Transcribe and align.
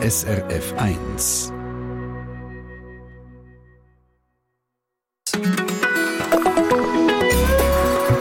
SRF 0.00 0.74
1. 0.78 1.52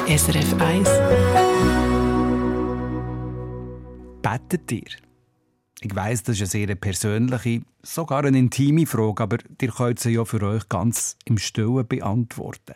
SRF 0.08 0.56
1. 0.60 0.90
Bettet 4.24 4.72
ihr? 4.72 4.82
Ich 5.82 5.96
weiss, 5.96 6.24
das 6.24 6.42
ist 6.42 6.56
eine 6.56 6.66
sehr 6.66 6.74
persönliche, 6.74 7.62
sogar 7.84 8.26
eine 8.26 8.40
intime 8.40 8.88
Frage, 8.88 9.22
aber 9.22 9.38
ihr 9.62 9.70
könnt 9.70 10.00
sie 10.00 10.14
ja 10.14 10.26
für 10.26 10.42
euch 10.42 10.68
ganz 10.70 11.16
im 11.26 11.38
Stillen 11.38 11.88
beantworten. 11.88 12.74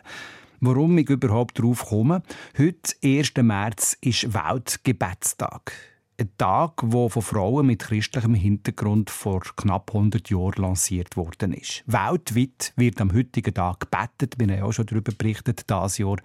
Warum 0.60 0.96
ich 0.96 1.10
überhaupt 1.10 1.58
darauf 1.58 1.86
komme? 1.86 2.22
Heute, 2.56 2.94
1. 3.02 3.32
März, 3.42 3.96
ist 4.00 4.32
Weltgebetstag. 4.32 5.91
Ein 6.18 6.30
Tag, 6.36 6.82
der 6.82 7.10
von 7.10 7.22
Frauen 7.22 7.66
mit 7.66 7.82
christlichem 7.82 8.34
Hintergrund 8.34 9.08
vor 9.08 9.40
knapp 9.40 9.94
100 9.94 10.28
Jahren 10.30 10.62
lanciert 10.62 11.16
worden 11.16 11.54
ist. 11.54 11.82
Weltweit 11.86 12.72
wird 12.76 13.00
am 13.00 13.12
heutigen 13.12 13.54
Tag 13.54 13.80
gebetet, 13.80 14.38
wir 14.38 14.56
haben 14.56 14.62
auch 14.62 14.72
schon 14.72 14.86
darüber 14.86 15.12
berichtet, 15.12 15.64
dieses 15.68 15.98
Jahr, 15.98 16.16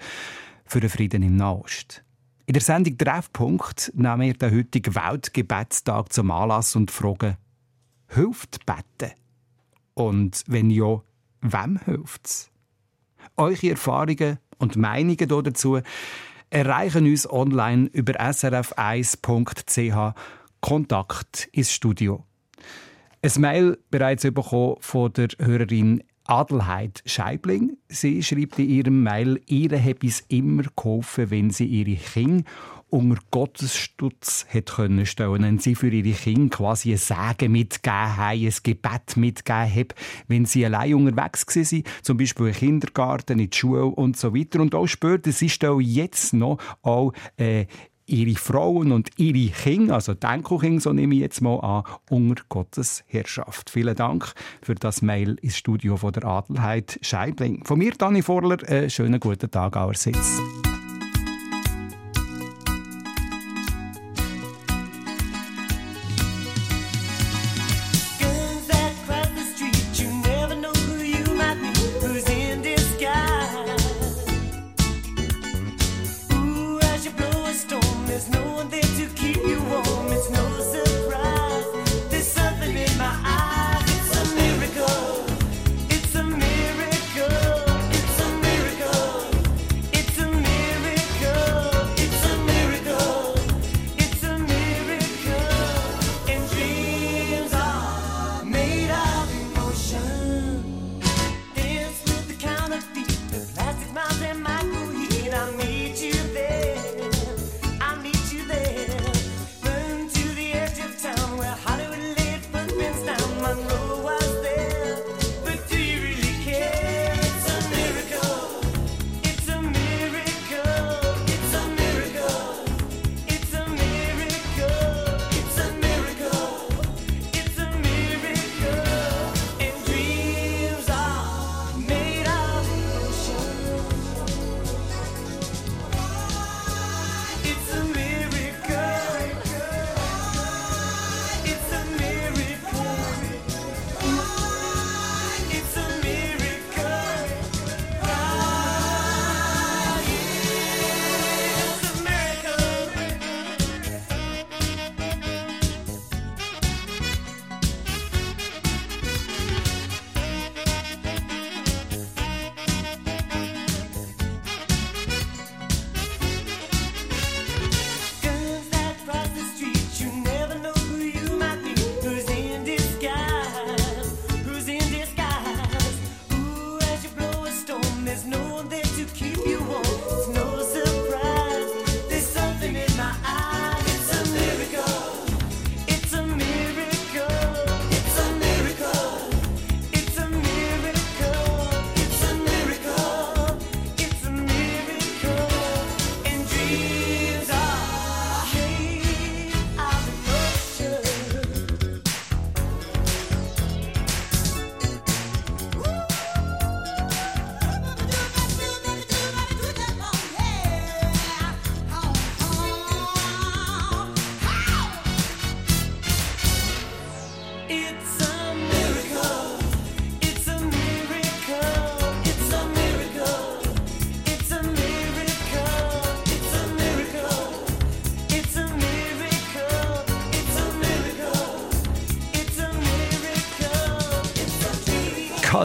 für 0.66 0.82
den 0.82 0.90
Frieden 0.90 1.24
im 1.24 1.38
Nahost. 1.38 2.04
In 2.46 2.54
der 2.54 2.62
Sendung 2.62 2.98
Treffpunkt 2.98 3.92
nehmen 3.96 4.22
wir 4.22 4.34
den 4.34 4.56
heutigen 4.56 4.94
Weltgebetstag 4.94 6.12
zum 6.12 6.32
Anlass 6.32 6.76
und 6.76 6.92
fragen, 6.92 7.38
hilft 8.08 8.66
Beten? 8.66 9.14
Und 9.94 10.44
wenn 10.48 10.70
ja, 10.70 11.02
wem 11.42 11.80
hilft 11.86 12.26
es? 12.26 12.52
Eure 13.38 13.72
Erfahrungen 13.72 14.40
und 14.60 14.76
Meinungen 14.76 15.28
dazu 15.28 15.80
erreichen 16.50 17.06
uns 17.06 17.30
online 17.30 17.90
über 17.94 18.14
srf1.ch 18.20 20.16
Kontakt 20.62 21.50
ins 21.52 21.72
Studio. 21.72 22.26
Ein 23.22 23.42
Mail 23.42 23.78
bereits 23.90 24.24
bekommen 24.24 24.78
von 24.80 25.14
der 25.14 25.30
Hörerin 25.40 26.04
Adelheid 26.26 27.02
Scheibling. 27.06 27.78
Sie 27.88 28.22
schreibt 28.22 28.60
in 28.60 28.70
ihrem 28.70 29.04
Mail, 29.04 29.42
ihr 29.48 29.82
habe 29.82 30.08
es 30.08 30.22
immer 30.28 30.64
geholfen, 30.76 31.32
wenn 31.32 31.50
sie 31.52 31.66
ihre 31.66 31.96
Kinder 31.96 32.44
unter 32.90 33.22
Gottesstutz 33.32 34.46
hat 34.52 34.68
können 34.68 35.06
stellen 35.06 35.44
und 35.44 35.62
sie 35.62 35.76
für 35.76 35.90
ihre 35.90 36.18
Kinder 36.18 36.56
quasi 36.56 36.92
ein 36.92 36.98
Sagen 36.98 37.52
mitgegeben 37.52 38.18
haben, 38.18 38.46
ein 38.46 38.54
Gebet 38.64 39.18
mitgegeben 39.18 39.70
haben, 39.70 39.88
wenn 40.28 40.46
sie 40.46 40.66
allein 40.66 40.94
unterwegs 40.96 41.46
waren, 41.56 41.84
zum 42.02 42.18
Beispiel 42.18 42.48
im 42.48 42.54
Kindergarten, 42.54 43.40
in 43.40 43.50
der 43.50 43.58
Schule 43.58 43.86
und 43.86 44.18
so 44.18 44.34
weiter. 44.36 44.62
Und 44.62 44.74
auch 44.74 44.88
später, 44.88 45.32
sie 45.32 45.50
stellen 45.50 45.82
jetzt 45.82 46.34
noch 46.34 46.60
auch 46.82 47.12
äh, 47.38 47.66
ihre 48.08 48.38
Frauen 48.38 48.92
und 48.94 49.10
ihre 49.18 49.52
Kinder, 49.52 49.96
also 49.96 50.14
die 50.14 50.26
Enkelkinder, 50.26 50.82
so 50.82 50.94
nehme 50.94 51.16
ich 51.16 51.22
jetzt 51.22 51.42
mal 51.42 51.60
an, 51.60 51.84
unter 52.10 52.44
Gottes 52.48 53.04
Herrschaft. 53.08 53.70
Vielen 53.70 53.96
Dank 53.96 54.34
für 54.62 54.76
das 54.76 55.02
Mail 55.02 55.38
ins 55.42 55.58
Studio 55.58 55.98
von 55.98 56.14
der 56.14 56.24
Adelheid 56.24 57.00
Scheibling. 57.02 57.66
Von 57.66 57.80
mir, 57.80 57.92
Dani 57.92 58.22
Vorler, 58.22 58.58
einen 58.68 58.90
schönen 58.90 59.20
guten 59.20 59.52
Tag 59.52 59.76
allerseits. 59.76 60.40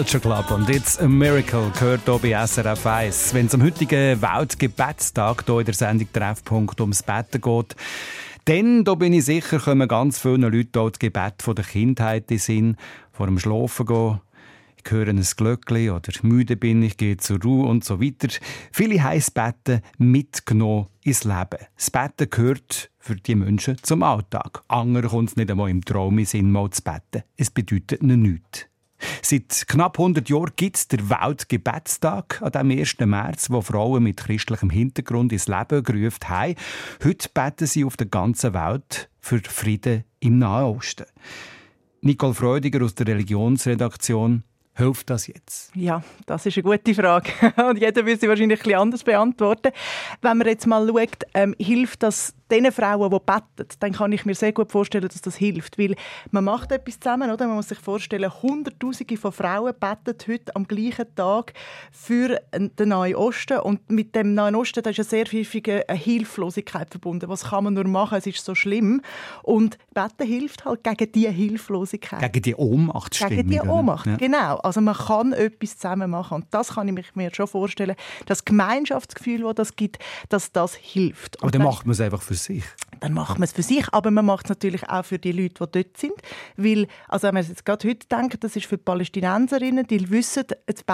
Culture 0.02 0.20
Club 0.20 0.50
und 0.50 0.68
jetzt 0.68 1.00
A 1.00 1.06
Miracle 1.06 1.70
gehört 1.78 2.00
hier 2.04 2.18
bei 2.18 2.44
SRF 2.44 2.86
1. 2.86 3.34
Wenn 3.34 3.46
es 3.46 3.54
am 3.54 3.62
heutigen 3.62 4.20
Weltgebetstag 4.20 5.44
hier 5.46 5.60
in 5.60 5.64
der 5.64 5.74
Sendung 5.74 6.12
Treffpunkt 6.12 6.80
ums 6.80 7.04
Betten 7.04 7.40
geht, 7.40 7.76
dann, 8.46 8.82
da 8.82 8.96
bin 8.96 9.12
ich 9.12 9.26
sicher, 9.26 9.60
kommen 9.60 9.86
ganz 9.86 10.18
viele 10.18 10.48
Leute 10.48 10.80
hier 10.80 10.90
das 10.90 10.98
Gebet 10.98 11.34
von 11.40 11.54
der 11.54 11.64
Kindheit 11.64 12.28
in 12.32 12.38
Sinn, 12.38 12.76
vor 13.12 13.26
dem 13.26 13.38
Schlafen 13.38 13.86
gehen. 13.86 14.20
ich 14.84 14.90
höre 14.90 15.06
ein 15.06 15.22
Glöckchen 15.36 15.90
oder 15.90 16.12
müde 16.22 16.56
bin 16.56 16.82
ich, 16.82 16.96
gehe 16.96 17.16
zur 17.18 17.40
Ruhe 17.40 17.68
und 17.68 17.84
so 17.84 18.00
weiter. 18.00 18.26
Viele 18.72 19.00
haben 19.04 19.14
das 19.14 19.30
Betten 19.30 19.82
mitgenommen 19.98 20.88
ins 21.04 21.22
Leben. 21.22 21.64
Das 21.76 21.92
Betten 21.92 22.28
gehört 22.28 22.90
für 22.98 23.14
die 23.14 23.36
Menschen 23.36 23.76
zum 23.82 24.02
Alltag. 24.02 24.64
Andere 24.66 25.06
kommt 25.06 25.30
es 25.30 25.36
nicht 25.36 25.48
einmal 25.48 25.70
im 25.70 25.84
Traum 25.84 26.18
in 26.18 26.26
Sinn, 26.26 26.50
mal 26.50 26.70
zu 26.70 26.82
betten. 26.82 27.22
Es 27.36 27.52
bedeutet 27.52 28.02
ihnen 28.02 28.22
nichts. 28.22 28.66
Seit 29.22 29.64
knapp 29.68 29.98
100 29.98 30.28
Jahren 30.28 30.50
gibt 30.56 30.76
es 30.76 30.88
den 30.88 31.08
Weltgebetstag 31.08 32.40
an 32.42 32.52
dem 32.52 32.70
1. 32.70 32.98
März, 33.00 33.50
wo 33.50 33.60
Frauen 33.60 34.02
mit 34.02 34.18
christlichem 34.18 34.70
Hintergrund 34.70 35.32
ins 35.32 35.48
Leben 35.48 35.82
gerufen 35.82 36.28
haben. 36.28 36.54
Heute 37.04 37.28
beten 37.32 37.66
sie 37.66 37.84
auf 37.84 37.96
der 37.96 38.06
ganzen 38.06 38.54
Welt 38.54 39.08
für 39.20 39.40
Frieden 39.40 40.04
im 40.20 40.38
Nahen 40.38 40.76
Osten. 40.76 41.06
Nicole 42.00 42.34
Freudiger 42.34 42.84
aus 42.84 42.94
der 42.94 43.06
Religionsredaktion. 43.06 44.42
Hilft 44.74 45.10
das 45.10 45.26
jetzt? 45.26 45.70
Ja, 45.74 46.02
das 46.24 46.46
ist 46.46 46.56
eine 46.56 46.62
gute 46.62 46.94
Frage. 46.94 47.30
Und 47.68 47.78
jeder 47.78 48.06
will 48.06 48.18
sie 48.18 48.26
wahrscheinlich 48.26 48.58
ein 48.60 48.62
bisschen 48.62 48.80
anders 48.80 49.04
beantworten. 49.04 49.70
Wenn 50.22 50.38
man 50.38 50.46
jetzt 50.46 50.66
mal 50.66 50.86
schaut, 50.86 51.24
ähm, 51.34 51.54
hilft 51.58 52.02
das 52.02 52.34
den 52.52 52.70
Frauen, 52.70 53.10
die 53.10 53.18
beten, 53.18 53.68
dann 53.80 53.92
kann 53.92 54.12
ich 54.12 54.26
mir 54.26 54.34
sehr 54.34 54.52
gut 54.52 54.70
vorstellen, 54.70 55.08
dass 55.08 55.22
das 55.22 55.36
hilft. 55.36 55.78
Weil 55.78 55.94
man 56.30 56.44
macht 56.44 56.70
etwas 56.70 57.00
zusammen, 57.00 57.30
oder? 57.30 57.46
Man 57.46 57.56
muss 57.56 57.68
sich 57.68 57.78
vorstellen, 57.78 58.30
Hunderttausende 58.42 59.16
von 59.16 59.32
Frauen 59.32 59.72
beten 59.78 60.16
heute 60.28 60.54
am 60.54 60.68
gleichen 60.68 61.14
Tag 61.14 61.54
für 61.90 62.40
den 62.52 62.88
Nahen 62.88 63.14
Osten. 63.14 63.58
Und 63.60 63.90
mit 63.90 64.14
dem 64.14 64.34
Nahen 64.34 64.54
Osten 64.54 64.82
da 64.82 64.90
ist 64.90 64.98
ja 64.98 65.04
sehr 65.04 65.24
häufig 65.24 65.70
eine 65.70 65.98
Hilflosigkeit 65.98 66.90
verbunden. 66.90 67.28
Was 67.28 67.44
kann 67.44 67.64
man 67.64 67.74
nur 67.74 67.86
machen? 67.86 68.18
Es 68.18 68.26
ist 68.26 68.44
so 68.44 68.54
schlimm. 68.54 69.00
Und 69.42 69.78
Beten 69.94 70.26
hilft 70.26 70.64
halt 70.66 70.84
gegen 70.84 71.12
diese 71.12 71.30
Hilflosigkeit. 71.30 72.20
Gegen 72.20 72.42
die 72.42 72.54
Ohnmachtsstimmung. 72.54 73.36
Gegen 73.36 73.50
die 73.50 73.60
Ohnmacht, 73.60 74.06
ja. 74.06 74.16
genau. 74.16 74.60
Also 74.62 74.80
man 74.80 74.94
kann 74.94 75.32
etwas 75.32 75.78
zusammen 75.78 76.10
machen. 76.10 76.34
Und 76.36 76.46
das 76.50 76.74
kann 76.74 76.94
ich 76.96 77.14
mir 77.14 77.34
schon 77.34 77.46
vorstellen. 77.46 77.96
Das 78.26 78.44
Gemeinschaftsgefühl, 78.44 79.52
das 79.54 79.62
das 79.62 79.76
gibt, 79.76 79.98
dass 80.28 80.52
das 80.52 80.74
hilft. 80.74 81.40
Aber 81.42 81.50
dann 81.50 81.62
macht 81.62 81.86
man 81.86 81.92
es 81.92 82.00
einfach 82.00 82.22
für 82.22 82.34
sich. 82.34 82.64
Dann 83.00 83.14
macht 83.14 83.38
man 83.38 83.44
es 83.44 83.52
für 83.52 83.62
sich, 83.62 83.86
aber 83.92 84.10
man 84.10 84.26
macht 84.26 84.46
es 84.46 84.50
natürlich 84.50 84.88
auch 84.88 85.04
für 85.04 85.18
die 85.18 85.32
Leute, 85.32 85.66
die 85.66 85.82
dort 85.82 85.96
sind. 85.96 86.14
Weil, 86.56 86.86
also 87.08 87.28
wenn 87.28 87.34
man 87.34 87.46
jetzt 87.46 87.64
gerade 87.64 87.88
heute 87.88 88.06
denkt, 88.08 88.42
das 88.44 88.56
ist 88.56 88.66
für 88.66 88.76
die 88.76 88.84
Palästinenserinnen, 88.84 89.86
die 89.86 90.10
wissen, 90.10 90.44
jetzt 90.68 90.84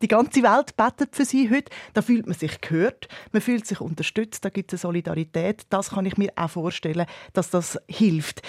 die 0.00 0.08
ganze 0.08 0.42
Welt 0.42 0.76
betet 0.76 1.16
für 1.16 1.24
sie 1.24 1.50
heute. 1.50 1.70
Da 1.94 2.02
fühlt 2.02 2.26
man 2.26 2.36
sich 2.36 2.60
gehört, 2.60 3.08
man 3.32 3.42
fühlt 3.42 3.66
sich 3.66 3.80
unterstützt, 3.80 4.44
da 4.44 4.48
gibt 4.48 4.72
es 4.72 4.84
eine 4.84 4.92
Solidarität. 4.92 5.62
Das 5.70 5.90
kann 5.90 6.06
ich 6.06 6.16
mir 6.16 6.30
auch 6.36 6.50
vorstellen, 6.50 7.06
dass 7.32 7.50
das 7.50 7.78
hilft. 7.88 8.42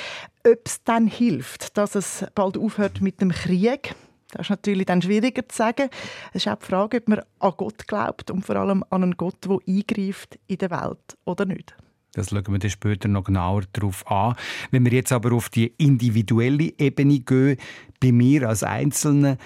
Ob 0.47 0.59
es 0.65 0.83
dann 0.83 1.07
hilft, 1.07 1.77
dass 1.77 1.95
es 1.95 2.25
bald 2.35 2.57
aufhört 2.57 3.01
mit 3.01 3.21
dem 3.21 3.31
Krieg, 3.31 3.95
das 4.35 4.47
ist 4.47 4.49
natürlich 4.49 4.85
dann 4.85 5.01
schwieriger 5.01 5.47
zu 5.47 5.55
sagen. 5.55 5.89
Es 6.33 6.45
ist 6.45 6.51
auch 6.51 6.59
die 6.59 6.65
Frage, 6.65 6.97
ob 6.97 7.07
man 7.07 7.21
an 7.39 7.53
Gott 7.57 7.87
glaubt 7.87 8.31
und 8.31 8.45
vor 8.45 8.55
allem 8.57 8.83
an 8.89 9.03
einen 9.03 9.17
Gott, 9.17 9.37
der 9.45 9.59
eingreift 9.67 10.37
in 10.47 10.57
der 10.57 10.71
Welt 10.71 11.17
oder 11.25 11.45
nicht. 11.45 11.75
Das 12.13 12.29
schauen 12.29 12.47
wir 12.47 12.59
dann 12.59 12.69
später 12.69 13.07
noch 13.07 13.25
genauer 13.25 13.63
darauf 13.73 14.09
an. 14.09 14.35
Wenn 14.71 14.85
wir 14.85 14.93
jetzt 14.93 15.11
aber 15.11 15.33
auf 15.33 15.49
die 15.49 15.73
individuelle 15.77 16.73
Ebene 16.77 17.19
gehen, 17.19 17.57
bei 17.99 18.11
mir 18.11 18.47
als 18.47 18.63
Einzelne, 18.63 19.37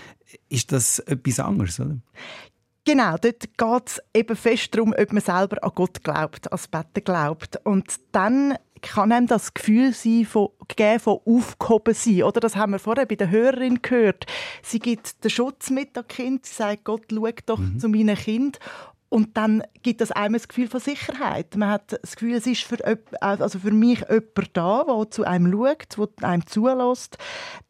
ist 0.49 0.71
das 0.71 0.99
etwas 0.99 1.39
anderes, 1.39 1.79
oder? 1.79 1.97
Genau, 2.85 3.17
dort 3.17 3.57
geht 3.57 3.87
es 3.87 4.01
eben 4.15 4.35
fest 4.35 4.73
darum, 4.73 4.95
ob 4.97 5.13
man 5.13 5.21
selber 5.21 5.63
an 5.63 5.71
Gott 5.75 6.03
glaubt, 6.03 6.51
als 6.51 6.67
Betten 6.67 7.03
glaubt. 7.03 7.57
Und 7.63 7.99
dann 8.11 8.55
kann 8.81 9.11
einem 9.11 9.27
das 9.27 9.53
Gefühl 9.53 9.93
sein, 9.93 10.25
von, 10.25 10.49
geben 10.75 10.99
von 10.99 11.19
aufgehoben 11.25 11.93
sein. 11.93 12.23
Oder 12.23 12.39
das 12.39 12.55
haben 12.55 12.71
wir 12.71 12.79
vorher 12.79 13.05
bei 13.05 13.15
der 13.15 13.29
Hörerin 13.29 13.81
gehört. 13.81 14.25
Sie 14.61 14.79
gibt 14.79 15.23
den 15.23 15.29
Schutz 15.29 15.69
mit 15.69 15.95
dem 15.95 16.07
Kind. 16.07 16.45
Sie 16.45 16.55
sagt, 16.55 16.85
Gott, 16.85 17.03
schau 17.11 17.27
doch 17.45 17.59
mhm. 17.59 17.79
zu 17.79 17.89
meinem 17.89 18.15
Kind. 18.15 18.59
Und 19.09 19.35
dann 19.37 19.63
gibt 19.81 20.01
es 20.01 20.11
einem 20.11 20.33
das 20.33 20.47
Gefühl 20.47 20.67
von 20.67 20.79
Sicherheit. 20.79 21.55
Man 21.55 21.69
hat 21.69 21.99
das 21.99 22.15
Gefühl, 22.15 22.35
es 22.35 22.45
ist 22.45 22.63
für, 22.63 22.77
also 23.19 23.59
für 23.59 23.71
mich 23.71 24.01
jemand 24.01 24.49
da, 24.53 24.83
der 24.83 25.09
zu 25.09 25.23
einem 25.23 25.51
schaut, 25.51 25.97
der 26.21 26.29
einem 26.29 26.45
zulässt. 26.45 27.17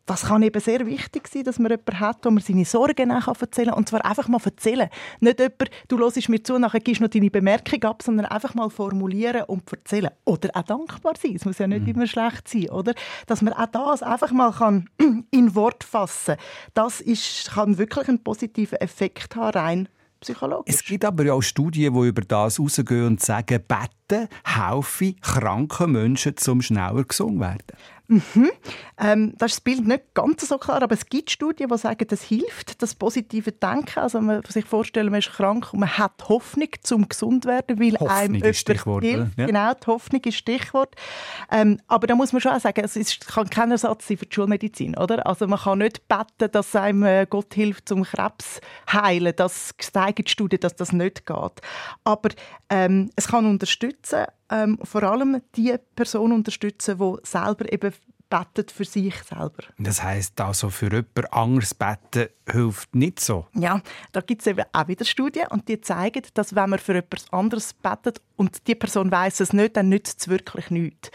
Das 0.05 0.23
kann 0.23 0.41
eben 0.41 0.59
sehr 0.59 0.85
wichtig 0.85 1.27
sein, 1.27 1.43
dass 1.43 1.59
man 1.59 1.71
jemanden 1.71 1.99
hat, 1.99 2.25
wo 2.25 2.31
man 2.31 2.43
seine 2.43 2.65
Sorgen 2.65 3.11
erzählen 3.11 3.69
kann. 3.69 3.77
Und 3.77 3.87
zwar 3.87 4.03
einfach 4.03 4.27
mal 4.27 4.41
erzählen. 4.43 4.89
Nicht 5.19 5.39
jemand, 5.39 5.69
du 5.87 5.97
hörst 5.99 6.27
mir 6.27 6.43
zu, 6.43 6.57
nachher 6.57 6.79
gibst 6.79 6.99
du 6.99 7.05
noch 7.05 7.11
deine 7.11 7.29
Bemerkung 7.29 7.83
ab, 7.83 8.01
sondern 8.01 8.25
einfach 8.25 8.55
mal 8.55 8.69
formulieren 8.69 9.43
und 9.43 9.71
erzählen. 9.71 10.09
Oder 10.25 10.49
auch 10.55 10.63
dankbar 10.63 11.13
sein. 11.21 11.35
Es 11.35 11.45
muss 11.45 11.59
ja 11.59 11.67
nicht 11.67 11.83
mhm. 11.83 11.93
immer 11.93 12.07
schlecht 12.07 12.47
sein, 12.47 12.69
oder? 12.69 12.95
Dass 13.27 13.41
man 13.41 13.53
auch 13.53 13.67
das 13.67 14.03
einfach 14.03 14.31
mal 14.31 14.51
kann 14.51 14.89
in 15.31 15.55
Wort 15.55 15.83
fassen 15.83 16.35
kann. 16.35 16.45
Das 16.73 17.01
ist, 17.01 17.51
kann 17.51 17.77
wirklich 17.77 18.09
einen 18.09 18.23
positiven 18.23 18.81
Effekt 18.81 19.35
haben, 19.35 19.57
rein 19.57 19.89
psychologisch. 20.19 20.73
Es 20.73 20.83
gibt 20.83 21.05
aber 21.05 21.33
auch 21.33 21.41
Studien, 21.41 21.93
die 21.93 22.07
über 22.07 22.21
das 22.21 22.59
rausgehen 22.59 23.07
und 23.07 23.21
sagen, 23.21 23.63
Betten 23.67 24.27
helfen 24.43 25.19
kranken 25.21 25.91
Menschen 25.91 26.37
zum 26.37 26.61
schneller 26.61 27.03
gesund 27.03 27.39
werden. 27.39 27.77
Mhm. 28.09 28.49
Ähm, 28.97 29.33
das 29.37 29.51
ist 29.51 29.57
das 29.57 29.61
Bild 29.61 29.87
nicht 29.87 30.15
ganz 30.15 30.47
so 30.47 30.57
klar, 30.57 30.81
aber 30.81 30.95
es 30.95 31.05
gibt 31.05 31.29
Studien, 31.29 31.69
die 31.69 31.77
sagen, 31.77 32.07
das 32.07 32.23
hilft, 32.23 32.81
das 32.81 32.95
positive 32.95 33.51
Denken. 33.51 33.99
Also 33.99 34.19
man 34.19 34.41
sich 34.47 34.65
vorstellen, 34.65 35.11
man 35.11 35.19
ist 35.19 35.31
krank 35.31 35.71
und 35.73 35.81
man 35.81 35.95
hat 35.95 36.27
Hoffnung 36.27 36.69
zum 36.81 37.07
gesund 37.07 37.45
werden, 37.45 37.79
weil 37.79 37.93
Hoffnung 37.93 38.09
einem 38.09 38.43
ist 38.43 38.61
Stichwort, 38.61 39.03
hilft. 39.03 39.37
Ja. 39.37 39.45
Genau, 39.45 39.73
die 39.75 39.85
Hoffnung 39.85 40.21
ist 40.23 40.37
Stichwort. 40.37 40.95
Ähm, 41.51 41.79
aber 41.87 42.07
da 42.07 42.15
muss 42.15 42.33
man 42.33 42.41
schon 42.41 42.51
auch 42.51 42.59
sagen, 42.59 42.81
es 42.83 42.95
ist, 42.95 43.27
kann 43.27 43.47
kein 43.47 43.69
Ersatz 43.69 44.07
sein 44.07 44.17
für 44.17 44.25
die 44.25 44.33
Schulmedizin, 44.33 44.97
oder? 44.97 45.27
Also 45.27 45.45
man 45.45 45.59
kann 45.59 45.77
nicht 45.77 46.07
beten, 46.07 46.51
dass 46.51 46.75
einem 46.75 47.03
äh, 47.03 47.27
Gott 47.29 47.53
hilft 47.53 47.87
zum 47.87 48.03
Krebs 48.03 48.59
heilen. 48.91 49.33
Das 49.35 49.75
zeigen 49.77 50.25
die 50.25 50.31
Studien, 50.31 50.61
dass 50.61 50.75
das 50.75 50.91
nicht 50.91 51.27
geht. 51.27 51.61
Aber 52.03 52.29
ähm, 52.71 53.11
es 53.15 53.27
kann 53.27 53.45
unterstützen 53.45 54.25
ähm, 54.49 54.79
vor 54.83 55.03
allem 55.03 55.41
die 55.55 55.75
Person 55.95 56.31
unterstützen, 56.31 56.97
die 56.97 57.15
selber 57.23 57.71
eben 57.71 57.93
betet 58.29 58.71
für 58.71 58.85
sich 58.85 59.15
selber. 59.23 59.63
Das 59.77 60.03
heißt 60.03 60.39
also 60.39 60.69
für 60.69 60.91
jemand 60.91 61.33
anderes 61.33 61.73
beten 61.73 62.27
hilft 62.49 62.95
nicht 62.95 63.19
so. 63.19 63.47
Ja, 63.55 63.81
da 64.11 64.21
gibt 64.21 64.41
es 64.41 64.47
eben 64.47 64.65
auch 64.71 64.87
wieder 64.87 65.05
Studien 65.05 65.47
und 65.49 65.67
die 65.67 65.81
zeigen, 65.81 66.23
dass 66.33 66.55
wenn 66.55 66.69
man 66.69 66.79
für 66.79 66.93
jemand 66.93 67.25
anderes 67.31 67.73
betet 67.73 68.21
und 68.35 68.67
die 68.67 68.75
Person 68.75 69.11
weiß 69.11 69.39
es 69.39 69.53
nicht, 69.53 69.75
dann 69.75 69.89
nützt 69.89 70.21
es 70.21 70.27
wirklich 70.27 70.69
nichts. 70.69 71.11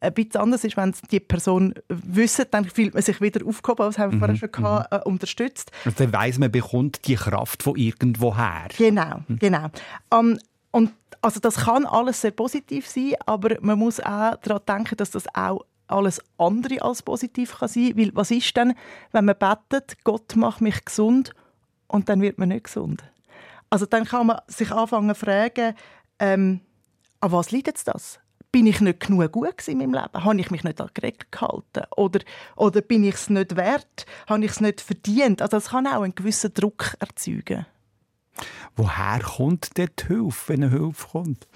Ein 0.00 0.12
bisschen 0.12 0.40
anders 0.40 0.64
ist, 0.64 0.76
wenn 0.76 0.90
es 0.90 1.00
die 1.02 1.20
Person 1.20 1.74
wissen, 1.88 2.44
dann 2.50 2.66
fühlt 2.66 2.92
man 2.92 3.02
sich 3.02 3.20
wieder 3.22 3.46
aufgehoben, 3.46 3.86
was 3.86 3.98
haben 3.98 4.12
wir 4.12 4.16
mhm. 4.16 4.20
vorher 4.20 4.36
schon 4.36 4.52
gehabt, 4.52 4.92
mhm. 4.92 4.98
äh, 4.98 5.02
unterstützt. 5.02 5.70
Also 5.84 6.04
dann 6.04 6.12
weiss 6.12 6.38
man, 6.38 6.50
bekommt 6.50 7.06
die 7.06 7.14
Kraft 7.14 7.62
von 7.62 7.76
irgendwoher. 7.76 8.68
Genau, 8.76 9.22
mhm. 9.28 9.38
genau. 9.38 9.70
Um, 10.10 10.38
und 10.72 10.90
also 11.24 11.40
das 11.40 11.56
kann 11.56 11.86
alles 11.86 12.20
sehr 12.20 12.32
positiv 12.32 12.86
sein, 12.86 13.14
aber 13.24 13.56
man 13.62 13.78
muss 13.78 13.98
auch 13.98 14.36
daran 14.36 14.60
denken, 14.68 14.96
dass 14.96 15.10
das 15.10 15.24
auch 15.34 15.64
alles 15.86 16.20
andere 16.38 16.82
als 16.82 17.02
positiv 17.02 17.58
kann 17.58 17.68
sein 17.68 17.96
Weil 17.96 18.10
was 18.14 18.30
ist 18.30 18.54
denn, 18.56 18.74
wenn 19.12 19.24
man 19.24 19.36
betet, 19.38 20.04
Gott 20.04 20.36
macht 20.36 20.60
mich 20.60 20.84
gesund 20.84 21.32
und 21.88 22.08
dann 22.08 22.20
wird 22.20 22.38
man 22.38 22.50
nicht 22.50 22.64
gesund? 22.64 23.02
Also 23.70 23.86
dann 23.86 24.04
kann 24.04 24.26
man 24.26 24.40
sich 24.48 24.70
anfangen 24.70 25.14
zu 25.14 25.24
fragen, 25.24 25.74
ähm, 26.18 26.60
an 27.20 27.32
was 27.32 27.50
liegt 27.50 27.68
jetzt 27.68 27.88
das? 27.88 28.20
Bin 28.52 28.66
ich 28.66 28.82
nicht 28.82 29.00
genug 29.00 29.32
gut 29.32 29.66
in 29.66 29.78
meinem 29.78 29.94
Leben? 29.94 30.24
Habe 30.24 30.40
ich 30.40 30.50
mich 30.50 30.62
nicht 30.62 30.80
an 30.80 30.90
Regeln 31.02 31.30
gehalten? 31.30 31.86
Oder, 31.96 32.20
oder 32.54 32.82
bin 32.82 33.02
ich 33.02 33.14
es 33.14 33.30
nicht 33.30 33.56
wert? 33.56 34.06
Habe 34.28 34.44
ich 34.44 34.52
es 34.52 34.60
nicht 34.60 34.82
verdient? 34.82 35.40
Also 35.40 35.56
das 35.56 35.70
kann 35.70 35.86
auch 35.86 36.02
einen 36.02 36.14
gewissen 36.14 36.52
Druck 36.52 36.94
erzeugen. 37.00 37.66
Woher 38.76 39.20
kommt 39.20 39.76
die 39.76 39.86
Hilfe, 40.06 40.48
wenn 40.48 40.64
eine 40.64 40.70
Hilfe 40.72 41.08
kommt? 41.08 41.46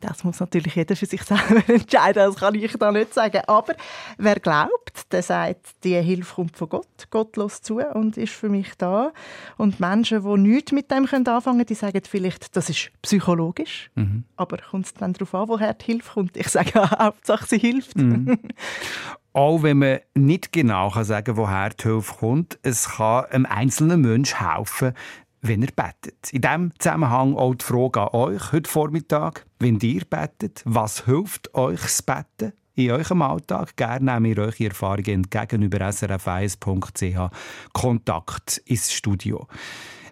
Das 0.00 0.22
muss 0.22 0.38
natürlich 0.38 0.76
jeder 0.76 0.94
für 0.94 1.06
sich 1.06 1.22
selber 1.22 1.68
entscheiden, 1.68 2.22
das 2.26 2.36
kann 2.36 2.54
ich 2.54 2.72
da 2.74 2.92
nicht 2.92 3.12
sagen. 3.12 3.42
Aber 3.48 3.74
wer 4.16 4.38
glaubt, 4.38 5.12
der 5.12 5.24
sagt, 5.24 5.82
die 5.82 5.96
Hilfe 5.96 6.36
kommt 6.36 6.56
von 6.56 6.68
Gott, 6.68 7.08
Gott 7.10 7.36
lässt 7.36 7.64
zu 7.64 7.80
und 7.80 8.16
ist 8.16 8.32
für 8.32 8.48
mich 8.48 8.74
da. 8.78 9.12
Und 9.56 9.80
Menschen, 9.80 10.22
die 10.22 10.40
nichts 10.40 10.70
mit 10.70 10.90
dem 10.92 11.04
anfangen 11.04 11.42
können, 11.42 11.66
die 11.66 11.74
sagen 11.74 12.00
vielleicht, 12.08 12.54
das 12.54 12.70
ist 12.70 12.92
psychologisch. 13.02 13.90
Mhm. 13.96 14.22
Aber 14.36 14.58
kommt 14.58 14.86
es 14.86 14.94
dann 14.94 15.14
darauf 15.14 15.34
an, 15.34 15.48
woher 15.48 15.74
die 15.74 15.86
Hilfe 15.86 16.12
kommt? 16.12 16.36
Ich 16.36 16.48
sage, 16.48 16.72
Hauptsache 16.98 17.46
sie 17.46 17.58
hilft. 17.58 17.96
Mhm. 17.96 18.38
Auch 19.32 19.62
wenn 19.62 19.78
man 19.78 19.98
nicht 20.14 20.52
genau 20.52 20.90
sagen 21.02 21.24
kann, 21.24 21.36
woher 21.36 21.70
die 21.70 21.82
Hilfe 21.82 22.14
kommt, 22.14 22.58
es 22.62 22.88
kann 22.88 23.24
einem 23.26 23.46
einzelnen 23.46 24.00
Menschen 24.00 24.54
helfen, 24.54 24.94
wenn 25.40 25.62
ihr 25.62 25.70
betet. 25.74 26.32
In 26.32 26.40
diesem 26.40 26.72
Zusammenhang 26.78 27.36
auch 27.36 27.54
die 27.54 27.64
Frage 27.64 28.02
an 28.02 28.08
euch 28.12 28.52
heute 28.52 28.70
Vormittag. 28.70 29.46
Wenn 29.58 29.78
ihr 29.80 30.04
betet, 30.04 30.62
was 30.64 31.04
hilft 31.04 31.54
euch 31.54 31.80
das 31.80 32.02
Betten 32.02 32.52
in 32.74 32.90
eurem 32.90 33.22
Alltag? 33.22 33.76
Gerne 33.76 34.12
nehmen 34.12 34.36
wir 34.36 34.44
eure 34.44 34.64
Erfahrungen 34.64 35.24
entgegen 35.24 35.62
über 35.62 35.78
srf1.ch 35.78 37.32
Kontakt 37.72 38.58
ins 38.66 38.92
Studio. 38.92 39.46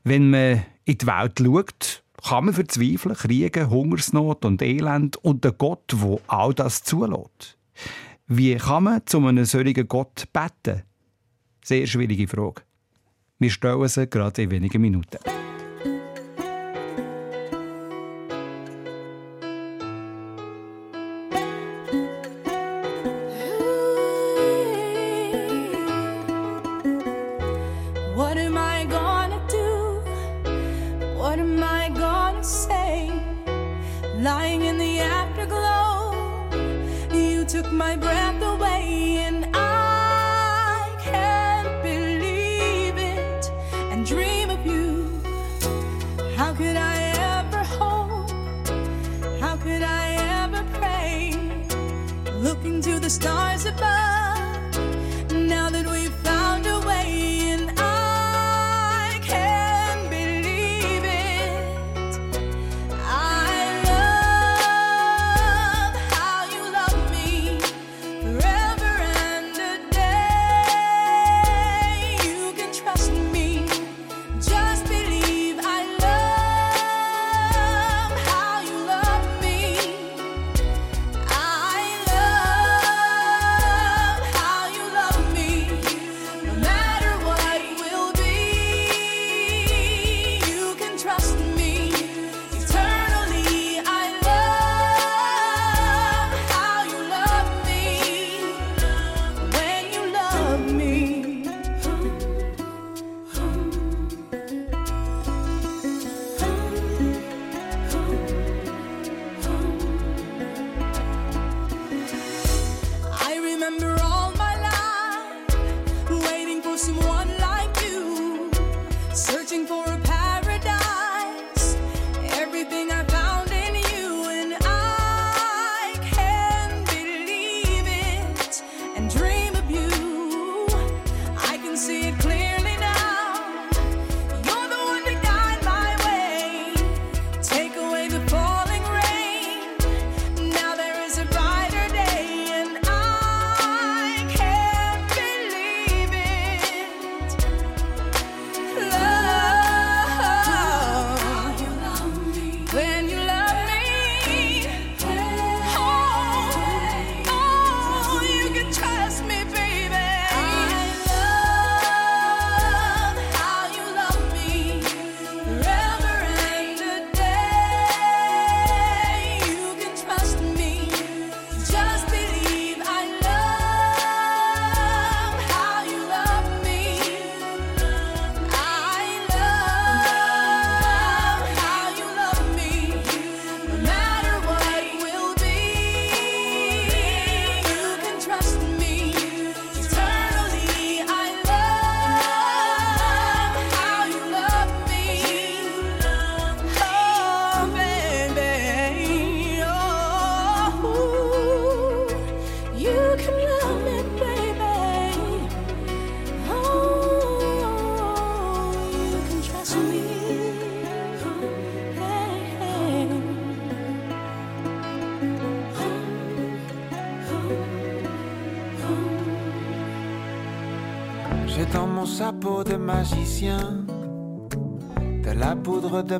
Wenn 0.04 0.30
man 0.30 0.64
in 0.85 0.99
die 0.99 1.06
Welt 1.06 1.38
schaut, 1.40 2.02
kann 2.23 2.47
man 2.47 2.54
verzweifeln, 2.54 3.14
Kriege, 3.14 3.71
Hungersnot 3.71 4.45
und 4.45 4.62
Elend 4.62 5.16
und 5.18 5.45
der 5.45 5.52
Gott, 5.52 5.92
wo 5.95 6.21
all 6.26 6.54
das 6.54 6.83
zulässt. 6.83 7.59
Wie 8.26 8.56
kann 8.56 8.85
man 8.85 9.06
zu 9.06 9.18
einem 9.25 9.45
solchen 9.45 9.87
Gott 9.87 10.25
beten? 10.33 10.83
Sehr 11.64 11.87
schwierige 11.87 12.26
Frage. 12.26 12.62
Wir 13.38 13.50
stellen 13.50 13.87
sie 13.88 14.07
gerade 14.07 14.43
in 14.43 14.50
wenigen 14.50 14.81
Minuten. 14.81 15.19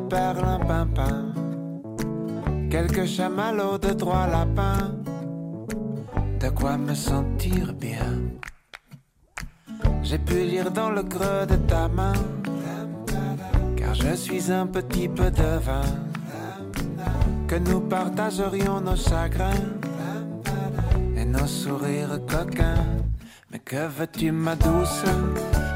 Perlimpinpin, 0.08 1.32
quelques 2.70 3.06
chamallows 3.06 3.78
de 3.78 3.92
trois 3.92 4.26
lapins, 4.26 4.94
de 6.40 6.48
quoi 6.48 6.76
me 6.76 6.94
sentir 6.94 7.72
bien. 7.75 8.20
J'ai 10.02 10.18
pu 10.18 10.34
lire 10.34 10.70
dans 10.70 10.90
le 10.90 11.02
creux 11.02 11.46
de 11.48 11.56
ta 11.56 11.88
main, 11.88 12.12
car 13.76 13.94
je 13.94 14.14
suis 14.14 14.52
un 14.52 14.66
petit 14.66 15.08
peu 15.08 15.30
de 15.30 15.58
vin, 15.66 15.88
que 17.48 17.56
nous 17.56 17.80
partagerions 17.80 18.80
nos 18.80 18.96
chagrins 18.96 19.66
et 21.16 21.25
nos 21.25 21.46
sourires 21.46 22.20
coquins. 22.26 22.86
Mais 23.50 23.58
que 23.60 23.86
veux-tu, 23.86 24.30
ma 24.32 24.54
douce? 24.54 25.04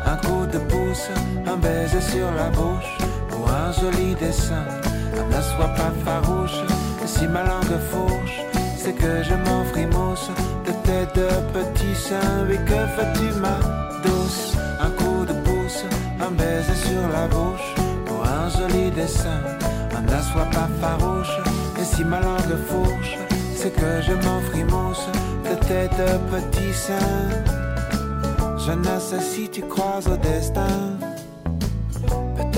Un 0.07 0.17
coup 0.17 0.47
de 0.53 0.59
pouce, 0.59 1.09
un 1.47 1.57
baiser 1.57 2.01
sur 2.01 2.31
la 2.33 2.49
bouche, 2.51 2.99
ou 2.99 3.20
un 3.71 3.81
joli 3.81 4.15
dessin. 4.15 4.65
Ne 5.31 5.41
sois 5.43 5.73
pas 5.79 5.93
farouche, 6.05 6.61
si 7.07 7.27
ma 7.27 7.43
langue 7.43 7.81
fourche, 7.91 8.41
c'est 8.77 8.93
que 8.93 9.23
je 9.23 9.35
m'en 9.35 9.65
frimousse 9.73 10.31
de 10.67 10.73
tes 10.87 11.05
deux 11.15 11.41
petits 11.55 11.95
seins. 11.95 12.47
Oui, 12.49 12.59
que 12.67 12.81
veux-tu, 12.97 13.39
ma 13.39 13.59
douce? 14.05 14.57
Un 14.81 14.91
coup 14.99 15.25
de 15.25 15.35
pouce, 15.45 15.85
un 16.21 16.31
baiser 16.33 16.79
sur 16.87 17.03
la 17.17 17.27
bouche, 17.29 17.69
ou 18.11 18.17
un 18.39 18.49
joli 18.49 18.91
dessin. 18.91 19.41
Ne 20.03 20.23
sois 20.33 20.49
pas 20.57 20.69
farouche, 20.81 21.37
et 21.81 21.85
si 21.85 22.05
ma 22.05 22.21
langue 22.21 22.59
fourche, 22.69 23.19
c'est 23.55 23.71
que 23.71 23.93
je 24.07 24.15
m'en 24.25 24.41
frimousse 24.51 25.07
de 25.45 25.55
tes 25.67 25.87
deux 25.99 26.19
petits 26.33 26.75
seins. 26.75 27.29
Je 28.67 28.73
ne 28.73 28.99
sais 28.99 29.21
si 29.21 29.49
tu 29.49 29.63
crois 29.63 30.01
au 30.07 30.17
destin. 30.17 30.79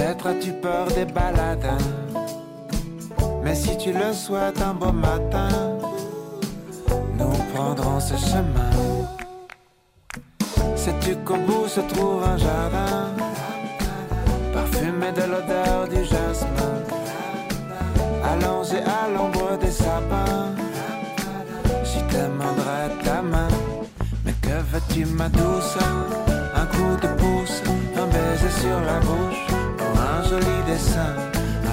Peut-être 0.02 0.26
as-tu 0.26 0.52
peur 0.54 0.86
des 0.88 1.04
baladins. 1.04 1.86
Mais 3.44 3.54
si 3.54 3.78
tu 3.78 3.92
le 3.92 4.12
souhaites 4.12 4.60
un 4.60 4.74
beau 4.74 4.90
matin, 4.90 5.48
nous 7.16 7.32
prendrons 7.54 8.00
ce 8.00 8.16
chemin. 8.16 8.72
Sais-tu 10.74 11.14
qu'au 11.24 11.36
bout 11.36 11.68
se 11.68 11.80
trouve 11.82 12.24
un 12.24 12.36
jardin, 12.36 13.10
parfumé 14.52 15.12
de 15.12 15.22
l'odeur 15.22 15.86
du 15.88 16.04
jasmin, 16.04 16.74
allongé 18.24 18.78
à 18.78 19.08
l'ombre 19.08 19.56
des 19.60 19.70
sapins, 19.70 20.50
j'y 21.84 22.02
demanderai 22.12 23.04
ta 23.04 23.22
main. 23.22 23.48
Que 24.42 24.56
veux-tu 24.72 25.06
ma 25.06 25.28
douce? 25.28 25.78
Un 26.56 26.66
coup 26.66 26.96
de 27.00 27.08
pouce, 27.20 27.62
un 27.96 28.06
baiser 28.06 28.50
sur 28.60 28.80
la 28.80 28.98
bouche, 28.98 29.46
joli 30.28 30.58
dessin. 30.66 31.14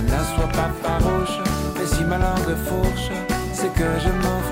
Ne 0.09 0.23
sois 0.33 0.51
pas 0.59 0.71
farouche, 0.81 1.37
mais 1.75 1.85
si 1.85 2.03
ma 2.03 2.17
langue 2.17 2.55
fourche, 2.67 3.11
c'est 3.53 3.71
que 3.73 3.89
je 4.03 4.09
m'offre 4.21 4.49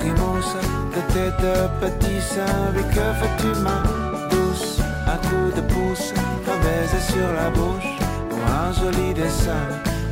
de 0.95 1.01
tes 1.13 1.29
deux 1.41 1.67
petits 1.81 2.21
seins. 2.21 2.71
Mais 2.75 2.83
que 2.93 3.05
fais-tu, 3.19 3.59
ma 3.61 3.81
douce 4.29 4.79
Un 5.07 5.17
coup 5.27 5.49
de 5.55 5.61
pouce, 5.73 6.13
un 6.51 6.57
baiser 6.63 7.03
sur 7.11 7.29
la 7.39 7.49
bouche, 7.49 7.91
pour 8.29 8.43
un 8.63 8.71
joli 8.73 9.13
dessin. 9.13 9.65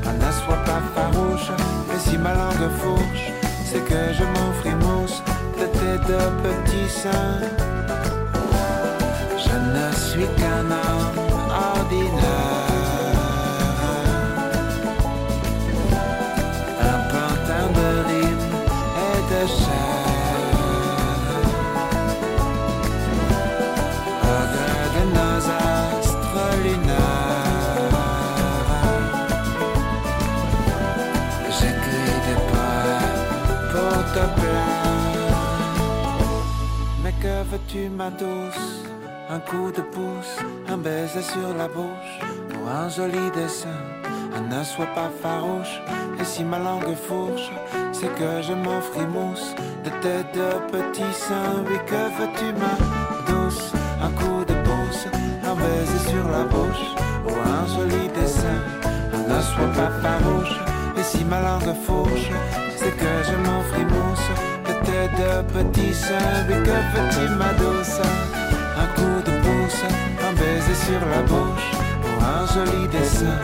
Ne 0.06 0.32
sois 0.32 0.64
pas 0.66 0.82
farouche, 0.96 1.52
mais 1.88 2.00
si 2.00 2.18
ma 2.18 2.34
langue 2.34 2.70
fourche, 2.82 3.32
c'est 3.66 3.84
que 3.86 4.14
je 4.18 4.24
m'offre 4.24 4.66
de 5.60 5.66
tes 5.78 5.98
deux 6.08 6.32
petits 6.44 6.90
seins. 6.90 7.40
Je 9.38 9.56
ne 9.76 9.92
suis 9.94 10.28
qu'un 10.38 10.66
homme 10.72 11.18
ordinaire. 11.50 12.65
Veux-tu, 37.56 37.90
ma 37.90 38.10
douce? 38.10 38.84
Un 39.30 39.40
coup 39.40 39.72
de 39.72 39.82
pouce, 39.82 40.36
un 40.68 40.78
baiser 40.78 41.22
sur 41.22 41.50
la 41.58 41.68
bouche, 41.68 42.16
ou 42.54 42.68
un 42.68 42.90
joli 42.90 43.32
dessin. 43.34 43.80
Ne 44.50 44.64
sois 44.64 44.92
pas 44.94 45.10
farouche, 45.22 45.82
et 46.20 46.26
si 46.26 46.44
ma 46.44 46.60
langue 46.60 46.96
fourche, 47.08 47.50
c'est 47.94 48.14
que 48.20 48.42
je 48.42 48.54
m'offre 48.54 49.02
mousse 49.16 49.56
de 49.86 49.90
tes 50.04 50.22
deux 50.34 50.60
petits 50.74 51.16
seins. 51.26 51.64
Oui, 51.68 51.78
que 51.90 52.04
veux-tu, 52.18 52.48
ma 52.64 52.76
douce? 53.30 53.72
Un 54.06 54.12
coup 54.20 54.44
de 54.52 54.56
pouce, 54.68 55.06
un 55.50 55.56
baiser 55.56 56.02
sur 56.12 56.26
la 56.36 56.44
bouche, 56.44 56.88
ou 57.28 57.34
un 57.58 57.66
joli 57.74 58.10
dessin. 58.20 58.60
Ne 59.30 59.40
sois 59.50 59.72
pas 59.80 59.92
farouche, 60.04 60.60
et 60.98 61.04
si 61.04 61.24
ma 61.24 61.40
langue 61.40 61.76
fourche, 61.86 62.30
c'est 62.76 62.96
que 63.02 63.14
je 63.28 63.36
m'offre 63.46 63.76
tête 64.86 65.12
de 65.18 65.34
petit 65.54 65.96
avec 66.40 66.68
un 66.68 66.84
petit 66.94 67.28
madosa. 67.42 68.10
Un 68.82 68.88
coup 68.96 69.18
de 69.28 69.34
pouce, 69.44 69.84
un 70.28 70.34
baiser 70.34 70.78
sur 70.88 71.02
la 71.14 71.22
bouche, 71.24 71.70
pour 72.02 72.18
un 72.24 72.46
joli 72.54 72.88
dessin. 72.90 73.38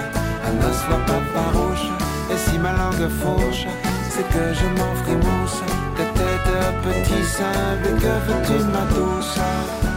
Un 0.46 0.54
ne 0.54 0.72
soit 0.82 1.06
pas 1.08 1.24
farouche, 1.34 1.88
et 2.32 2.38
si 2.38 2.58
ma 2.58 2.72
langue 2.74 3.10
fourche, 3.22 3.68
c'est 4.10 4.28
que 4.34 4.46
je 4.54 4.68
m'en 4.78 4.94
frimousse. 5.04 5.62
Tête 5.96 6.14
de 6.48 6.60
petit 6.84 7.44
avec 7.44 8.04
un 8.16 8.20
petit 8.28 8.64
madosa. 8.74 9.91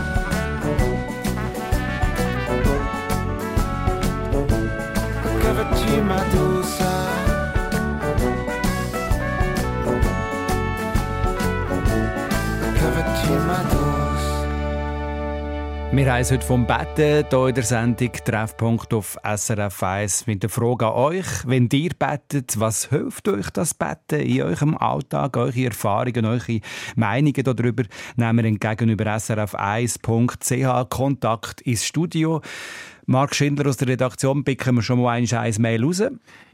Wir 16.04 16.16
es 16.16 16.30
heute 16.30 16.46
vom 16.46 16.66
Betten 16.66 17.25
hier 17.30 17.49
in 17.49 17.54
der 17.54 17.64
Sendung 17.64 18.12
Treffpunkt 18.12 18.92
auf 18.92 19.16
SRF 19.25 19.82
1 19.82 20.26
mit 20.26 20.42
der 20.42 20.50
Frage 20.50 20.87
an 20.87 20.92
euch. 20.92 21.26
Wenn 21.46 21.66
ihr 21.73 21.92
bettet, 21.99 22.61
was 22.61 22.90
hilft 22.90 23.26
euch 23.26 23.49
das 23.49 23.73
Betten 23.73 24.20
in 24.20 24.42
eurem 24.42 24.76
Alltag, 24.76 25.34
eure 25.38 25.64
Erfahrungen, 25.64 26.26
eure 26.26 26.61
Meinungen 26.94 27.42
darüber? 27.42 27.84
Nehmen 28.16 28.37
wir 28.37 28.44
entgegen 28.44 28.90
über 28.90 29.06
srf1.ch 29.06 30.90
Kontakt 30.90 31.62
ins 31.62 31.87
Studio. 31.87 32.42
Marc 33.06 33.34
Schindler 33.34 33.68
aus 33.68 33.76
der 33.76 33.88
Redaktion 33.88 34.45
picken 34.45 34.76
wir 34.76 34.82
schon 34.82 35.02
mal 35.02 35.10
ein 35.10 35.26
scheiß 35.26 35.58
Mail 35.58 35.84
raus. 35.84 36.02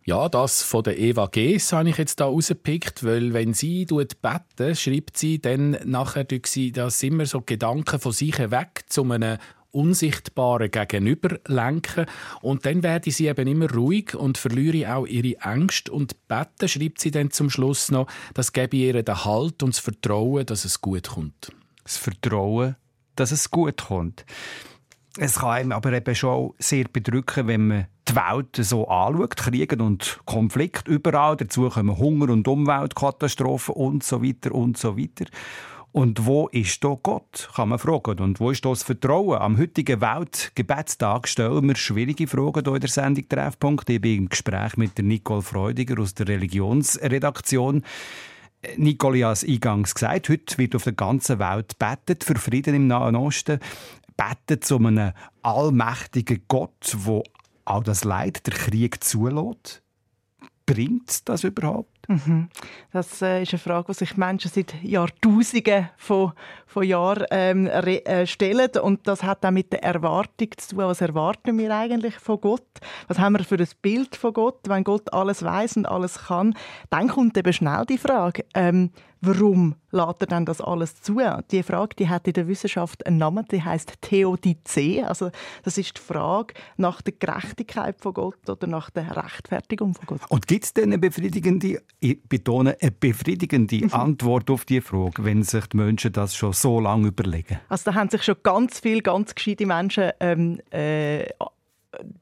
Ja, 0.05 0.29
das 0.29 0.63
von 0.63 0.83
der 0.83 0.99
Eva 0.99 1.27
Gees 1.27 1.73
habe 1.73 1.91
ich 1.91 1.99
jetzt 1.99 2.19
da 2.19 2.25
rausgepickt, 2.25 3.05
weil 3.05 3.33
wenn 3.33 3.55
sie 3.55 3.87
beten, 3.87 4.75
schreibt 4.75 5.17
sie, 5.17 5.41
dann 5.41 5.77
nachher 5.85 6.27
sie 6.45 6.73
das 6.73 7.03
immer 7.03 7.27
so 7.27 7.41
Gedanken 7.43 8.01
von 8.01 8.13
sich 8.13 8.39
weg 8.39 8.83
zu 8.89 9.05
einem 9.05 9.39
unsichtbaren 9.71 10.71
Gegenüber 10.71 11.39
lenken 11.47 12.07
und 12.43 12.67
dann 12.67 12.83
werde 12.83 13.13
sie 13.13 13.29
eben 13.29 13.47
immer 13.47 13.71
ruhig 13.73 14.17
und 14.17 14.37
verliere 14.37 14.97
auch 14.97 15.07
ihre 15.07 15.39
Ängste 15.41 15.93
und 15.93 16.27
beten, 16.27 16.67
schreibt 16.67 17.01
sie 17.01 17.13
dann 17.13 17.31
zum 17.31 17.51
Schluss 17.51 17.93
noch, 17.93 18.09
das 18.35 18.53
gebe 18.53 18.77
ihr 18.77 19.01
den 19.03 19.25
Halt 19.25 19.63
und 19.63 19.75
das 19.75 19.79
Vertrauen, 19.79 20.47
dass 20.47 20.65
es 20.65 20.81
gut 20.81 21.11
kommt. 21.11 21.53
Das 21.85 21.97
Vertrauen, 21.97 22.75
dass 23.15 23.31
es 23.31 23.51
gut 23.51 23.85
kommt. 23.87 24.25
Es 25.23 25.39
kann 25.39 25.51
einem 25.51 25.73
aber 25.73 25.93
eben 25.93 26.15
schon 26.15 26.55
sehr 26.59 26.87
bedrücken, 26.91 27.47
wenn 27.47 27.67
man 27.69 27.87
die 28.09 28.17
Welt 28.17 28.57
so 28.57 28.89
anschaut, 28.89 29.37
Kriege 29.37 29.77
und 29.77 30.19
Konflikt 30.25 30.89
überall. 30.89 31.37
Dazu 31.37 31.69
kommen 31.69 31.99
Hunger 31.99 32.31
und 32.31 32.49
Umweltkatastrophen 32.49 33.75
und 33.75 34.03
so 34.03 34.23
weiter 34.23 34.53
und 34.53 34.79
so 34.79 34.97
weiter. 34.97 35.27
Und 35.93 36.25
wo 36.25 36.49
ist 36.49 36.83
da 36.83 36.97
Gott, 37.03 37.51
kann 37.55 37.69
man 37.69 37.79
fragen. 37.79 38.19
Und 38.19 38.41
wo 38.41 38.51
ist 38.51 38.65
da 38.65 38.71
das 38.71 38.83
Vertrauen? 38.83 39.43
Am 39.43 39.59
heutigen 39.59 40.01
Weltgebetstag 40.01 41.29
stellen 41.29 41.69
wir 41.69 41.77
schwierige 41.77 42.27
Fragen 42.27 42.65
hier 42.65 42.75
in 42.77 42.81
der 42.81 42.89
Sendung 42.89 43.29
Treffpunkt. 43.29 43.91
Ich 43.91 44.01
bin 44.01 44.17
im 44.21 44.29
Gespräch 44.31 44.79
mit 44.79 44.99
Nicole 45.01 45.43
Freudiger 45.43 46.01
aus 46.01 46.15
der 46.15 46.29
Religionsredaktion. 46.29 47.83
Nicole, 48.77 49.19
ich 49.19 49.25
habe 49.25 49.33
es 49.33 49.45
eingangs 49.45 49.95
gesagt, 49.95 50.29
heute 50.29 50.59
wird 50.59 50.77
auf 50.77 50.85
der 50.85 50.93
ganzen 50.93 51.39
Welt 51.39 51.79
betet 51.79 52.25
für 52.25 52.35
Frieden 52.35 52.75
im 52.75 52.87
Nahen 52.89 53.17
Osten 53.17 53.59
beten 54.21 54.61
zu 54.61 54.77
einem 54.77 55.13
allmächtigen 55.43 56.45
Gott, 56.49 56.95
wo 56.97 57.23
all 57.65 57.83
das 57.83 58.05
Leid, 58.05 58.47
der 58.47 58.55
Krieg 58.55 59.03
zulässt? 59.03 59.83
Bringt 60.67 61.29
das 61.29 61.43
überhaupt? 61.43 62.09
Mhm. 62.09 62.49
Das 62.93 63.23
äh, 63.23 63.43
ist 63.43 63.53
eine 63.53 63.59
Frage, 63.59 63.87
die 63.89 63.99
sich 63.99 64.17
Menschen 64.17 64.51
seit 64.53 64.75
Jahrtausenden 64.83 65.89
von, 65.97 66.33
von 66.67 66.85
Jahren 66.85 67.27
ähm, 67.31 67.67
äh, 67.67 68.25
stellen. 68.27 68.71
Und 68.81 69.07
das 69.09 69.25
hat 69.25 69.45
auch 69.45 69.51
mit 69.51 69.73
der 69.73 69.83
Erwartung 69.83 70.49
zu 70.57 70.77
tun. 70.77 70.85
Was 70.85 71.01
erwarten 71.01 71.59
wir 71.59 71.75
eigentlich 71.75 72.15
von 72.17 72.41
Gott? 72.41 72.67
Was 73.09 73.19
haben 73.19 73.37
wir 73.37 73.45
für 73.45 73.57
ein 73.57 73.69
Bild 73.83 74.15
von 74.15 74.33
Gott? 74.33 74.61
Wenn 74.69 74.85
Gott 74.85 75.13
alles 75.13 75.43
weiß 75.43 75.79
und 75.79 75.87
alles 75.87 76.27
kann, 76.27 76.55
dann 76.91 77.09
kommt 77.09 77.37
eben 77.37 77.53
schnell 77.53 77.85
die 77.87 77.99
Frage, 77.99 78.45
ähm, 78.55 78.91
warum 79.21 79.75
lässt 79.91 80.21
er 80.21 80.27
denn 80.27 80.45
das 80.45 80.61
alles 80.61 81.01
zu? 81.01 81.21
Die 81.51 81.63
Frage 81.63 81.97
die 81.97 82.09
hat 82.09 82.27
in 82.27 82.33
der 82.33 82.49
Wissenschaft 82.49 83.07
einen 83.07 83.19
Namen, 83.19 83.45
die 83.51 83.63
heißt 83.63 84.01
Theodizee. 84.01 85.03
Also 85.03 85.31
das 85.63 85.79
ist 85.79 85.97
die 85.97 86.01
Frage 86.01 86.55
nach 86.77 87.03
der 87.03 87.15
Gerechtigkeit 87.19 88.01
von 88.01 88.15
Gott 88.15 88.49
oder 88.49 88.67
nach 88.67 88.91
der 88.91 89.17
Rechtfertigung 89.17 89.95
von 89.95 90.07
Gott. 90.07 90.21
Und 90.29 90.47
gibt 90.47 90.65
es 90.65 90.73
denn 90.73 90.85
eine 90.85 90.99
befriedigende, 90.99 91.83
ich 92.01 92.23
betone, 92.29 92.77
eine 92.81 92.91
befriedigende 92.91 93.81
Antwort 93.93 94.51
auf 94.51 94.65
die 94.65 94.81
Frage, 94.81 95.25
wenn 95.25 95.43
sich 95.43 95.67
die 95.67 95.77
Menschen 95.77 96.13
das 96.13 96.35
schon 96.35 96.53
so 96.53 96.81
lange 96.81 97.09
überlegen? 97.09 97.61
Also 97.69 97.91
da 97.91 97.95
haben 97.97 98.11
sich 98.11 98.23
schon 98.23 98.37
ganz 98.43 98.81
viele 98.81 99.03
ganz 99.03 99.35
gescheite 99.35 99.67
Menschen 99.67 100.11
ähm, 100.21 100.61
äh, 100.71 101.27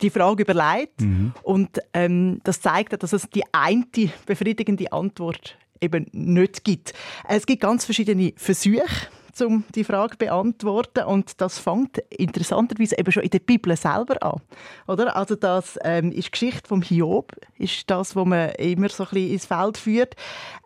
die 0.01 0.11
Frage 0.11 0.43
überlegt 0.43 1.01
mhm. 1.01 1.33
und 1.43 1.79
ähm, 1.93 2.41
das 2.45 2.61
zeigt, 2.61 3.01
dass 3.03 3.13
es 3.13 3.29
die 3.31 3.45
eine 3.53 3.85
befriedigende 4.27 4.91
Antwort 4.93 5.59
eben 5.81 6.07
nicht 6.13 6.65
gibt. 6.65 6.93
Es 7.29 7.47
gibt 7.47 7.63
ganz 7.63 7.85
verschiedene 7.85 8.33
Versuche, 8.37 9.09
um 9.41 9.65
die 9.75 9.85
Frage 9.85 10.13
zu 10.13 10.19
beantworten. 10.19 11.05
Und 11.05 11.41
das 11.41 11.59
fängt 11.59 11.99
interessanterweise 12.11 12.99
eben 12.99 13.13
schon 13.13 13.23
in 13.23 13.31
der 13.31 13.39
Bibel 13.41 13.77
selber 13.77 14.23
an. 14.23 14.41
Oder? 14.87 15.17
Also 15.17 15.35
das 15.37 15.79
ähm, 15.85 16.13
ist 16.13 16.27
die 16.27 16.31
Geschichte 16.33 16.69
vom 16.69 16.83
Hiob, 16.83 17.33
ist 17.57 17.89
das, 17.91 18.17
was 18.17 18.27
man 18.27 18.51
immer 18.53 18.89
so 18.89 19.05
ein 19.05 19.11
bisschen 19.11 19.33
ins 19.33 19.47
Feld 19.47 19.79
führt. 19.79 20.17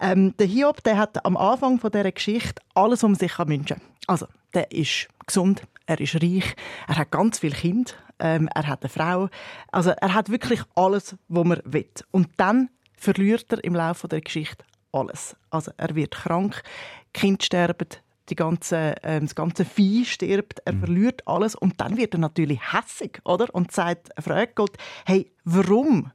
Ähm, 0.00 0.34
der 0.38 0.46
Hiob, 0.46 0.82
der 0.84 0.98
hat 0.98 1.24
am 1.24 1.36
Anfang 1.36 1.78
von 1.78 1.90
dieser 1.90 2.12
Geschichte 2.12 2.62
alles, 2.74 3.02
man 3.02 3.14
sich 3.14 3.38
wünschen 3.38 3.78
kann. 3.78 3.80
Also, 4.06 4.26
der 4.54 4.72
ist 4.72 5.08
gesund, 5.26 5.62
er 5.86 6.00
ist 6.00 6.16
reich, 6.16 6.54
er 6.88 6.96
hat 6.96 7.10
ganz 7.10 7.38
viele 7.38 7.54
Kinder, 7.54 7.92
ähm, 8.18 8.48
er 8.54 8.66
hat 8.66 8.82
eine 8.82 8.88
Frau. 8.88 9.28
Also 9.70 9.90
er 9.90 10.14
hat 10.14 10.30
wirklich 10.30 10.60
alles, 10.74 11.16
was 11.28 11.44
man 11.44 11.60
will. 11.64 11.88
Und 12.10 12.28
dann 12.36 12.68
verliert 12.96 13.46
er 13.52 13.64
im 13.64 13.74
Laufe 13.74 14.08
der 14.08 14.20
Geschichte 14.20 14.64
alles. 14.92 15.36
Also 15.50 15.72
er 15.76 15.94
wird 15.94 16.14
krank, 16.14 16.62
Kind 17.12 17.42
sterben, 17.42 17.88
die 18.28 18.36
ganze, 18.36 19.02
äh, 19.02 19.20
das 19.20 19.34
ganze 19.34 19.64
Vieh 19.64 20.04
stirbt, 20.04 20.60
er 20.64 20.74
mhm. 20.74 20.80
verliert 20.80 21.26
alles 21.26 21.54
und 21.54 21.80
dann 21.80 21.96
wird 21.96 22.14
er 22.14 22.20
natürlich 22.20 22.60
hässig, 22.72 23.20
oder? 23.24 23.52
Und 23.54 23.72
sagt, 23.72 24.10
er 24.14 24.22
fragt 24.22 24.56
Gott, 24.56 24.76
hey, 25.04 25.30
warum? 25.44 26.12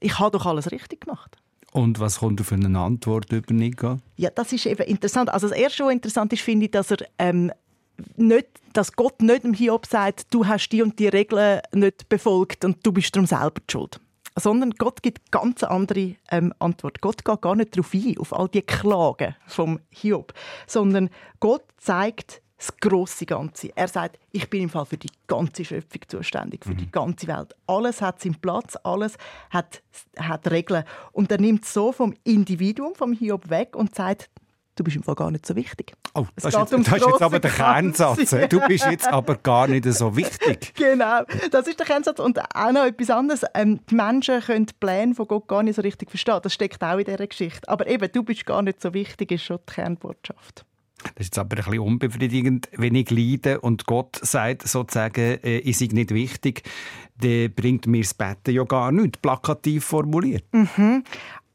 Ich 0.00 0.18
habe 0.18 0.38
doch 0.38 0.46
alles 0.46 0.70
richtig 0.70 1.02
gemacht. 1.02 1.36
Und 1.72 2.00
was 2.00 2.20
kommt 2.20 2.40
für 2.40 2.54
eine 2.54 2.78
Antwort 2.78 3.30
über 3.32 3.52
Nico? 3.52 3.98
Ja, 4.16 4.30
das 4.30 4.52
ist 4.52 4.66
eben 4.66 4.86
interessant. 4.86 5.28
Also 5.30 5.48
das 5.48 5.58
erste, 5.58 5.84
was 5.84 5.92
interessant 5.92 6.32
ist, 6.32 6.42
finde 6.42 6.66
ich, 6.66 6.70
dass 6.70 6.90
er 6.90 6.98
ähm, 7.18 7.52
nicht, 8.16 8.46
dass 8.72 8.92
Gott 8.92 9.20
nicht 9.20 9.44
dem 9.44 9.54
Hiob 9.54 9.86
sagt, 9.86 10.32
du 10.32 10.46
hast 10.46 10.70
die 10.70 10.82
und 10.82 10.98
die 10.98 11.08
Regeln 11.08 11.60
nicht 11.72 12.08
befolgt 12.08 12.64
und 12.64 12.78
du 12.86 12.92
bist 12.92 13.14
darum 13.14 13.26
selber 13.26 13.60
schuld. 13.70 14.00
Sondern 14.38 14.70
Gott 14.72 15.02
gibt 15.02 15.30
ganz 15.30 15.62
andere 15.62 16.16
ähm, 16.30 16.52
Antwort. 16.58 17.00
Gott 17.00 17.24
geht 17.24 17.40
gar 17.40 17.56
nicht 17.56 17.76
darauf 17.76 17.92
ein, 17.92 18.18
auf 18.18 18.32
all 18.32 18.48
die 18.48 18.62
Klagen 18.62 19.34
vom 19.46 19.80
Hiob, 19.90 20.32
sondern 20.66 21.10
Gott 21.40 21.64
zeigt 21.76 22.42
das 22.58 22.76
große 22.76 23.24
Ganze. 23.24 23.70
Er 23.76 23.86
sagt, 23.86 24.18
ich 24.32 24.50
bin 24.50 24.64
im 24.64 24.68
Fall 24.68 24.84
für 24.84 24.96
die 24.96 25.10
ganze 25.28 25.64
Schöpfung 25.64 26.02
zuständig, 26.08 26.64
für 26.64 26.72
mhm. 26.72 26.78
die 26.78 26.90
ganze 26.90 27.28
Welt. 27.28 27.54
Alles 27.66 28.02
hat 28.02 28.20
seinen 28.20 28.34
Platz, 28.34 28.76
alles 28.82 29.16
hat, 29.50 29.82
hat 30.18 30.50
Regeln. 30.50 30.84
Und 31.12 31.30
er 31.30 31.40
nimmt 31.40 31.64
so 31.64 31.92
vom 31.92 32.14
Individuum, 32.24 32.94
vom 32.96 33.12
Hiob 33.12 33.48
weg 33.48 33.76
und 33.76 33.94
sagt, 33.94 34.28
du 34.78 34.84
bist 34.84 34.96
im 34.96 35.02
Fall 35.02 35.14
gar 35.14 35.30
nicht 35.30 35.46
so 35.46 35.56
wichtig. 35.56 35.92
Oh, 36.14 36.26
das, 36.36 36.44
ist 36.46 36.58
jetzt, 36.58 36.72
das 36.72 36.80
ist 36.80 37.06
jetzt 37.06 37.22
aber 37.22 37.38
der 37.40 37.50
Kernsatz. 37.50 38.30
Du 38.48 38.60
bist 38.66 38.86
jetzt 38.86 39.08
aber 39.08 39.36
gar 39.36 39.66
nicht 39.66 39.84
so 39.92 40.16
wichtig. 40.16 40.72
genau, 40.76 41.22
das 41.50 41.66
ist 41.66 41.78
der 41.78 41.86
Kernsatz. 41.86 42.20
Und 42.20 42.38
auch 42.54 42.72
noch 42.72 42.84
etwas 42.84 43.10
anderes. 43.10 43.44
Ähm, 43.54 43.80
die 43.90 43.94
Menschen 43.94 44.40
können 44.40 44.66
die 44.66 44.74
Pläne 44.78 45.14
von 45.14 45.26
Gott 45.26 45.48
gar 45.48 45.62
nicht 45.62 45.76
so 45.76 45.82
richtig 45.82 46.10
verstehen. 46.10 46.38
Das 46.42 46.54
steckt 46.54 46.82
auch 46.82 46.98
in 46.98 47.04
dieser 47.04 47.26
Geschichte. 47.26 47.68
Aber 47.68 47.86
eben, 47.86 48.10
du 48.12 48.22
bist 48.22 48.46
gar 48.46 48.62
nicht 48.62 48.80
so 48.80 48.94
wichtig, 48.94 49.32
ist 49.32 49.44
schon 49.44 49.58
die 49.68 49.74
Kernbotschaft. 49.74 50.64
Das 51.02 51.12
ist 51.18 51.26
jetzt 51.26 51.38
aber 51.38 51.56
ein 51.56 51.64
bisschen 51.64 51.80
unbefriedigend, 51.80 52.68
wenn 52.72 52.94
ich 52.94 53.10
leide 53.10 53.60
und 53.60 53.86
Gott 53.86 54.18
sagt 54.20 54.66
sozusagen, 54.66 55.38
äh, 55.44 55.58
ich 55.58 55.78
sei 55.78 55.88
nicht 55.92 56.12
wichtig, 56.12 56.62
dann 57.20 57.52
bringt 57.52 57.86
mir 57.86 58.02
das 58.02 58.14
Betten 58.14 58.54
ja 58.54 58.64
gar 58.64 58.90
nichts, 58.90 59.18
plakativ 59.18 59.84
formuliert. 59.84 60.44
Mhm. 60.52 61.04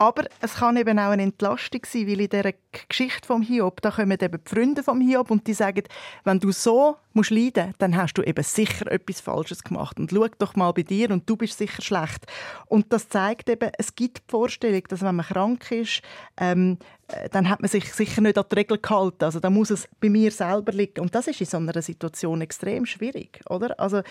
Aber 0.04 0.26
es 0.42 0.56
kann 0.56 0.76
eben 0.76 1.00
auch 1.00 1.12
eine 1.12 1.24
Entlastung 1.24 1.80
sein, 1.86 2.08
weil 2.08 2.20
in 2.20 2.28
dieser 2.28 2.52
Geschichte 2.90 3.26
vom 3.26 3.42
Hiob, 3.42 3.82
da 3.82 3.90
kommen 3.90 4.18
eben 4.20 4.44
die 4.44 4.50
Freunde 4.50 4.84
vom 4.84 5.00
Hiob 5.00 5.32
und 5.32 5.48
die 5.48 5.54
sagen, 5.54 5.84
wenn 6.26 6.42
du 6.42 6.52
so 6.52 6.98
musst 7.14 7.30
leiden, 7.30 7.74
dann 7.78 7.96
hast 7.96 8.16
du 8.16 8.22
eben 8.22 8.44
sicher 8.44 8.92
etwas 8.92 9.22
Falsches 9.22 9.64
gemacht 9.64 9.98
und 10.02 10.12
schau 10.12 10.28
doch 10.40 10.58
mal 10.58 10.74
bei 10.74 10.84
dir 10.84 11.10
und 11.10 11.30
du 11.30 11.38
bist 11.38 11.58
sicher 11.58 11.82
schlecht. 11.82 12.26
Und 12.66 12.92
das 12.92 13.08
zeigt 13.08 13.48
eben, 13.50 13.72
es 13.78 13.96
gibt 13.96 14.18
die 14.18 14.24
Vorstellung, 14.32 14.84
dass 14.90 15.04
wenn 15.04 15.16
man 15.16 15.26
krank 15.26 15.72
ist, 15.72 16.02
ähm, 16.36 16.80
äh, 17.08 17.30
dann 17.30 17.48
hat 17.48 17.62
man 17.62 17.70
sich 17.70 17.94
sicher 17.94 18.20
nicht 18.20 18.38
an 18.38 18.44
die 18.52 18.56
Regeln 18.56 18.82
gehalten. 18.82 19.24
Also 19.24 19.40
da 19.40 19.50
muss 19.50 19.70
es 19.70 19.88
bei 20.02 20.10
mir 20.10 20.32
selber 20.32 20.74
liegen. 20.74 21.00
Und 21.00 21.16
das 21.16 21.28
ist 21.28 21.40
in 21.40 21.48
so 21.48 21.56
einer 21.56 21.82
Situation 21.82 22.42
extrem 22.42 22.86
schwierig, 22.86 23.40
oder? 23.50 23.80
Also 23.80 24.02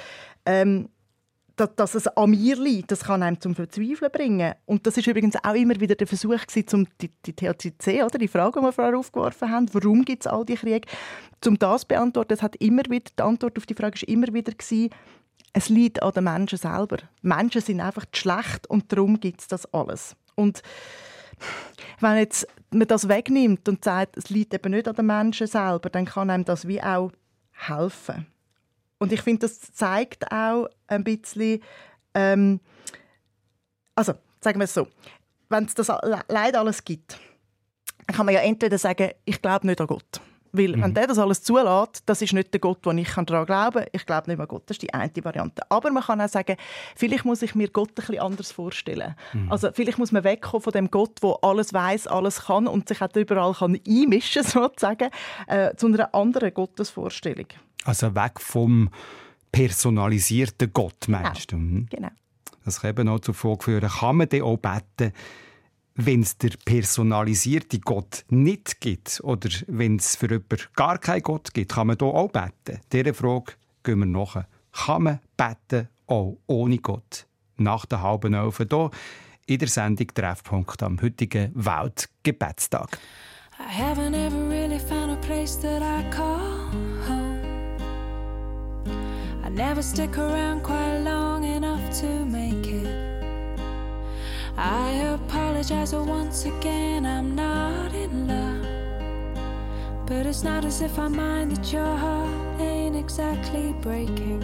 ähm, 0.47 0.89
dass, 1.57 1.75
dass 1.77 1.95
es 1.95 2.09
an 2.09 2.31
mir 2.31 2.57
liegt, 2.57 2.91
das 2.91 3.05
kann 3.05 3.23
einem 3.23 3.41
zum 3.41 3.55
Verzweifeln 3.55 4.11
bringen. 4.11 4.55
Und 4.67 4.87
das 4.87 4.97
ist 4.97 5.07
übrigens 5.07 5.37
auch 5.43 5.55
immer 5.55 5.79
wieder 5.81 5.95
der 5.95 6.07
Versuch 6.07 6.47
gewesen, 6.47 6.89
die, 7.01 7.11
die 7.27 7.33
THCC, 7.35 8.03
oder 8.03 8.19
die 8.19 8.29
Frage, 8.29 8.61
die 8.61 8.65
wir 8.65 8.73
vorher 8.73 8.99
aufgeworfen 8.99 9.51
haben, 9.51 9.73
warum 9.73 10.05
gibt 10.05 10.25
es 10.25 10.27
all 10.27 10.45
die 10.45 10.55
Kriege, 10.55 10.89
um 11.47 11.59
das 11.59 11.83
zu 11.83 11.89
beantworten, 11.89 12.33
es 12.33 12.43
hat 12.43 12.57
immer 12.57 12.83
wieder, 12.89 13.11
die 13.19 13.23
Antwort 13.23 13.59
auf 13.59 13.67
die 13.67 13.75
Frage 13.75 13.97
ist 13.97 14.05
immer 14.05 14.33
wieder 14.33 14.53
gewesen, 14.53 14.91
es 15.53 15.69
liegt 15.69 16.03
an 16.03 16.13
den 16.13 16.25
Menschen 16.25 16.59
selber. 16.59 16.97
Die 16.97 17.27
Menschen 17.27 17.61
sind 17.61 17.81
einfach 17.81 18.07
schlecht 18.15 18.67
und 18.69 18.91
darum 18.91 19.21
gibt 19.21 19.43
es 19.43 19.49
das 19.49 19.67
alles. 19.75 20.17
Und 20.35 20.63
wenn 22.01 22.17
jetzt 22.17 22.47
man 22.71 22.87
das 22.87 23.09
wegnimmt 23.09 23.69
und 23.69 23.85
sagt, 23.85 24.17
es 24.17 24.31
liegt 24.31 24.55
eben 24.55 24.73
nicht 24.73 24.89
an 24.89 24.95
den 24.95 25.07
Menschen 25.07 25.47
selber, 25.47 25.91
dann 25.91 26.07
kann 26.07 26.31
einem 26.31 26.45
das 26.45 26.67
wie 26.67 26.83
auch 26.83 27.13
helfen. 27.53 28.27
Und 29.03 29.11
ich 29.11 29.21
finde, 29.21 29.49
das 29.49 29.61
zeigt 29.73 30.31
auch 30.31 30.69
ein 30.87 31.03
bisschen, 31.03 31.61
ähm, 32.15 32.61
also 33.97 34.13
sagen 34.41 34.61
wir 34.61 34.65
es 34.67 34.75
so, 34.75 34.87
wenn 35.49 35.65
es 35.65 35.75
das 35.75 35.89
Leid 36.29 36.55
alles 36.55 36.85
gibt, 36.85 37.19
dann 38.07 38.15
kann 38.15 38.27
man 38.27 38.35
ja 38.37 38.43
entweder 38.43 38.79
sagen, 38.79 39.11
ich 39.25 39.43
glaube 39.43 39.67
nicht 39.67 39.81
an 39.81 39.89
Gott. 39.89 40.21
Weil, 40.53 40.77
mhm. 40.77 40.83
wenn 40.83 40.95
der 40.95 41.07
das 41.07 41.19
alles 41.19 41.43
zulässt, 41.43 42.03
das 42.07 42.21
ist 42.21 42.35
nicht 42.35 42.53
der 42.53 42.61
Gott, 42.61 42.85
den 42.85 42.99
ich 42.99 43.09
daran 43.09 43.47
glauben 43.47 43.79
kann. 43.79 43.87
Ich 43.93 44.05
glaube 44.05 44.31
nicht 44.31 44.39
an 44.39 44.47
Gott. 44.47 44.65
Das 44.67 44.75
ist 44.77 44.83
die 44.83 44.93
eine 44.93 45.11
Variante. 45.23 45.63
Aber 45.71 45.91
man 45.91 46.03
kann 46.03 46.21
auch 46.21 46.29
sagen, 46.29 46.57
vielleicht 46.95 47.25
muss 47.25 47.43
ich 47.43 47.55
mir 47.55 47.69
Gott 47.69 47.91
ein 47.91 47.95
bisschen 47.95 48.21
anders 48.21 48.53
vorstellen. 48.53 49.15
Mhm. 49.33 49.51
Also, 49.51 49.71
vielleicht 49.73 49.99
muss 49.99 50.13
man 50.13 50.25
wegkommen 50.25 50.63
von 50.63 50.73
dem 50.73 50.91
Gott, 50.91 51.23
der 51.23 51.37
alles 51.43 51.73
weiß, 51.73 52.07
alles 52.07 52.45
kann 52.45 52.67
und 52.67 52.89
sich 52.89 53.01
auch 53.01 53.15
überall 53.17 53.55
kann 53.55 53.79
einmischen 53.87 54.43
sozusagen, 54.45 55.09
äh, 55.47 55.75
zu 55.77 55.87
einer 55.87 56.15
anderen 56.15 56.53
Gottesvorstellung. 56.53 57.47
Also 57.85 58.15
weg 58.15 58.39
vom 58.39 58.91
personalisierten 59.51 60.73
Gott, 60.73 61.09
meinst 61.09 61.49
genau. 61.49 61.63
du? 61.63 61.67
Mhm. 61.67 61.87
Genau. 61.91 62.09
Das 62.65 62.81
kann 62.81 62.91
eben 62.91 63.09
auch 63.09 63.21
zur 63.21 63.35
Folge 63.35 63.65
führen, 63.65 63.89
kann 63.89 64.17
man 64.17 64.29
dann 64.29 64.43
auch 64.43 64.57
beten, 64.57 65.13
wenn 66.07 66.23
es 66.23 66.37
der 66.39 66.51
personalisierte 66.65 67.79
Gott 67.79 68.25
nicht 68.29 68.81
gibt 68.81 69.21
oder 69.23 69.49
wenn 69.69 69.97
es 69.97 70.17
für 70.17 70.31
jemanden 70.31 70.59
gar 70.75 70.99
keinen 70.99 71.23
Gott 71.23 71.53
gibt, 71.55 71.73
kann 71.73 71.89
man 71.89 71.97
hier 71.99 72.09
auch 72.09 72.31
beten? 72.31 72.81
Dieser 72.93 73.15
Frage 73.15 73.53
gehen 73.83 74.01
wir 74.01 74.07
nach. 74.07 74.45
Kann 74.73 75.03
man 75.03 75.21
beten 75.37 75.89
auch 76.07 76.39
ohne 76.47 76.79
Gott? 76.79 77.27
Nach 77.57 77.87
der 77.87 78.03
halben 78.03 78.35
Elf 78.35 78.57
hier 78.59 78.91
in 79.47 79.59
der 79.59 79.69
Sendung 79.69 80.09
Treffpunkt 80.09 80.83
am 80.83 81.01
heutigen 81.01 81.53
Weltgebetstag. 81.55 82.99
I 83.59 83.71
haven't 83.71 84.15
ever 84.15 84.49
really 84.49 84.79
found 84.79 85.13
a 85.13 85.17
place 85.17 85.57
that 85.61 85.83
I 85.83 86.09
call 86.11 86.71
home. 87.07 87.41
I 89.45 89.51
never 89.51 89.83
stick 89.83 90.17
around 90.19 90.63
quite 90.63 91.03
long 91.05 91.45
enough 91.45 92.01
to 92.01 92.25
make 92.25 92.67
it. 92.67 93.02
I 94.57 94.91
apologize 95.15 95.95
once 95.95 96.45
again, 96.45 97.07
I'm 97.07 97.35
not 97.35 97.95
in 97.95 98.27
love. 98.29 98.67
But 100.07 100.27
it's 100.27 100.43
not 100.43 100.65
as 100.65 100.83
if 100.83 100.99
I 100.99 101.09
mind 101.09 101.53
that 101.53 101.73
your 101.73 101.97
heart 101.97 102.61
ain't 102.61 102.97
exactly 102.97 103.73
breaking. 103.81 104.43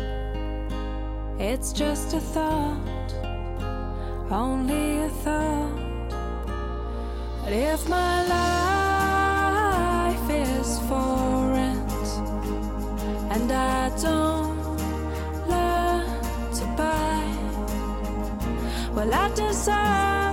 It's 1.39 1.73
just 1.73 2.15
a 2.15 2.21
thought, 2.21 3.13
only 4.31 5.03
a 5.03 5.09
thought. 5.09 6.11
But 7.45 7.53
if 7.53 7.89
my 7.89 8.27
life 10.09 10.31
is 10.31 10.79
for 10.89 11.53
rent 11.53 11.93
and 13.31 13.53
I 13.53 13.91
don't 14.01 14.28
Well, 18.99 19.15
I 19.15 19.29
just. 19.31 20.28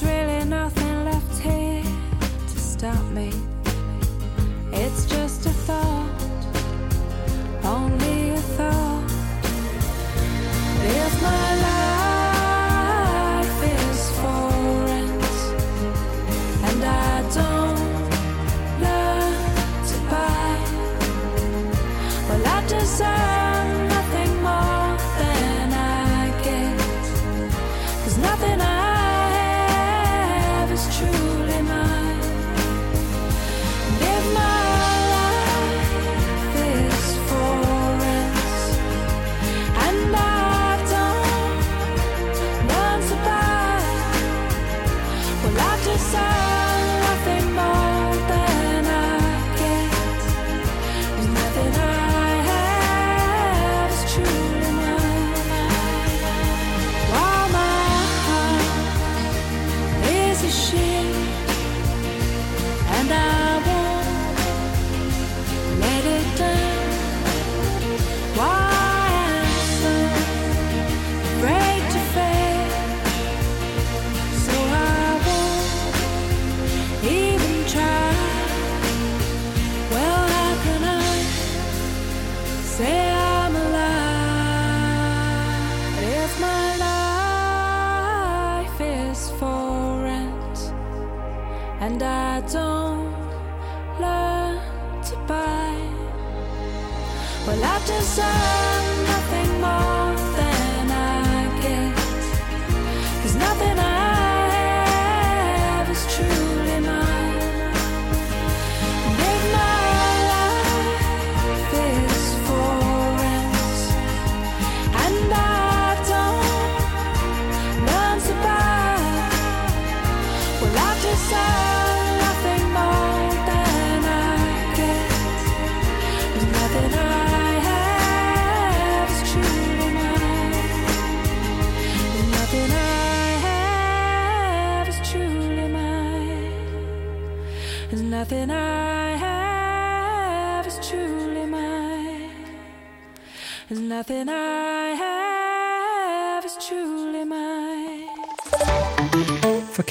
There's 0.00 0.12
really 0.12 0.44
nothing 0.44 1.04
left 1.04 1.40
here 1.40 1.82
to 1.82 2.58
stop 2.58 3.02
me. 3.12 3.45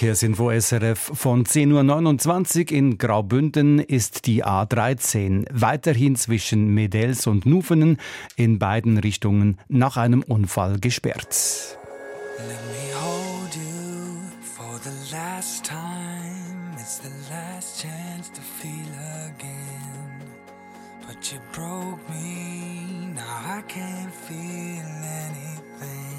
Verkehrsinfo 0.06 0.52
SRF 0.52 1.00
von 1.16 1.46
10.29 1.46 2.66
Uhr 2.66 2.78
in 2.78 2.98
Graubünden 3.00 3.80
ist 3.80 4.28
die 4.28 4.46
A13 4.46 5.48
weiterhin 5.52 6.16
zwischen 6.16 6.68
Medels 6.76 7.26
und 7.26 7.48
Nufenen 7.48 7.98
in 8.36 8.60
beiden 8.60 9.00
Richtungen 9.00 9.58
nach 9.68 9.98
einem 9.98 10.22
Unfall 10.22 10.80
gesperrt. 10.80 11.80
Let 12.38 12.50
me 12.50 12.94
hold 13.02 13.56
you 13.56 14.22
for 14.44 14.80
the 14.84 15.12
last 15.12 15.66
time. 15.66 16.76
It's 16.76 17.00
the 17.00 17.10
last 17.34 17.82
chance 17.82 18.32
to 18.32 18.42
feel 18.42 18.94
again. 19.34 20.22
But 21.08 21.32
you 21.32 21.40
broke 21.52 22.08
me, 22.12 23.12
now 23.16 23.58
I 23.58 23.64
can't 23.68 24.14
feel 24.14 24.86
anything. 25.26 26.15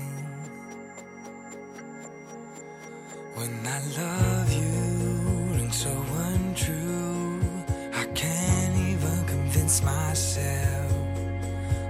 When 3.36 3.66
I 3.66 3.80
love 3.98 4.50
you 4.50 5.66
it's 5.66 5.82
so 5.82 5.90
untrue, 5.90 7.38
I 7.92 8.06
can't 8.14 8.74
even 8.74 9.26
convince 9.26 9.82
myself. 9.82 10.92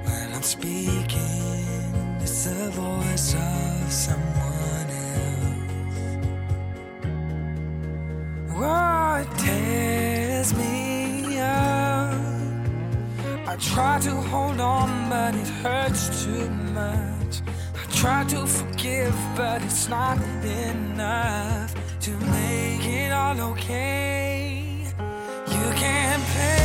When 0.04 0.32
I'm 0.34 0.42
speaking, 0.42 2.18
it's 2.20 2.46
the 2.46 2.70
voice 2.72 3.34
of 3.34 3.92
someone 3.92 4.90
else. 4.90 5.46
Oh, 8.56 9.22
it 9.22 9.38
tears 9.38 10.52
me 10.52 11.38
up. 11.38 12.12
I 13.46 13.56
try 13.60 14.00
to 14.00 14.10
hold 14.10 14.60
on, 14.60 15.08
but 15.08 15.36
it 15.36 15.46
hurts 15.62 16.24
too 16.24 16.50
much. 16.50 17.40
I 17.72 17.86
try 17.92 18.24
to 18.30 18.65
give, 18.86 19.18
but 19.36 19.62
it's 19.62 19.88
not 19.88 20.18
enough 20.44 21.74
to 22.00 22.10
make 22.36 22.84
it 22.86 23.10
all 23.12 23.38
okay. 23.52 24.84
You 25.54 25.66
can't 25.82 26.24
pay. 26.34 26.55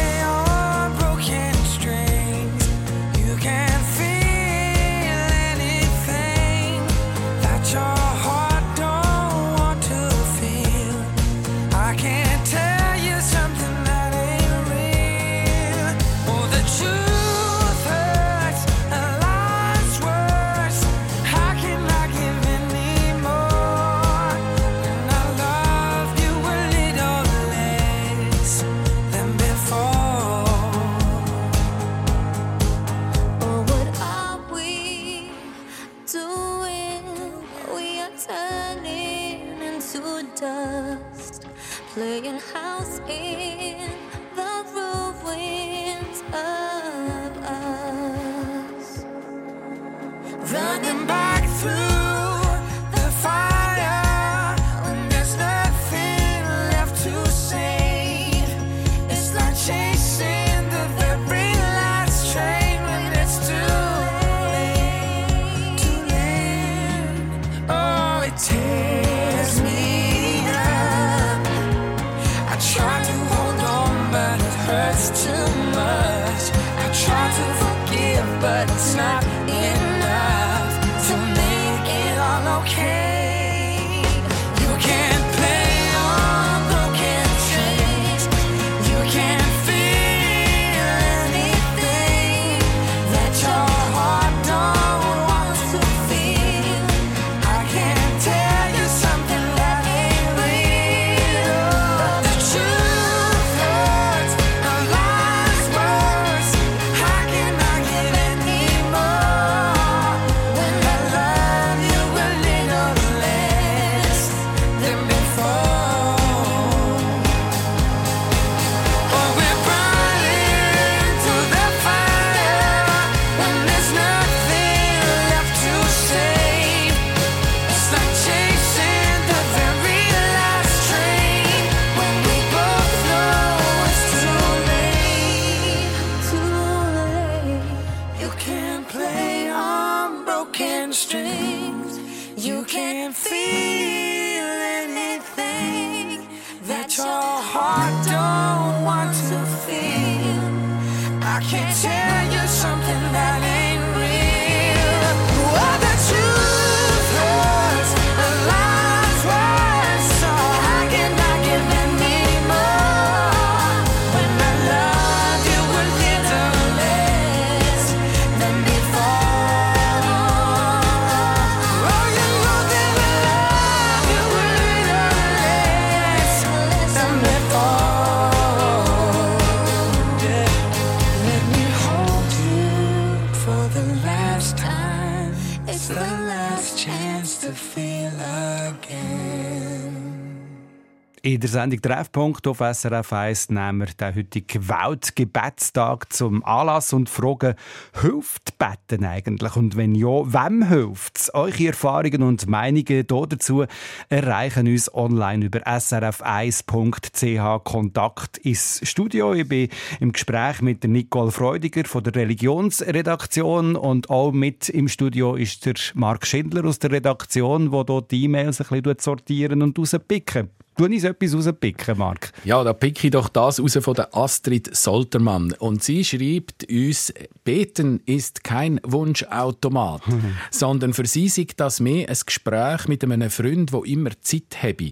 In 191.32 191.40
der 191.40 191.50
Sendung 191.50 191.82
Treffpunkt 191.82 192.46
auf 192.46 192.58
SRF 192.58 193.14
1 193.14 193.52
nehmen 193.52 193.80
wir 193.80 193.88
den 193.88 194.16
heutigen 194.18 194.68
Weltgebetstag 194.68 196.12
zum 196.12 196.44
Anlass 196.44 196.92
und 196.92 197.10
fragen, 197.10 197.56
hilft 198.02 198.58
Betten 198.58 199.06
eigentlich? 199.06 199.56
Und 199.56 199.78
wenn 199.78 199.96
ja, 199.96 200.08
wem 200.08 200.68
hilft 200.68 201.20
es? 201.20 201.34
Eure 201.34 201.68
Erfahrungen 201.68 202.24
und 202.24 202.50
Meinungen 202.50 203.08
dazu 203.08 203.64
erreichen 204.10 204.68
uns 204.68 204.94
online 204.94 205.46
über 205.46 205.60
srf1.ch 205.60 207.64
Kontakt 207.64 208.38
ins 208.40 208.82
Studio. 208.84 209.34
Ich 209.34 209.48
bin 209.48 209.70
im 210.02 210.12
Gespräch 210.12 210.62
mit 210.62 210.84
Nicole 210.84 211.32
Freudiger 211.32 211.86
von 211.86 212.04
der 212.04 212.14
Religionsredaktion 212.14 213.78
und 213.78 214.10
auch 214.10 214.34
mit 214.34 214.68
im 214.68 214.90
Studio 214.90 215.36
ist 215.36 215.66
der 215.66 215.76
Marc 215.94 216.28
Schindler 216.28 216.66
aus 216.66 216.80
der 216.80 216.92
Redaktion, 216.92 217.72
der 217.72 217.86
dort 217.86 218.12
die 218.12 218.26
E-Mails 218.26 218.60
ein 218.60 218.82
bisschen 218.82 219.00
sortieren 219.00 219.62
und 219.62 219.80
rauspicken. 219.80 220.50
Du 220.78 220.86
uns 220.86 221.04
etwas 221.04 221.36
rauspicken, 221.36 221.98
Marc. 221.98 222.32
Ja, 222.46 222.64
da 222.64 222.72
picke 222.72 223.08
ich 223.08 223.12
doch 223.12 223.28
das 223.28 223.60
raus 223.60 223.78
von 223.82 223.94
der 223.94 224.16
Astrid 224.16 224.74
Soltermann. 224.76 225.54
Und 225.60 225.84
sie 225.84 226.04
schreibt 226.06 226.70
uns, 226.70 227.14
Beten 227.44 228.02
ist 228.06 228.44
kein 228.44 228.80
Wunschautomat, 228.84 230.02
sondern 230.52 230.94
für 230.94 231.06
sie 231.06 231.28
sei 231.28 231.48
das 231.58 231.82
mehr 231.82 232.08
ein 232.08 232.18
Gespräch 232.26 232.88
mit 232.88 233.04
einem 233.04 233.30
Freund, 233.30 233.74
der 233.74 233.84
immer 233.84 234.12
Zeit 234.22 234.64
habe. 234.64 234.92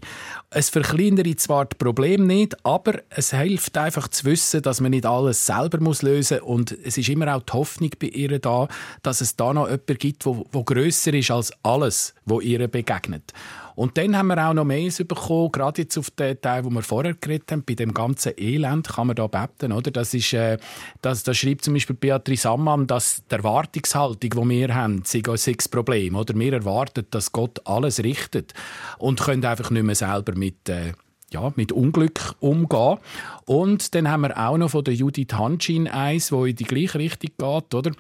Es 0.50 0.70
verkleinere 0.70 1.36
zwar 1.38 1.66
das 1.66 1.78
Problem 1.78 2.28
nicht, 2.28 2.66
aber 2.66 3.02
es 3.10 3.32
hilft 3.32 3.78
einfach 3.78 4.10
zu 4.10 4.26
wissen, 4.26 4.62
dass 4.62 4.82
man 4.82 4.92
nicht 4.92 5.06
alles 5.06 5.46
selber 5.46 5.80
muss 5.80 6.02
lösen 6.02 6.40
muss. 6.40 6.50
Und 6.50 6.78
es 6.84 6.98
ist 6.98 7.08
immer 7.08 7.34
auch 7.36 7.44
die 7.44 7.54
Hoffnung 7.54 7.92
bei 8.00 8.08
ihr 8.08 8.38
da, 8.40 8.68
dass 9.02 9.22
es 9.22 9.38
da 9.38 9.54
noch 9.54 9.68
jemanden 9.68 9.98
gibt, 9.98 10.26
wo, 10.26 10.46
wo 10.52 10.64
grösser 10.64 11.14
ist 11.14 11.32
als 11.32 11.54
alles, 11.64 12.14
wo 12.26 12.42
ihr 12.42 12.68
begegnet. 12.68 13.34
Und 13.80 13.98
dann 13.98 14.18
haben 14.18 14.28
wir 14.28 14.46
auch 14.46 14.54
noch 14.54 14.66
Mails 14.66 14.98
bekommen, 14.98 15.54
gerade 15.54 15.84
jetzt 15.84 15.98
auf 15.98 16.12
den 16.12 16.42
Teil, 16.42 16.66
wo 16.66 16.70
wir 16.70 16.82
vorher 16.82 17.14
geredet 17.14 17.50
haben, 17.50 17.64
bei 17.64 17.76
dem 17.76 17.94
ganzen 17.94 18.34
Elend 18.38 18.90
kann 18.90 19.08
man 19.08 19.16
da 19.16 19.28
beten, 19.28 19.72
oder? 19.72 19.90
Das 19.90 20.14
ist, 20.14 20.34
äh, 20.34 20.58
das, 21.02 21.24
das 21.24 21.38
schreibt 21.38 21.64
zum 21.64 21.76
Beispiel 21.76 21.96
Beatrice 21.96 22.50
Ammann, 22.50 22.88
dass 22.88 23.24
die 23.32 23.36
Erwartungshaltung, 23.36 24.32
die 24.32 24.50
wir 24.50 24.76
haben, 24.76 25.04
sei 25.06 25.22
das 25.22 25.70
Problem, 25.70 26.18
oder? 26.18 26.38
Wir 26.38 26.52
erwarten, 26.52 27.06
dass 27.10 27.32
Gott 27.32 27.66
alles 27.66 28.04
richtet 28.04 28.54
und 28.98 29.22
können 29.22 29.46
einfach 29.46 29.72
nicht 29.72 29.84
mehr 29.84 29.96
selber 29.96 30.36
mit, 30.36 30.68
äh, 30.68 30.92
ja, 31.32 31.54
mit 31.56 31.72
Unglück 31.72 32.36
umgehen. 32.42 32.98
Und 33.46 33.96
dann 33.96 34.12
haben 34.12 34.24
wir 34.24 34.38
auch 34.38 34.58
noch 34.58 34.72
von 34.72 34.84
der 34.84 34.94
Judith 34.94 35.32
Hanschin 35.32 35.88
eins, 35.88 36.34
wo 36.34 36.44
in 36.44 36.58
die 36.58 36.66
gleiche 36.66 37.00
Richtung 37.00 37.32
geht, 37.38 37.74
oder? 37.74 37.92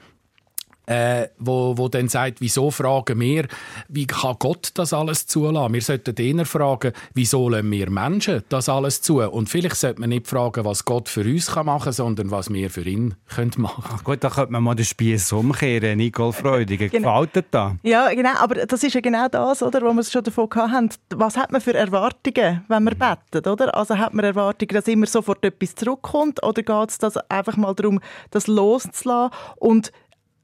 Äh, 0.90 1.30
wo, 1.38 1.78
wo 1.78 1.88
dann 1.88 2.10
sagt, 2.10 2.42
wieso 2.42 2.72
fragen 2.72 3.20
wir, 3.20 3.48
wie 3.88 4.08
kann 4.08 4.36
Gott 4.40 4.72
das 4.74 4.92
alles 4.92 5.28
zulassen? 5.28 5.74
Wir 5.74 5.82
sollten 5.82 6.16
eher 6.16 6.46
fragen, 6.46 6.94
wieso 7.14 7.48
lassen 7.48 7.70
wir 7.70 7.92
Menschen 7.92 8.44
das 8.50 8.70
alles 8.70 9.02
zu? 9.04 9.22
Und 9.22 9.50
vielleicht 9.50 9.76
sollte 9.76 10.00
man 10.00 10.10
nicht 10.10 10.28
fragen, 10.28 10.66
was 10.66 10.86
Gott 10.86 11.08
für 11.08 11.22
uns 11.22 11.52
kann 11.52 11.68
machen 11.68 11.86
kann, 11.86 11.94
sondern 11.94 12.32
was 12.32 12.52
wir 12.52 12.72
für 12.72 12.82
ihn 12.82 13.14
können 13.28 13.52
machen 13.58 13.84
Ach 13.88 14.04
gut, 14.04 14.24
da 14.24 14.30
könnte 14.30 14.52
man 14.52 14.64
mal 14.64 14.74
den 14.74 14.86
Spieß 14.86 15.32
umkehren, 15.34 15.98
Nicole 15.98 16.34
Freudiger. 16.34 16.90
Genau. 16.90 17.22
Gefällt 17.22 17.36
dir 17.36 17.50
das? 17.52 17.74
Ja, 17.84 18.12
genau, 18.12 18.36
aber 18.40 18.66
das 18.66 18.84
ist 18.84 18.96
ja 18.96 19.02
genau 19.02 19.28
das, 19.28 19.62
oder, 19.62 19.84
wo 19.84 19.94
wir 19.94 20.00
es 20.00 20.12
schon 20.12 20.24
davon 20.24 20.50
hatten. 20.56 20.90
Was 21.14 21.38
hat 21.38 21.52
man 21.52 21.62
für 21.62 21.76
Erwartungen, 21.76 22.64
wenn 22.68 22.84
man 22.84 22.98
betet, 22.98 23.46
oder? 23.46 23.78
Also 23.78 23.96
hat 23.96 24.16
man 24.16 24.26
Erwartungen, 24.26 24.74
dass 24.74 24.88
immer 24.88 25.06
sofort 25.06 25.46
etwas 25.46 25.76
zurückkommt 25.76 26.42
oder 26.44 26.64
geht 26.64 26.90
es 26.90 26.98
das 26.98 27.18
einfach 27.30 27.58
mal 27.58 27.76
darum, 27.76 28.00
das 28.32 28.48
loszulassen 28.48 29.38
und 29.58 29.92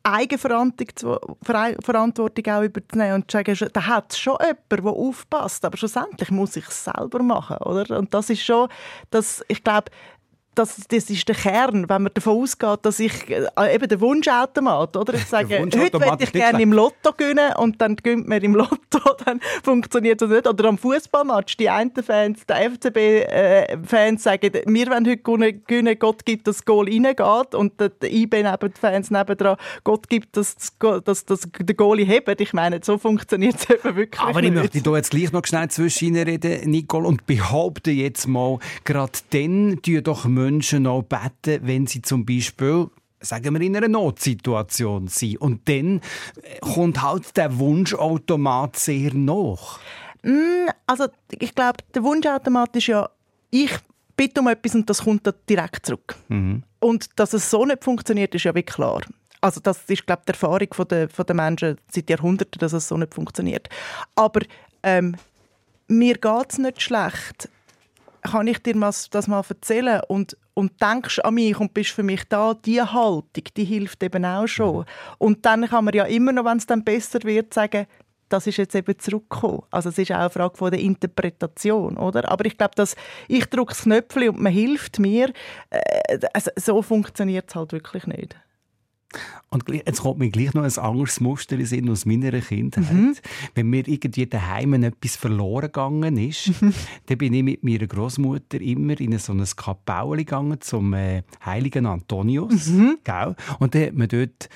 Eigenverantwortung 0.05 2.45
auch 2.47 2.61
überzunehmen 2.61 3.15
und 3.15 3.31
zu 3.31 3.37
sagen, 3.37 3.57
da 3.73 3.85
hat 3.85 4.15
schon 4.15 4.37
jemand, 4.39 4.59
der 4.71 4.85
aufpasst, 4.85 5.65
aber 5.65 5.77
schlussendlich 5.77 6.29
muss 6.29 6.55
ich 6.55 6.67
es 6.67 6.83
selber 6.83 7.23
machen, 7.23 7.57
oder? 7.57 7.97
Und 7.97 8.13
das 8.13 8.29
ist 8.29 8.43
schon, 8.43 8.69
das, 9.09 9.43
ich 9.47 9.63
glaube, 9.63 9.89
das, 10.55 10.77
das 10.87 11.09
ist 11.09 11.27
der 11.27 11.35
Kern, 11.35 11.87
wenn 11.89 12.03
man 12.03 12.11
davon 12.13 12.41
ausgeht, 12.41 12.79
dass 12.83 12.99
ich 12.99 13.29
äh, 13.29 13.75
eben 13.75 13.87
der 13.87 13.99
Wunschautomat, 13.99 14.95
oder? 14.95 15.13
Ich 15.13 15.25
sage, 15.25 15.59
heute 15.59 15.77
würde 15.77 16.23
ich 16.23 16.31
gerne 16.31 16.61
im 16.61 16.73
Lotto 16.73 17.11
gewinnen 17.15 17.53
und 17.57 17.79
dann 17.81 17.95
gönnt 17.97 18.27
man 18.27 18.41
im 18.41 18.55
Lotto, 18.55 18.99
dann 19.25 19.39
funktioniert 19.63 20.21
das 20.21 20.29
nicht. 20.29 20.47
Oder 20.47 20.69
am 20.69 20.77
Fußballmatch, 20.77 21.57
die 21.57 21.69
einen 21.69 21.91
Fans, 21.91 22.41
die 22.49 22.53
FCB-Fans 22.53 24.23
sagen, 24.23 24.51
wir 24.53 24.87
wollen 24.87 25.05
heute 25.05 25.17
gewinnen, 25.17 25.99
Gott 25.99 26.25
gibt, 26.25 26.47
dass 26.47 26.57
das 26.57 26.65
Goal 26.65 26.87
reingeht 26.87 27.53
und 27.53 27.73
die 27.79 28.23
IB-Fans 28.23 29.11
nebendran, 29.11 29.57
Gott 29.83 30.09
gibt, 30.09 30.37
dass, 30.37 30.55
das 30.55 31.03
dass, 31.03 31.25
dass 31.25 31.47
der 31.59 31.75
Goalie 31.75 32.05
hebt. 32.05 32.39
Ich 32.39 32.53
meine, 32.53 32.79
so 32.83 32.97
funktioniert 32.97 33.55
es 33.55 33.69
eben 33.69 33.95
wirklich 33.95 34.21
Aber 34.21 34.41
ich 34.41 34.49
nicht. 34.49 34.61
möchte 34.61 34.81
da 34.81 34.95
jetzt 34.95 35.11
gleich 35.11 35.31
noch 35.31 35.45
schnell 35.45 35.69
zwischen 35.69 36.15
reden, 36.15 36.69
Nicole, 36.69 37.07
und 37.07 37.25
behaupte 37.25 37.91
jetzt 37.91 38.27
mal, 38.27 38.59
gerade 38.83 39.11
dann 39.31 39.79
tun 39.81 40.03
doch 40.03 40.25
Menschen 40.25 40.44
auch 40.87 41.03
beten, 41.03 41.65
wenn 41.67 41.87
sie 41.87 42.01
zum 42.01 42.25
Beispiel 42.25 42.87
sagen 43.19 43.53
wir, 43.53 43.61
in 43.61 43.75
einer 43.75 43.87
Notsituation 43.87 45.07
sind. 45.07 45.37
Und 45.37 45.67
dann 45.67 45.99
äh, 46.41 46.59
kommt 46.61 47.01
halt 47.01 47.35
der 47.37 47.57
Wunschautomat 47.57 48.75
sehr 48.75 49.13
nach. 49.13 49.79
Mm, 50.23 50.69
Also 50.85 51.07
ich 51.31 51.53
glaube, 51.55 51.79
der 51.93 52.03
Wunschautomat 52.03 52.75
ist 52.75 52.87
ja, 52.87 53.09
ich 53.49 53.71
bitte 54.15 54.41
um 54.41 54.47
etwas 54.47 54.75
und 54.75 54.89
das 54.89 55.03
kommt 55.03 55.25
dann 55.27 55.33
direkt 55.49 55.85
zurück. 55.85 56.15
Und 56.79 57.07
dass 57.15 57.33
es 57.33 57.49
so 57.49 57.65
nicht 57.65 57.83
funktioniert, 57.83 58.33
ist 58.35 58.43
ja 58.43 58.53
wirklich 58.53 58.75
klar. 58.75 59.01
Also 59.41 59.59
das 59.59 59.81
ist, 59.87 60.05
glaube 60.05 60.21
ich, 60.21 60.25
die 60.25 60.31
Erfahrung 60.31 60.67
von 60.71 60.87
der, 60.87 61.09
von 61.09 61.25
der 61.25 61.35
Menschen 61.35 61.77
seit 61.91 62.09
Jahrhunderten, 62.09 62.59
dass 62.59 62.73
es 62.73 62.87
so 62.87 62.97
nicht 62.97 63.13
funktioniert. 63.13 63.69
Aber 64.15 64.41
ähm, 64.83 65.15
mir 65.87 66.15
geht 66.15 66.51
es 66.51 66.57
nicht 66.57 66.81
schlecht. 66.81 67.49
Kann 68.31 68.47
ich 68.47 68.59
dir 68.59 68.73
das 68.75 69.27
mal 69.27 69.43
erzählen? 69.47 70.01
Und, 70.07 70.37
und 70.53 70.81
denkst 70.81 71.19
an 71.19 71.35
mich 71.35 71.59
und 71.59 71.73
bist 71.73 71.91
für 71.91 72.03
mich 72.03 72.23
da, 72.27 72.53
die 72.53 72.81
Haltung, 72.81 73.43
die 73.57 73.65
hilft 73.65 74.03
eben 74.03 74.25
auch 74.25 74.47
schon. 74.47 74.85
Und 75.17 75.45
dann 75.45 75.67
kann 75.67 75.85
man 75.85 75.93
ja 75.93 76.05
immer 76.05 76.31
noch, 76.31 76.45
wenn 76.45 76.57
es 76.57 76.65
dann 76.65 76.83
besser 76.83 77.19
wird, 77.23 77.53
sagen, 77.53 77.87
das 78.29 78.47
ist 78.47 78.57
jetzt 78.57 78.75
eben 78.75 78.97
zurückgekommen. 78.97 79.63
Also 79.71 79.89
es 79.89 79.97
ist 79.97 80.11
auch 80.11 80.17
eine 80.17 80.29
Frage 80.29 80.57
von 80.57 80.71
der 80.71 80.79
Interpretation, 80.79 81.97
oder? 81.97 82.29
Aber 82.29 82.45
ich 82.45 82.57
glaube, 82.57 82.75
dass 82.75 82.95
ich 83.27 83.45
drücke 83.45 83.73
das 83.73 83.83
Knöpfchen 83.83 84.29
und 84.29 84.41
man 84.41 84.51
hilft 84.51 84.99
mir, 84.99 85.31
äh, 85.69 86.19
also 86.33 86.51
so 86.55 86.81
funktioniert 86.81 87.49
es 87.49 87.55
halt 87.55 87.71
wirklich 87.71 88.07
nicht. 88.07 88.35
Und 89.49 89.63
jetzt 89.69 90.01
kommt 90.01 90.19
mir 90.19 90.29
gleich 90.29 90.53
noch 90.53 90.63
ein 90.63 90.77
anderes 90.77 91.19
Muster 91.19 91.57
in 91.57 91.65
Sinn 91.65 91.89
aus 91.89 92.05
meiner 92.05 92.31
Kindheit. 92.31 92.91
Mhm. 92.91 93.15
Wenn 93.53 93.69
mir 93.69 93.87
irgendwie 93.87 94.25
daheim 94.25 94.73
etwas 94.83 95.15
verloren 95.15 95.67
gegangen 95.67 96.17
ist, 96.17 96.51
dann 97.05 97.17
bin 97.17 97.33
ich 97.33 97.43
mit 97.43 97.63
meiner 97.63 97.87
Großmutter 97.87 98.59
immer 98.59 98.99
in 98.99 99.17
so 99.17 99.33
ein 99.33 99.45
Kapelle 99.55 100.17
gegangen 100.17 100.59
zum 100.61 100.93
äh, 100.93 101.23
heiligen 101.45 101.85
Antonius. 101.85 102.67
Mhm. 102.67 102.97
Gell? 103.03 103.35
Und 103.59 103.75
dann 103.75 103.81
hat 103.83 103.93
man 103.93 104.07
dort 104.07 104.49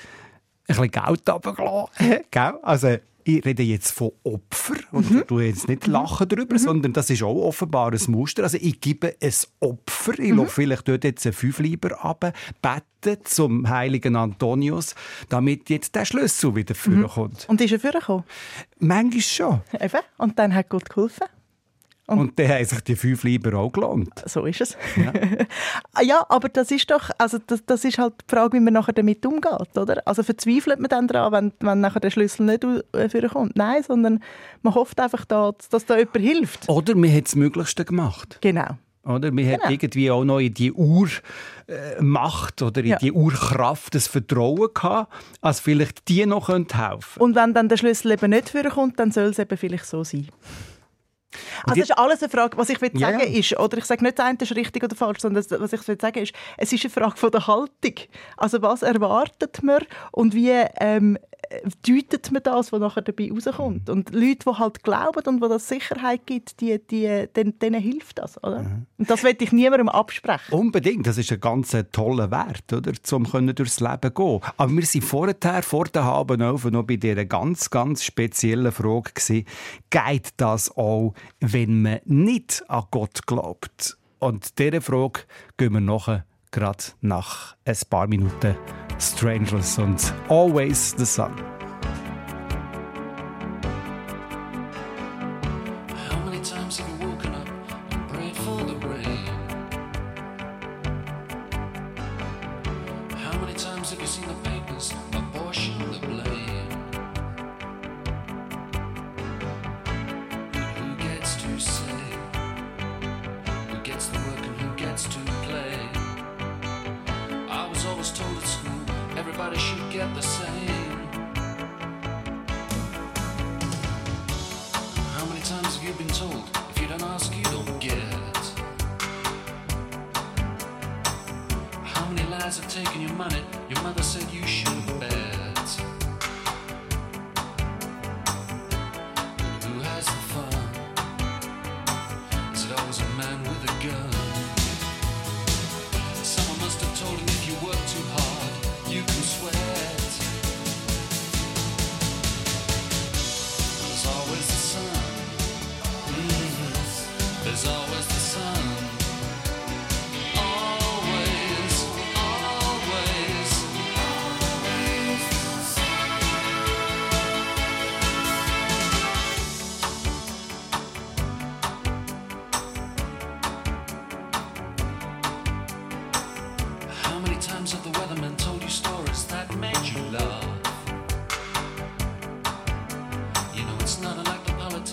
ein 0.68 0.76
bisschen 0.76 0.90
Geld 0.90 1.28
runtergelassen. 1.28 2.24
Gell? 2.30 2.54
Also, 2.62 2.96
ich 3.24 3.44
rede 3.44 3.62
jetzt 3.62 3.92
von 3.92 4.10
Opfer 4.24 4.74
und 4.92 5.10
Mhm. 5.10 5.18
ich 5.18 5.24
tue 5.24 5.44
jetzt 5.44 5.68
nicht 5.68 5.86
lachen 5.86 6.28
darüber, 6.28 6.58
sondern 6.58 6.92
das 6.92 7.10
ist 7.10 7.22
auch 7.22 7.34
offenbar 7.46 7.92
ein 7.92 8.00
Muster. 8.08 8.42
Also 8.42 8.58
ich 8.60 8.80
gebe 8.80 9.16
ein 9.20 9.32
Opfer, 9.60 10.18
ich 10.18 10.30
Mhm. 10.32 10.38
lasse 10.38 10.50
vielleicht 10.52 10.88
dort 10.88 11.04
jetzt 11.04 11.26
einen 11.26 11.32
Fünfleiber 11.32 12.04
ab, 12.04 12.32
bete 12.62 13.22
zum 13.24 13.68
heiligen 13.68 14.16
Antonius, 14.16 14.94
damit 15.28 15.70
jetzt 15.70 15.94
der 15.94 16.04
Schlüssel 16.04 16.54
wieder 16.56 16.74
Mhm. 16.74 17.00
vorkommt. 17.02 17.46
Und 17.48 17.60
ist 17.60 17.72
er 17.72 17.80
vorgekommen? 17.80 18.24
Manchmal 18.78 19.20
schon. 19.22 19.60
Eben. 19.80 20.00
Und 20.18 20.38
dann 20.38 20.54
hat 20.54 20.68
Gott 20.68 20.88
geholfen. 20.88 21.26
Und 22.18 22.38
dann 22.38 22.48
haben 22.48 22.64
sich 22.64 22.80
die 22.80 22.96
Fünfleiber 22.96 23.58
auch 23.58 23.70
gelohnt. 23.72 24.10
So 24.26 24.44
ist 24.44 24.60
es. 24.60 24.76
Ja, 24.96 25.12
ja 26.02 26.26
aber 26.28 26.48
das 26.48 26.70
ist 26.70 26.90
doch, 26.90 27.10
also 27.18 27.38
das, 27.46 27.64
das 27.64 27.84
ist 27.84 27.98
halt 27.98 28.14
die 28.22 28.34
Frage, 28.34 28.56
wie 28.56 28.60
man 28.60 28.74
nachher 28.74 28.92
damit 28.92 29.24
umgeht, 29.24 29.76
oder? 29.76 30.02
Also 30.06 30.22
verzweifelt 30.22 30.80
man 30.80 30.88
dann 30.88 31.06
daran, 31.08 31.32
wenn, 31.32 31.52
wenn 31.60 31.80
nachher 31.80 32.00
der 32.00 32.10
Schlüssel 32.10 32.46
nicht 32.46 32.64
äh, 32.64 33.08
vorkommt? 33.08 33.56
Nein, 33.56 33.82
sondern 33.86 34.20
man 34.62 34.74
hofft 34.74 35.00
einfach, 35.00 35.24
da, 35.24 35.52
dass 35.70 35.86
da 35.86 35.96
jemand 35.98 36.16
hilft. 36.18 36.68
Oder 36.68 36.94
man 36.96 37.14
hat 37.14 37.26
das 37.26 37.36
Möglichste 37.36 37.84
gemacht. 37.84 38.38
Genau. 38.40 38.76
Oder? 39.04 39.32
Man 39.32 39.46
hat 39.46 39.60
Genau. 39.60 39.70
irgendwie 39.70 40.10
auch 40.10 40.24
noch 40.24 40.38
in 40.40 40.52
die 40.52 40.72
Urmacht 40.72 42.60
äh, 42.60 42.64
oder 42.64 42.80
in 42.80 42.86
Ja. 42.88 42.96
die 42.98 43.12
Urkraft 43.12 43.94
das 43.94 44.06
Vertrauen 44.06 44.68
gehabt, 44.74 45.12
als 45.40 45.60
vielleicht 45.60 46.08
die 46.08 46.26
noch 46.26 46.48
helfen 46.48 46.66
könnten. 46.74 47.20
Und 47.20 47.34
wenn 47.34 47.54
dann 47.54 47.68
der 47.68 47.76
Schlüssel 47.76 48.12
eben 48.12 48.30
nicht 48.30 48.50
vorkommt, 48.50 48.98
dann 48.98 49.10
soll 49.10 49.24
es 49.26 49.38
eben 49.38 49.56
vielleicht 49.56 49.86
so 49.86 50.04
sein. 50.04 50.28
Also 51.64 51.80
das 51.80 51.90
ist 51.90 51.98
alles 51.98 52.22
eine 52.22 52.30
Frage, 52.30 52.56
was 52.56 52.68
ich 52.70 52.80
will 52.80 52.90
Ja, 52.94 53.10
sagen 53.12 53.20
ja. 53.32 53.38
ist, 53.38 53.58
oder 53.58 53.78
ich 53.78 53.84
sage 53.84 54.02
nicht, 54.04 54.18
das 54.18 54.26
eine 54.26 54.38
ist 54.40 54.54
richtig 54.56 54.82
oder 54.82 54.96
falsch, 54.96 55.20
sondern 55.20 55.44
das- 55.48 55.60
was 55.60 55.72
ich 55.72 55.86
will 55.86 56.00
sagen 56.00 56.18
ist, 56.22 56.32
es 56.56 56.72
ist 56.72 56.84
eine 56.84 56.90
Frage 56.90 57.16
von 57.16 57.30
der 57.30 57.46
Haltung. 57.46 57.94
Also 58.36 58.60
was 58.62 58.82
erwartet 58.82 59.62
man 59.62 59.82
und 60.12 60.34
wie, 60.34 60.50
ähm, 60.80 61.16
äh, 61.16 61.29
deutet 61.86 62.30
man 62.30 62.42
das, 62.42 62.72
was 62.72 62.80
nachher 62.80 63.02
dabei 63.02 63.30
rauskommt. 63.30 63.90
Und 63.90 64.10
Leute, 64.14 64.44
die 64.46 64.58
halt 64.58 64.82
glauben 64.82 65.22
und 65.26 65.42
wo 65.42 65.48
das 65.48 65.68
Sicherheit 65.68 66.26
gibt, 66.26 66.60
die, 66.60 66.78
die, 66.78 67.26
denen, 67.34 67.58
denen 67.58 67.80
hilft 67.80 68.18
das. 68.18 68.42
Oder? 68.42 68.84
Und 68.98 69.10
das 69.10 69.22
will 69.24 69.36
ich 69.38 69.52
niemandem 69.52 69.88
absprechen. 69.88 70.54
Unbedingt, 70.54 71.06
das 71.06 71.18
ist 71.18 71.32
ein 71.32 71.40
ganz 71.40 71.76
toller 71.92 72.30
Wert, 72.30 72.72
oder, 72.72 72.92
um 73.12 73.28
können 73.28 73.54
durchs 73.54 73.80
Leben 73.80 74.14
gehen. 74.14 74.40
Aber 74.56 74.70
wir 74.70 74.82
waren 74.82 75.02
vorher, 75.02 75.62
vor 75.62 75.84
der 75.86 76.04
Habenaufen, 76.04 76.72
noch 76.72 76.84
bei 76.84 76.96
dieser 76.96 77.24
ganz, 77.24 77.70
ganz 77.70 78.04
speziellen 78.04 78.72
Frage 78.72 79.10
gewesen, 79.14 79.46
geht 79.90 80.28
das 80.36 80.76
auch, 80.76 81.14
wenn 81.40 81.82
man 81.82 82.00
nicht 82.04 82.62
an 82.68 82.84
Gott 82.90 83.26
glaubt? 83.26 83.98
Und 84.18 84.58
dieser 84.58 84.80
Frage 84.80 85.20
gehen 85.56 85.72
wir 85.72 85.80
nachher 85.80 86.24
gerade 86.50 86.84
nach 87.00 87.56
ein 87.64 87.76
paar 87.88 88.06
Minuten 88.06 88.56
Strangers 89.00 89.78
und 89.78 90.12
Always 90.28 90.94
the 90.96 91.06
Sun. 91.06 91.32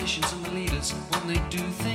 Politicians 0.08 0.32
and 0.32 0.46
the 0.46 0.52
leaders 0.52 0.92
when 0.92 1.28
they 1.28 1.50
do 1.50 1.58
things 1.58 1.87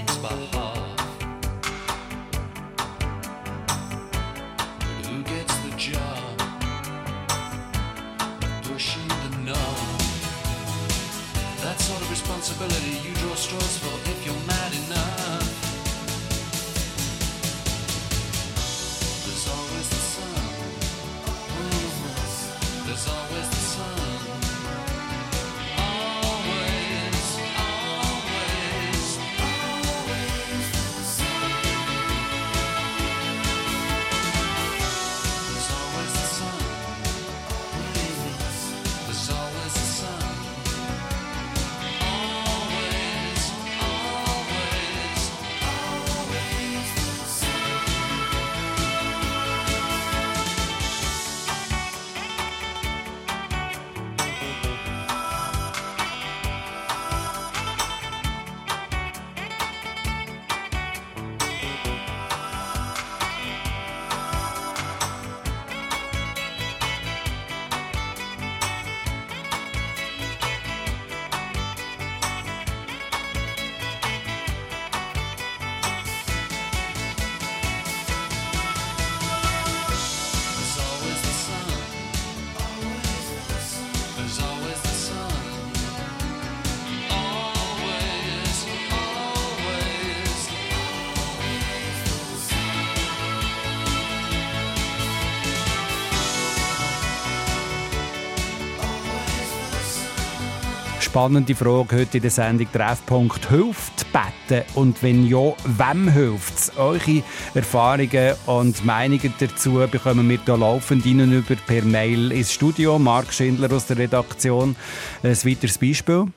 Spannende 101.13 101.55
Frage 101.55 101.97
heute 101.97 102.17
in 102.17 102.23
der 102.23 102.31
Sendung 102.31 102.73
Treffpunkt. 102.73 103.51
Hilft 103.51 104.07
Betten? 104.15 104.65
Und 104.75 105.03
wenn 105.03 105.27
ja, 105.27 105.53
wem 105.67 106.09
hilft 106.09 106.59
es? 106.59 106.73
Eure 106.79 107.23
Erfahrungen 107.53 108.35
und 108.47 108.83
Meinungen 108.87 109.35
dazu 109.39 109.73
bekommen 109.91 110.31
wir 110.31 110.39
hier 110.43 110.57
laufend 110.57 111.05
Ihnen 111.05 111.31
über 111.35 111.55
per 111.67 111.83
Mail 111.83 112.33
ins 112.33 112.55
Studio. 112.55 112.99
Marc 112.99 113.31
Schindler 113.31 113.71
aus 113.73 113.89
der 113.89 113.99
Redaktion. 113.99 114.75
Ein 115.23 115.37
weiteres 115.37 115.77
Beispiel. 115.77 116.29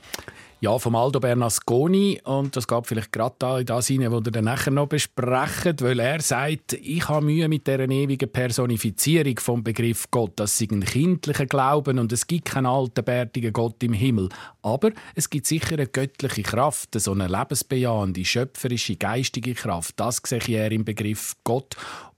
Ja, 0.61 0.79
vom 0.79 0.95
Aldo 0.95 1.19
Bernasconi. 1.19 2.21
Und 2.23 2.55
das 2.55 2.67
geht 2.67 2.87
vielleicht 2.87 3.11
gerade 3.11 3.35
da 3.37 3.59
in 3.59 3.65
das 3.65 3.87
hinein, 3.87 4.11
was 4.11 4.25
ihr 4.25 4.31
dann 4.31 4.45
nachher 4.45 4.71
noch 4.71 4.87
besprechen, 4.87 5.75
weil 5.81 5.99
er 5.99 6.21
sagt, 6.21 6.73
ich 6.73 7.07
habe 7.09 7.25
Mühe 7.25 7.47
mit 7.49 7.67
dieser 7.67 7.89
ewigen 7.89 8.31
Personifizierung 8.31 9.37
vom 9.39 9.63
Begriff 9.63 10.09
Gott. 10.11 10.31
Das 10.37 10.59
ist 10.59 10.71
ein 10.71 10.83
kindlicher 10.83 11.45
Glauben 11.45 11.99
und 11.99 12.11
es 12.13 12.25
gibt 12.25 12.45
keinen 12.45 12.67
alten, 12.67 13.03
bärtigen 13.03 13.51
Gott 13.51 13.83
im 13.83 13.93
Himmel. 13.93 14.29
Aber 14.61 14.91
es 15.13 15.29
gibt 15.29 15.45
sicher 15.45 15.73
eine 15.73 15.87
göttliche 15.87 16.43
Kraft, 16.43 16.99
so 16.99 17.11
eine 17.11 17.27
lebensbejahende, 17.27 18.23
schöpferische, 18.23 18.95
geistige 18.95 19.53
Kraft. 19.55 19.99
Das 19.99 20.21
sehe 20.25 20.37
ich 20.39 20.49
eher 20.49 20.71
im 20.71 20.85
Begriff 20.85 21.35
Gott. 21.43 21.75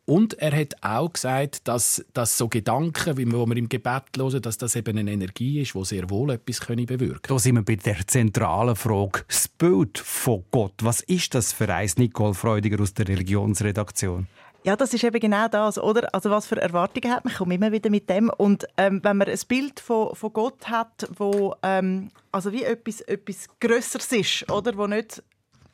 Und 0.10 0.36
er 0.36 0.58
hat 0.58 0.74
auch 0.82 1.12
gesagt, 1.12 1.68
dass, 1.68 2.05
dass 2.14 2.38
so 2.38 2.47
Gedanken, 2.47 3.18
wie 3.18 3.26
wir 3.26 3.45
wir 3.45 3.58
im 3.58 3.68
Gebet 3.68 4.03
hören, 4.16 4.41
dass 4.41 4.58
das 4.58 4.78
eben 4.78 4.97
eine 4.97 5.12
Energie 5.12 5.62
ist, 5.62 5.76
die 5.76 5.84
sehr 5.84 6.10
wohl 6.10 6.32
etwas 6.32 6.62
bewirken 6.62 6.97
können. 6.97 7.20
Da 7.28 7.38
sind 7.38 7.55
wir 7.55 7.62
bei 7.64 7.76
der 7.76 8.08
zentralen 8.08 8.78
Frage. 8.78 9.26
Das 9.28 9.49
Bild 9.49 9.97
von 9.97 10.45
Gott. 10.49 10.76
Was 10.80 11.01
ist 11.01 11.36
das 11.36 11.51
für 11.51 11.68
eins, 11.74 11.97
Nicole 11.97 12.36
Freudiger 12.36 12.82
aus 12.82 12.93
der 12.93 13.10
Religionsredaktion? 13.10 14.28
Ja, 14.64 14.78
das 14.78 14.93
ist 14.93 15.03
eben 15.03 15.20
genau 15.20 15.49
das, 15.49 15.78
oder? 15.78 16.08
Also 16.14 16.30
was 16.30 16.47
für 16.47 16.62
Erwartungen 16.62 17.14
hat 17.14 17.26
man? 17.26 17.34
Ich 17.34 17.38
komme 17.39 17.55
immer 17.55 17.74
wieder 17.74 17.89
mit 17.89 18.10
dem. 18.10 18.30
Und 18.30 18.66
ähm, 18.78 19.01
wenn 19.03 19.18
man 19.18 19.28
ein 19.28 19.39
Bild 19.49 19.82
von, 19.82 20.16
von 20.16 20.32
Gott 20.32 20.70
hat, 20.70 21.05
wo 21.18 21.53
ähm, 21.64 22.12
also 22.32 22.53
wie 22.53 22.64
etwas, 22.64 23.01
etwas 23.01 23.49
Grösseres 23.60 24.10
ist, 24.14 24.49
oder? 24.49 24.78
Wo 24.78 24.88
nicht 24.88 25.22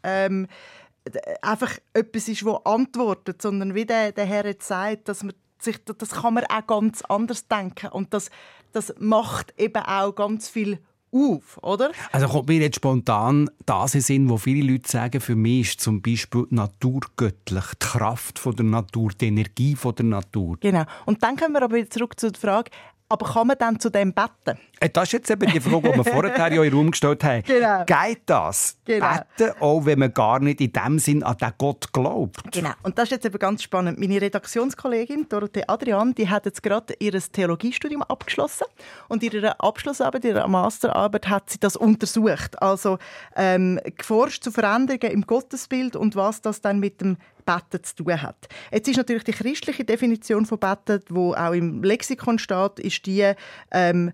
ähm, 0.01 0.47
einfach 1.41 1.77
etwas 1.93 2.27
ist, 2.27 2.45
wo 2.45 2.55
antwortet, 2.55 3.41
sondern 3.41 3.75
wie 3.75 3.85
der, 3.85 4.11
der 4.11 4.25
Herr 4.25 4.45
jetzt 4.45 4.67
sagt, 4.67 5.09
dass 5.09 5.23
man 5.23 5.33
sich, 5.59 5.77
das 5.83 6.09
kann 6.09 6.33
man 6.33 6.45
auch 6.45 6.67
ganz 6.67 7.01
anders 7.03 7.47
denken. 7.47 7.87
Und 7.87 8.13
das, 8.13 8.29
das 8.71 8.93
macht 8.99 9.53
eben 9.57 9.83
auch 9.83 10.13
ganz 10.13 10.49
viel 10.49 10.79
auf, 11.13 11.59
oder? 11.61 11.91
Also 12.11 12.27
kommt 12.27 12.49
mir 12.49 12.59
jetzt 12.59 12.77
spontan 12.77 13.49
das 13.65 13.93
in 13.93 14.01
Sinn, 14.01 14.29
wo 14.29 14.37
viele 14.37 14.71
Leute 14.71 14.89
sagen, 14.89 15.21
für 15.21 15.35
mich 15.35 15.69
ist 15.69 15.81
zum 15.81 16.01
Beispiel 16.01 16.47
die 16.49 16.55
Natur 16.55 17.01
göttlich, 17.15 17.65
die 17.73 17.85
Kraft 17.85 18.39
von 18.39 18.55
der 18.55 18.65
Natur, 18.65 19.11
die 19.19 19.27
Energie 19.27 19.75
von 19.75 19.93
der 19.93 20.05
Natur. 20.05 20.57
Genau. 20.59 20.83
Und 21.05 21.21
dann 21.21 21.37
kommen 21.37 21.53
wir 21.53 21.61
aber 21.61 21.75
wieder 21.75 21.89
zurück 21.89 22.19
zu 22.19 22.31
der 22.31 22.41
Frage, 22.41 22.71
aber 23.13 23.31
kann 23.31 23.47
man 23.47 23.57
dann 23.59 23.79
zu 23.79 23.91
dem 23.91 24.11
beten? 24.11 24.57
Äh, 24.79 24.89
Das 24.89 25.03
ist 25.03 25.11
jetzt 25.13 25.29
eben 25.29 25.51
die 25.51 25.59
Frage, 25.59 25.91
die 25.91 25.97
wir 25.97 26.03
vorher 26.03 26.35
ja 26.37 26.47
in 26.47 26.53
den 26.71 26.73
Raum 26.73 26.89
gestellt 26.91 27.23
haben. 27.23 27.43
Genau. 27.43 27.85
Geht 27.85 28.21
das? 28.25 28.75
Genau. 28.85 29.07
Beten, 29.37 29.53
auch 29.61 29.85
wenn 29.85 29.99
man 29.99 30.13
gar 30.13 30.39
nicht 30.39 30.59
in 30.61 30.73
dem 30.73 30.97
Sinn 30.97 31.21
an 31.21 31.37
den 31.37 31.51
Gott 31.59 31.93
glaubt? 31.93 32.51
Genau. 32.51 32.71
Und 32.81 32.97
das 32.97 33.05
ist 33.05 33.11
jetzt 33.11 33.25
eben 33.25 33.37
ganz 33.37 33.61
spannend. 33.61 33.99
Meine 33.99 34.19
Redaktionskollegin 34.19 35.27
Dorothee 35.29 35.63
Adrian, 35.67 36.15
die 36.15 36.27
hat 36.27 36.45
jetzt 36.45 36.63
gerade 36.63 36.95
ihr 36.99 37.13
Theologiestudium 37.13 38.01
abgeschlossen 38.01 38.65
und 39.09 39.21
in 39.21 39.31
ihrer 39.31 39.63
Abschlussarbeit, 39.63 40.25
ihrer 40.25 40.47
Masterarbeit, 40.47 41.29
hat 41.29 41.51
sie 41.51 41.59
das 41.59 41.75
untersucht. 41.75 42.59
Also 42.59 42.97
ähm, 43.35 43.79
geforscht 43.95 44.43
zu 44.43 44.51
Veränderungen 44.51 45.13
im 45.13 45.21
Gottesbild 45.21 45.95
und 45.95 46.15
was 46.15 46.41
das 46.41 46.61
dann 46.61 46.79
mit 46.79 46.99
dem 46.99 47.17
Betten 47.45 47.83
zu 47.83 47.95
tun 47.95 48.21
hat. 48.21 48.47
Jetzt 48.71 48.87
ist 48.87 48.97
natürlich 48.97 49.23
die 49.23 49.33
christliche 49.33 49.85
Definition 49.85 50.45
von 50.45 50.59
Betten, 50.59 51.01
wo 51.09 51.33
auch 51.33 51.53
im 51.53 51.83
Lexikon 51.83 52.39
steht, 52.39 52.79
ist 52.79 53.05
die 53.05 53.33
ähm, 53.71 54.11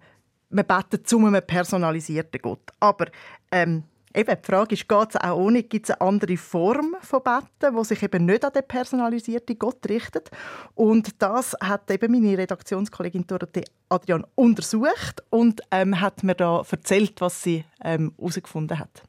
man 0.49 0.65
betet 0.65 1.07
zu 1.07 1.19
einem 1.19 1.41
personalisierten 1.45 2.41
Gott. 2.41 2.71
Aber 2.79 3.05
ähm, 3.51 3.83
eben, 4.13 4.35
die 4.35 4.45
Frage 4.45 4.73
ist, 4.73 4.87
geht 4.87 5.09
es 5.09 5.15
auch 5.15 5.37
ohne? 5.37 5.63
Gibt 5.63 5.89
es 5.89 5.95
eine 5.95 6.01
andere 6.07 6.37
Form 6.37 6.95
von 7.01 7.21
Betten, 7.23 7.75
die 7.75 7.85
sich 7.85 8.03
eben 8.03 8.25
nicht 8.25 8.43
an 8.43 8.53
den 8.53 8.67
personalisierten 8.67 9.57
Gott 9.59 9.87
richtet? 9.87 10.31
Und 10.75 11.21
das 11.21 11.55
hat 11.61 11.89
eben 11.91 12.11
meine 12.11 12.37
Redaktionskollegin 12.37 13.27
Dorothee 13.27 13.65
Adrian 13.89 14.25
untersucht 14.35 15.23
und 15.29 15.61
ähm, 15.71 15.99
hat 15.99 16.23
mir 16.23 16.35
da 16.35 16.63
erzählt, 16.69 17.21
was 17.21 17.43
sie 17.43 17.63
ähm, 17.83 18.13
herausgefunden 18.17 18.79
hat. 18.79 19.03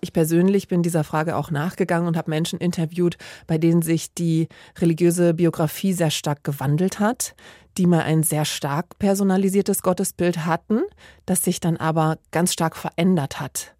Ich 0.00 0.12
persönlich 0.12 0.68
bin 0.68 0.82
dieser 0.82 1.04
Frage 1.04 1.36
auch 1.36 1.50
nachgegangen 1.50 2.08
und 2.08 2.16
habe 2.16 2.30
Menschen 2.30 2.58
interviewt, 2.58 3.18
bei 3.46 3.58
denen 3.58 3.82
sich 3.82 4.14
die 4.14 4.48
religiöse 4.78 5.34
Biografie 5.34 5.92
sehr 5.92 6.10
stark 6.10 6.42
gewandelt 6.44 7.00
hat, 7.00 7.34
die 7.76 7.86
mal 7.86 8.02
ein 8.02 8.22
sehr 8.22 8.44
stark 8.44 8.98
personalisiertes 8.98 9.82
Gottesbild 9.82 10.46
hatten, 10.46 10.80
das 11.26 11.42
sich 11.42 11.60
dann 11.60 11.76
aber 11.76 12.18
ganz 12.30 12.52
stark 12.52 12.76
verändert 12.76 13.40
hat. 13.40 13.74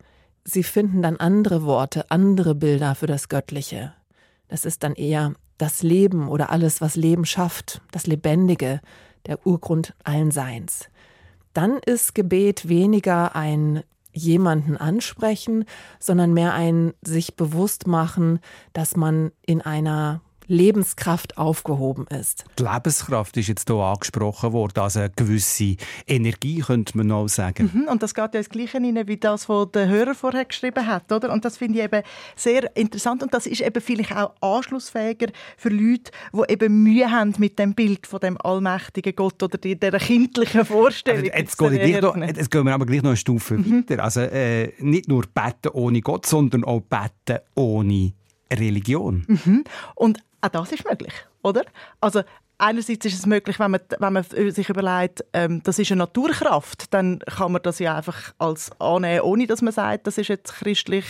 Sie 0.44 0.62
finden 0.62 1.02
dann 1.02 1.16
andere 1.16 1.64
Worte, 1.64 2.10
andere 2.10 2.54
Bilder 2.54 2.94
für 2.94 3.06
das 3.06 3.28
Göttliche. 3.28 3.92
Das 4.48 4.64
ist 4.64 4.82
dann 4.82 4.94
eher 4.94 5.34
das 5.58 5.82
Leben 5.82 6.28
oder 6.28 6.50
alles, 6.50 6.80
was 6.80 6.96
Leben 6.96 7.24
schafft, 7.24 7.82
das 7.92 8.06
Lebendige, 8.06 8.80
der 9.26 9.46
Urgrund 9.46 9.94
allen 10.04 10.30
Seins. 10.30 10.88
Dann 11.52 11.78
ist 11.78 12.14
Gebet 12.14 12.68
weniger 12.68 13.36
ein 13.36 13.82
jemanden 14.12 14.76
ansprechen, 14.76 15.64
sondern 15.98 16.32
mehr 16.32 16.54
ein 16.54 16.94
sich 17.02 17.36
bewusst 17.36 17.86
machen, 17.86 18.40
dass 18.72 18.96
man 18.96 19.32
in 19.46 19.61
einer 19.61 20.20
Lebenskraft 20.51 21.38
aufgehoben 21.38 22.07
ist. 22.09 22.44
Die 22.59 22.64
Lebenskraft 22.64 23.36
ist 23.36 23.46
jetzt 23.48 23.68
hier 23.68 23.76
angesprochen 23.76 24.53
worden, 24.53 24.80
also 24.80 24.98
eine 24.98 25.11
gewisse 25.11 25.76
Energie, 26.09 26.59
könnte 26.61 26.96
man 26.96 27.11
auch 27.12 27.28
sagen. 27.28 27.70
Mhm, 27.72 27.88
Und 27.88 28.03
das 28.03 28.14
geht 28.14 28.34
ja 28.34 28.40
ins 28.40 28.48
Gleiche 28.48 28.78
rein, 28.78 29.07
wie 29.07 29.16
das, 29.16 29.48
was 29.48 29.70
der 29.70 29.88
Hörer 29.88 30.14
vorher 30.14 30.44
geschrieben 30.44 30.86
hat. 30.86 31.11
Oder? 31.12 31.32
Und 31.32 31.44
das 31.44 31.57
finde 31.57 31.78
ich 31.78 31.84
eben 31.84 32.03
sehr 32.34 32.76
interessant. 32.76 33.22
Und 33.22 33.32
das 33.32 33.46
ist 33.46 33.61
eben 33.61 33.80
vielleicht 33.80 34.14
auch 34.16 34.32
anschlussfähiger 34.40 35.28
für 35.57 35.68
Leute, 35.68 36.11
die 36.32 36.53
eben 36.53 36.82
Mühe 36.82 37.11
haben 37.11 37.32
mit 37.38 37.59
dem 37.59 37.74
Bild 37.74 38.07
von 38.09 38.18
dem 38.20 38.36
allmächtigen 38.40 39.14
Gott 39.14 39.40
oder 39.42 39.57
die- 39.57 39.78
dieser 39.78 39.98
kindlichen 39.98 40.64
Vorstellung. 40.64 41.20
Also 41.30 41.32
jetzt, 41.38 41.59
gehe 41.59 41.72
ich 41.74 41.90
gleich 41.92 42.03
noch, 42.03 42.16
Näher. 42.16 42.34
jetzt 42.36 42.51
gehen 42.51 42.64
wir 42.64 42.74
aber 42.74 42.86
gleich 42.86 43.03
noch 43.03 43.11
eine 43.11 43.16
Stufe 43.16 43.55
Mhm. 43.59 43.84
weiter. 43.88 44.03
Also 44.03 44.20
äh, 44.22 44.72
nicht 44.80 45.09
nur 45.09 45.22
beten 45.32 45.68
ohne 45.72 46.01
Gott, 46.01 46.26
sondern 46.26 46.64
auch 46.64 46.80
beten 46.80 47.38
ohne 47.55 48.12
Religion. 48.53 49.24
Mhm. 49.28 49.64
Und 49.94 50.18
auch 50.41 50.49
das 50.49 50.72
ist 50.72 50.88
möglich, 50.88 51.12
oder? 51.43 51.64
Also 52.01 52.22
einerseits 52.61 53.07
ist 53.07 53.18
es 53.18 53.26
möglich, 53.26 53.59
wenn 53.59 53.72
man, 53.72 53.80
wenn 53.99 54.12
man 54.12 54.22
sich 54.24 54.68
überlegt, 54.68 55.24
ähm, 55.32 55.62
das 55.62 55.78
ist 55.78 55.91
eine 55.91 56.01
Naturkraft, 56.01 56.93
dann 56.93 57.18
kann 57.20 57.53
man 57.53 57.62
das 57.62 57.78
ja 57.78 57.97
einfach 57.97 58.34
als 58.38 58.70
annehmen, 58.78 59.22
ohne 59.22 59.47
dass 59.47 59.62
man 59.62 59.72
sagt, 59.72 60.07
das 60.07 60.18
ist 60.18 60.28
jetzt 60.28 60.53
christlich, 60.53 61.05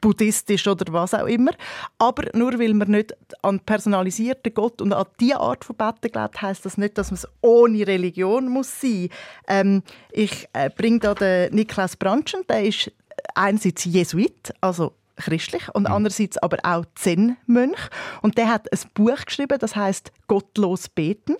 buddhistisch 0.00 0.66
oder 0.66 0.92
was 0.92 1.14
auch 1.14 1.26
immer. 1.26 1.50
Aber 1.98 2.24
nur 2.34 2.58
weil 2.58 2.74
man 2.74 2.90
nicht 2.90 3.14
an 3.42 3.60
personalisierten 3.60 4.54
Gott 4.54 4.80
und 4.80 4.92
an 4.92 5.06
diese 5.20 5.40
Art 5.40 5.64
von 5.64 5.76
Betten 5.76 6.10
glaubt, 6.12 6.40
heißt 6.40 6.64
das 6.64 6.78
nicht, 6.78 6.96
dass 6.96 7.10
man 7.10 7.16
es 7.16 7.28
ohne 7.40 7.86
Religion 7.86 8.48
muss 8.48 8.80
sein. 8.80 9.08
Ähm, 9.48 9.82
ich 10.12 10.48
äh, 10.52 10.70
bringe 10.70 11.00
da 11.00 11.14
den 11.14 11.54
Niklas 11.54 11.96
Branschen, 11.96 12.42
der 12.48 12.64
ist 12.64 12.90
einerseits 13.34 13.84
Jesuit, 13.84 14.52
also 14.60 14.94
christlich 15.16 15.68
und 15.74 15.86
andererseits 15.86 16.38
aber 16.38 16.58
auch 16.62 16.84
Zen-Mönch. 16.94 17.78
Und 18.22 18.38
der 18.38 18.48
hat 18.48 18.72
ein 18.72 18.78
Buch 18.94 19.24
geschrieben, 19.24 19.58
das 19.58 19.76
heißt 19.76 20.12
Gottlos 20.26 20.88
beten. 20.88 21.36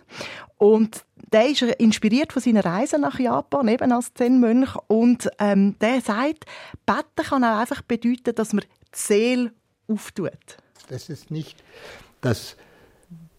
Und 0.59 1.05
der 1.33 1.49
ist 1.49 1.63
inspiriert 1.63 2.33
von 2.33 2.43
seiner 2.43 2.65
Reise 2.65 2.99
nach 2.99 3.19
Japan, 3.19 3.69
eben 3.69 3.93
als 3.93 4.13
Zen-Mönch. 4.15 4.77
Und 4.87 5.29
ähm, 5.39 5.77
der 5.81 6.01
sagt, 6.01 6.45
beten 6.87 7.29
kann 7.29 7.45
auch 7.45 7.59
einfach 7.59 7.83
bedeuten, 7.83 8.35
dass 8.35 8.53
man 8.53 8.65
die 8.65 8.99
Seele 8.99 9.53
auftut. 9.89 10.57
Das 10.89 11.09
ist 11.09 11.31
nicht 11.31 11.63
das 12.21 12.57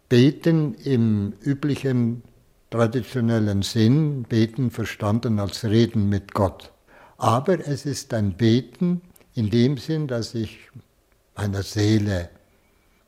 Beten 0.09 0.73
im 0.75 1.33
üblichen 1.41 2.23
traditionellen 2.69 3.61
Sinn, 3.61 4.23
Beten 4.23 4.71
verstanden 4.71 5.39
als 5.39 5.63
Reden 5.63 6.09
mit 6.09 6.33
Gott. 6.33 6.71
Aber 7.17 7.59
es 7.67 7.85
ist 7.85 8.13
ein 8.13 8.33
Beten 8.33 9.01
in 9.35 9.49
dem 9.49 9.77
Sinn, 9.77 10.07
dass 10.07 10.35
ich 10.35 10.69
meiner 11.35 11.63
Seele 11.63 12.29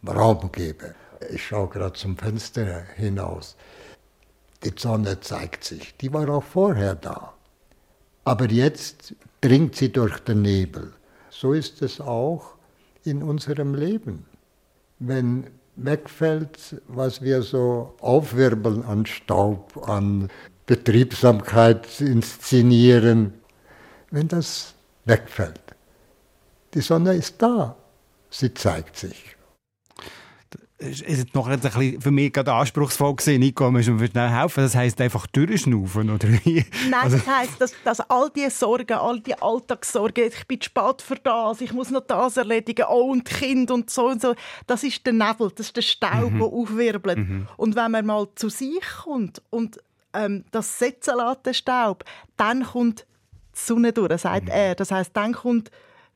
Raum 0.07 0.51
gebe. 0.51 0.95
Ich 1.31 1.47
schaue 1.47 1.69
gerade 1.69 1.93
zum 1.93 2.17
Fenster 2.17 2.83
hinaus. 2.95 3.55
Die 4.63 4.73
Sonne 4.75 5.19
zeigt 5.19 5.63
sich. 5.63 5.95
Die 5.97 6.11
war 6.13 6.29
auch 6.29 6.43
vorher 6.43 6.95
da. 6.95 7.33
Aber 8.23 8.49
jetzt 8.49 9.15
dringt 9.41 9.75
sie 9.75 9.91
durch 9.91 10.19
den 10.19 10.41
Nebel. 10.41 10.93
So 11.29 11.53
ist 11.53 11.81
es 11.81 12.01
auch 12.01 12.55
in 13.03 13.21
unserem 13.21 13.75
Leben. 13.75 14.25
Wenn 14.99 15.47
wegfällt, 15.75 16.81
was 16.87 17.21
wir 17.21 17.41
so 17.41 17.93
aufwirbeln 17.99 18.83
an 18.83 19.05
Staub, 19.05 19.87
an 19.87 20.29
Betriebsamkeit 20.65 22.01
inszenieren, 22.01 23.33
wenn 24.09 24.27
das 24.27 24.73
wegfällt. 25.05 25.64
Die 26.75 26.81
Sonne 26.81 27.13
ist 27.13 27.41
da, 27.41 27.75
sie 28.29 28.53
zeigt 28.53 28.97
sich. 28.97 29.35
Es 30.77 30.99
ist 30.99 31.33
noch 31.33 31.47
ein 31.47 31.57
bisschen 31.61 32.01
für 32.01 32.11
mich 32.11 32.33
gerade 32.33 32.51
anspruchsvoll 32.51 33.15
gewesen. 33.15 33.39
Nico, 33.39 33.71
musst 33.71 33.87
du 33.87 33.93
mir 33.93 34.07
schnell 34.09 34.29
helfen? 34.29 34.61
Das 34.61 34.75
heisst 34.75 34.99
einfach 34.99 35.25
durchschnaufen, 35.27 36.09
oder 36.09 36.27
wie? 36.29 36.65
Nein, 36.89 36.93
Also- 37.01 37.15
das 37.17 37.27
heisst, 37.27 37.61
dass, 37.61 37.73
dass 37.85 37.99
all 38.09 38.29
diese 38.35 38.49
Sorgen, 38.49 38.91
all 38.93 39.21
die 39.21 39.41
Alltagssorgen, 39.41 40.25
ich 40.27 40.45
bin 40.47 40.59
zu 40.59 40.65
spät 40.65 41.01
für 41.01 41.15
das, 41.15 41.61
ich 41.61 41.71
muss 41.71 41.91
noch 41.91 42.01
das 42.05 42.35
erledigen, 42.35 42.85
oh 42.89 43.09
und 43.11 43.23
Kind 43.23 43.71
und 43.71 43.89
so 43.89 44.07
und 44.09 44.21
so, 44.21 44.35
das 44.67 44.83
ist 44.83 45.05
der 45.05 45.13
Nebel, 45.13 45.49
das 45.55 45.67
ist 45.67 45.77
der 45.77 45.81
Staub, 45.81 46.33
der 46.33 46.43
aufwirbelt. 46.45 47.19
Und 47.55 47.75
wenn 47.77 47.91
man 47.91 48.05
mal 48.05 48.27
zu 48.35 48.49
sich 48.49 48.81
kommt 49.05 49.41
und 49.49 49.79
ähm, 50.13 50.43
das 50.51 50.77
setzen 50.77 51.15
lässt, 51.17 51.45
den 51.45 51.53
Staub, 51.53 52.03
dann 52.35 52.63
kommt 52.63 53.05
die 53.55 53.59
Sonne 53.61 53.93
durch, 53.93 54.19
sagt 54.21 54.49
er. 54.49 54.75
Das 54.75 54.91
heisst, 54.91 55.11
dann 55.15 55.31
kommt 55.33 55.71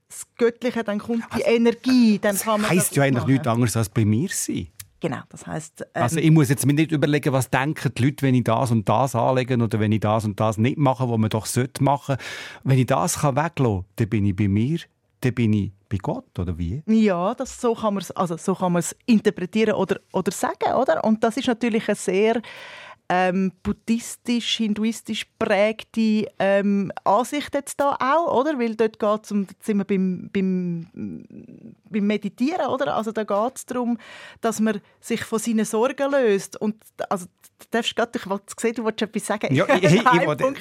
das 0.10 0.26
Göttliche, 0.38 0.84
dann 0.84 1.00
kommt 1.00 1.24
die 1.38 1.42
Energie, 1.42 2.20
dann 2.20 2.38
kann 2.38 2.62
man 2.62 2.70
heisst 2.70 2.92
das 2.92 2.98
ja 2.98 3.04
eigentlich 3.04 3.22
machen. 3.22 3.32
nichts 3.32 3.48
anderes 3.48 3.78
als 3.78 3.90
bei 3.90 4.06
mir 4.06 4.30
sein. 4.32 4.68
Genau, 5.02 5.20
das 5.30 5.48
heisst, 5.48 5.82
ähm, 5.94 6.04
Also 6.04 6.20
ich 6.20 6.32
muss 6.32 6.50
jetzt 6.50 6.66
mir 6.66 6.74
nicht 6.74 6.92
überlegen, 6.92 7.32
was 7.32 7.50
denken 7.50 7.94
die 7.96 8.04
Leute, 8.04 8.26
wenn 8.26 8.36
ich 8.36 8.44
das 8.44 8.72
und 8.72 8.90
das 8.90 9.16
anlege 9.16 9.56
oder 9.56 9.80
wenn 9.80 9.94
ich 9.94 10.02
das 10.02 10.26
und 10.26 10.40
das 10.40 10.58
nicht 10.58 10.78
mache, 10.78 11.10
was 11.10 11.18
man 11.18 11.30
doch 11.30 11.46
sollte 11.46 11.84
machen. 11.84 12.18
Wenn 12.64 12.80
ich 12.80 12.88
das 12.88 13.20
kann 13.20 13.36
weglassen 13.38 13.78
kann, 13.78 13.86
dann 13.96 14.10
bin 14.10 14.26
ich 14.26 14.36
bei 14.36 14.48
mir, 14.50 14.80
dann 15.22 15.34
bin 15.34 15.54
ich 15.54 15.72
bei 15.88 15.98
Gott, 15.98 16.38
oder 16.38 16.58
wie? 16.58 16.84
Ja, 16.86 17.34
das, 17.34 17.62
so 17.62 17.76
kann 17.76 17.94
man 17.94 18.02
es 18.04 18.12
also 18.12 18.36
so 18.36 18.54
kann 18.56 18.74
man 18.74 18.82
es 18.82 18.96
interpretieren 19.06 19.76
oder, 19.76 20.00
oder 20.12 20.32
sagen, 20.32 20.74
oder? 20.76 21.04
Und 21.04 21.24
das 21.24 21.38
ist 21.38 21.48
natürlich 21.48 21.88
eine 21.88 21.96
sehr 21.96 22.42
ähm, 23.12 23.52
buddhistisch, 23.64 24.58
hinduistisch 24.58 25.26
prägte 25.40 26.28
ähm, 26.38 26.92
Ansicht 27.04 27.54
jetzt 27.56 27.80
da 27.80 27.98
auch, 28.00 28.40
oder? 28.40 28.60
Weil 28.60 28.76
dort 28.76 29.00
geht 29.00 29.26
es 29.26 29.32
um, 29.32 29.48
jetzt 29.50 29.66
sind 29.66 29.78
wir 29.78 29.84
beim, 29.86 30.30
beim, 30.32 30.88
beim 31.90 32.06
Meditieren, 32.08 32.68
oder? 32.68 32.96
Also 32.96 33.12
da 33.12 33.24
geht 33.24 33.56
es 33.58 33.66
darum, 33.66 33.98
dass 34.42 34.60
man 34.60 34.80
sich 35.00 35.24
von 35.24 35.40
seinen 35.40 35.66
Sorgen 35.66 36.12
löst. 36.12 36.62
Und 36.62 36.76
also, 37.10 37.26
du 37.26 37.66
darfst 37.72 37.96
gerade, 37.96 38.12
ich 38.20 38.30
wollte 38.30 38.54
sehen, 38.60 38.76
du 38.76 38.84
wolltest 38.84 39.10
etwas 39.10 39.26
sagen. 39.26 39.56
Ja, 39.56 39.66
ich, 39.76 39.84
ich, 39.86 39.94
ich, 39.96 40.06
Einen 40.08 40.28
wollte- 40.28 40.54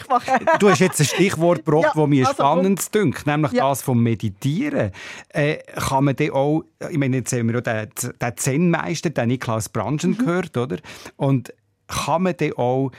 du 0.58 0.70
hast 0.70 0.78
jetzt 0.80 1.00
ein 1.00 1.06
Stichwort 1.06 1.64
gebracht, 1.66 1.92
Ja, 1.94 2.00
das 2.00 2.08
mir 2.08 2.26
also, 2.26 2.34
spannend 2.42 2.94
dünkt, 2.94 3.26
nämlich 3.26 3.52
Ja. 3.52 3.68
das 3.68 3.82
vom 3.82 4.02
Meditieren. 4.02 4.92
Äh, 5.28 5.58
kann 5.76 6.04
man 6.04 6.16
dann 6.16 6.30
auch, 6.30 6.64
ich 6.90 6.96
meine, 6.98 7.18
jetzt 7.18 7.32
haben 7.34 7.48
wir 7.48 7.56
ja 7.56 7.84
den, 7.86 7.90
den 8.20 8.36
Zen-Meister, 8.36 9.10
den 9.10 9.28
Niklaus 9.28 9.68
Branchen 9.68 10.12
Mhm. 10.12 10.18
gehört, 10.18 10.56
oder? 10.56 10.78
Und 11.16 11.52
kann 11.88 12.22
man 12.22 12.36
dann 12.36 12.52
auch 12.52 12.90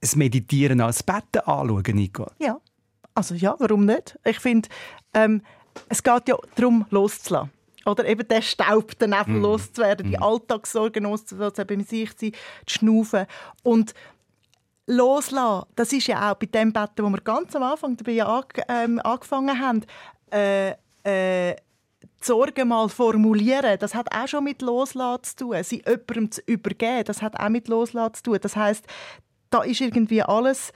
das 0.00 0.16
Meditieren 0.16 0.80
als 0.80 1.02
Betten 1.02 1.42
anschauen, 1.44 1.96
Nicole? 1.96 2.32
Ja, 2.38 2.58
also 3.14 3.34
ja, 3.34 3.54
warum 3.58 3.84
nicht? 3.84 4.18
Ich 4.24 4.38
finde, 4.40 4.68
ähm, 5.12 5.42
es 5.88 6.02
geht 6.02 6.28
ja 6.28 6.36
darum, 6.54 6.86
loszulassen. 6.90 7.50
Oder 7.84 8.06
eben 8.06 8.26
den 8.26 8.42
Staub, 8.42 8.96
den 8.98 9.10
Nebel 9.10 9.40
loszuwerden, 9.40 10.08
die 10.08 10.18
Alltagssorgen 10.18 11.02
loszuwerden, 11.02 11.66
beim 11.66 11.82
sich 11.82 12.12
sein, 12.16 12.32
zu 12.66 12.78
schnaufen. 12.78 13.26
Und 13.64 13.92
loslassen, 14.86 15.66
das 15.74 15.92
ist 15.92 16.06
ja 16.06 16.30
auch 16.30 16.36
bei 16.36 16.46
dem 16.46 16.72
Betten, 16.72 17.04
wo 17.04 17.10
wir 17.10 17.20
ganz 17.20 17.56
am 17.56 17.64
Anfang 17.64 17.96
dabei 17.96 18.24
an, 18.24 18.44
ähm, 18.68 19.00
angefangen 19.02 19.58
haben, 19.58 19.82
äh, 20.32 20.74
äh, 21.04 21.56
die 22.22 22.26
Sorgen 22.26 22.68
mal 22.68 22.88
formulieren, 22.88 23.78
das 23.78 23.94
hat 23.94 24.14
auch 24.14 24.28
schon 24.28 24.44
mit 24.44 24.62
Loslassen 24.62 25.24
zu 25.24 25.36
tun. 25.36 25.62
Sie 25.62 25.82
jemandem 25.86 26.30
zu 26.30 26.40
übergeben, 26.46 27.04
das 27.04 27.22
hat 27.22 27.38
auch 27.38 27.48
mit 27.48 27.68
Loslassen 27.68 28.14
zu 28.14 28.22
tun. 28.22 28.38
Das 28.40 28.56
heißt, 28.56 28.84
da 29.50 29.62
ist 29.62 29.80
irgendwie 29.80 30.22
alles, 30.22 30.72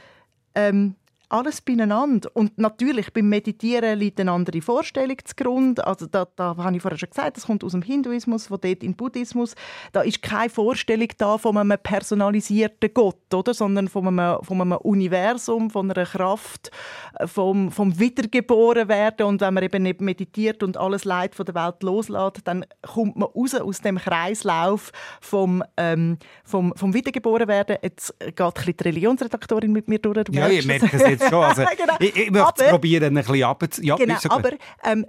ähm, 0.55 0.97
alles 1.29 1.61
beieinander. 1.61 2.31
Und 2.35 2.57
natürlich, 2.59 3.13
beim 3.13 3.29
Meditieren 3.29 3.99
liegt 3.99 4.21
eine 4.21 4.31
andere 4.31 4.63
Vorstellung 4.63 5.17
zugrunde. 5.25 5.87
Also 5.87 6.07
da, 6.07 6.27
da 6.37 6.57
habe 6.57 6.77
ich 6.77 6.83
vorher 6.83 6.99
schon 6.99 7.09
gesagt, 7.09 7.37
das 7.37 7.47
kommt 7.47 7.65
aus 7.65 7.73
dem 7.73 7.83
Hinduismus, 7.83 8.47
von 8.47 8.61
dort 8.61 8.83
in 8.83 8.93
den 8.93 8.97
Buddhismus. 8.97 9.55
Da 9.93 10.03
ist 10.03 10.23
keine 10.23 10.51
Vorstellung 10.51 11.09
da 11.19 11.39
von 11.39 11.57
einem 11.57 11.79
personalisierten 11.83 12.91
Gott, 12.95 13.35
oder? 13.35 13.55
sondern 13.55 13.89
von 13.89 14.07
einem, 14.07 14.43
von 14.43 14.61
einem 14.61 14.73
Universum, 14.79 15.71
von 15.71 15.91
einer 15.91 16.07
Kraft, 16.07 16.71
äh, 17.19 17.27
vom, 17.27 17.73
vom 17.73 17.99
Wiedergeborenwerden. 17.99 19.27
Und 19.27 19.41
wenn 19.41 19.55
man 19.55 19.65
eben 19.65 19.83
nicht 19.83 20.01
meditiert 20.01 20.63
und 20.63 20.77
alles 20.77 21.05
Leid 21.05 21.35
von 21.35 21.47
der 21.47 21.55
Welt 21.55 21.83
loslässt, 21.83 22.43
dann 22.45 22.65
kommt 22.83 23.17
man 23.17 23.29
raus 23.29 23.55
aus 23.55 23.81
dem 23.81 23.99
Kreislauf 23.99 24.93
vom, 25.21 25.65
ähm, 25.77 26.19
vom, 26.45 26.73
vom 26.77 26.95
Wiedergeborenwerden. 26.95 27.79
Jetzt 27.83 28.15
geht 28.21 28.41
ein 28.41 28.53
bisschen 28.53 28.77
die 28.77 28.85
Religionsredaktorin 28.85 29.73
mit 29.73 29.89
mir 29.89 29.99
durch. 29.99 30.25
du 30.25 30.33
Ja, 30.33 30.49
ich 30.49 30.67
merke 30.67 30.87
es 30.93 31.16
jetzt 31.21 31.31
schon. 31.31 31.45
Also, 31.45 31.63
Genau. 31.77 31.95
ich, 32.01 32.17
ich 32.17 32.31
möchte 32.31 32.65
es 32.65 32.71
probieren, 32.71 33.17
ein 33.17 33.25
bisschen 33.25 33.43
runter... 33.45 33.83
Ja, 33.83 33.97
Genau, 33.97 34.19
aber 34.29 34.51
ähm, 34.85 35.07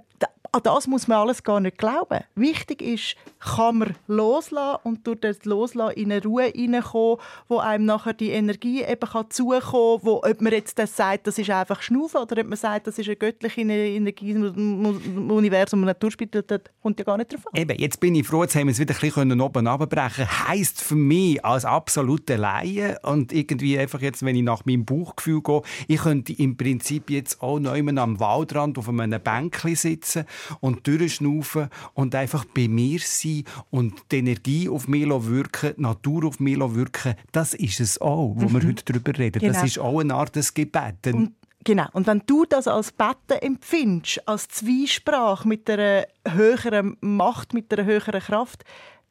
an 0.58 0.74
das 0.74 0.86
muss 0.86 1.08
man 1.08 1.18
alles 1.18 1.42
gar 1.42 1.60
nicht 1.60 1.78
glauben. 1.78 2.20
Wichtig 2.34 2.82
ist, 2.82 3.16
kann 3.38 3.78
man 3.78 3.94
loslassen 4.06 4.80
und 4.82 5.06
durch 5.06 5.20
das 5.20 5.44
Loslassen 5.44 5.96
in 5.96 6.12
eine 6.12 6.22
Ruhe 6.22 6.46
hineinkommen, 6.46 7.18
wo 7.48 7.58
einem 7.58 7.84
nachher 7.84 8.12
die 8.12 8.30
Energie 8.30 8.82
eben 8.82 9.08
kann 9.08 9.30
zukommen 9.30 9.60
kann, 9.60 9.98
wo, 10.02 10.22
ob 10.24 10.40
man 10.40 10.52
jetzt 10.52 10.78
das 10.78 10.96
sagt, 10.96 11.26
das 11.26 11.38
ist 11.38 11.50
einfach 11.50 11.82
Schnaufen 11.82 12.20
oder 12.20 12.40
ob 12.40 12.48
man 12.48 12.58
sagt, 12.58 12.86
das 12.86 12.98
ist 12.98 13.06
eine 13.06 13.16
göttliche 13.16 13.60
Energie 13.60 14.30
im 14.32 15.30
Universum, 15.30 15.82
ein 15.82 15.86
Naturspital, 15.86 16.42
das 16.42 16.60
kommt 16.82 16.98
ja 16.98 17.04
gar 17.04 17.16
nicht 17.16 17.32
drauf 17.32 17.46
an. 17.46 17.60
Eben, 17.60 17.78
jetzt 17.78 18.00
bin 18.00 18.14
ich 18.14 18.26
froh, 18.26 18.42
jetzt 18.42 18.56
haben 18.56 18.66
wir 18.66 18.72
es 18.72 18.78
wieder 18.78 18.94
ein 18.94 19.00
bisschen 19.00 19.40
oben 19.40 19.66
runterbrechen 19.66 20.26
Heisst 20.48 20.82
für 20.82 20.96
mich 20.96 21.44
als 21.44 21.64
absolute 21.64 22.36
Laie 22.36 22.98
und 23.02 23.32
irgendwie 23.32 23.78
einfach 23.78 24.00
jetzt, 24.00 24.24
wenn 24.24 24.36
ich 24.36 24.42
nach 24.42 24.64
meinem 24.64 24.84
Bauchgefühl 24.84 25.42
gehe, 25.42 25.62
ich 25.86 26.00
könnte 26.00 26.32
im 26.32 26.56
Prinzip 26.56 27.10
jetzt 27.10 27.40
auch 27.42 27.58
neu 27.58 27.78
am 27.78 28.20
Waldrand 28.20 28.76
auf 28.78 28.88
einem 28.88 29.20
Bänkchen 29.22 29.76
sitzen 29.76 30.24
und 30.60 30.86
durchschnaufen 30.86 31.68
und 31.94 32.14
einfach 32.14 32.44
bei 32.44 32.68
mir 32.68 32.98
sein 33.00 33.44
und 33.70 33.94
die 34.10 34.18
Energie 34.18 34.68
auf 34.68 34.88
mich 34.88 35.08
wirken, 35.08 35.74
die 35.76 35.82
Natur 35.82 36.24
auf 36.26 36.40
mich 36.40 36.58
wirken. 36.58 37.14
Das 37.32 37.54
ist 37.54 37.80
es 37.80 38.00
auch, 38.00 38.34
wo 38.36 38.48
wir 38.52 38.66
heute 38.68 38.84
darüber 38.84 39.16
reden. 39.18 39.40
Das 39.40 39.52
Genau. 39.56 39.64
ist 39.66 39.78
auch 39.78 40.00
eine 40.00 40.14
Art 40.14 40.36
des 40.36 40.52
Gebet. 40.54 41.06
Und, 41.06 41.32
genau. 41.64 41.86
Und 41.92 42.06
wenn 42.06 42.22
du 42.26 42.44
das 42.44 42.68
als 42.68 42.92
Betten 42.92 43.38
empfindest, 43.40 44.26
als 44.28 44.48
Zwiesprache 44.48 45.46
mit 45.46 45.68
einer 45.70 46.06
höheren 46.26 46.96
Macht, 47.00 47.54
mit 47.54 47.72
einer 47.72 47.84
höheren 47.86 48.20
Kraft, 48.20 48.64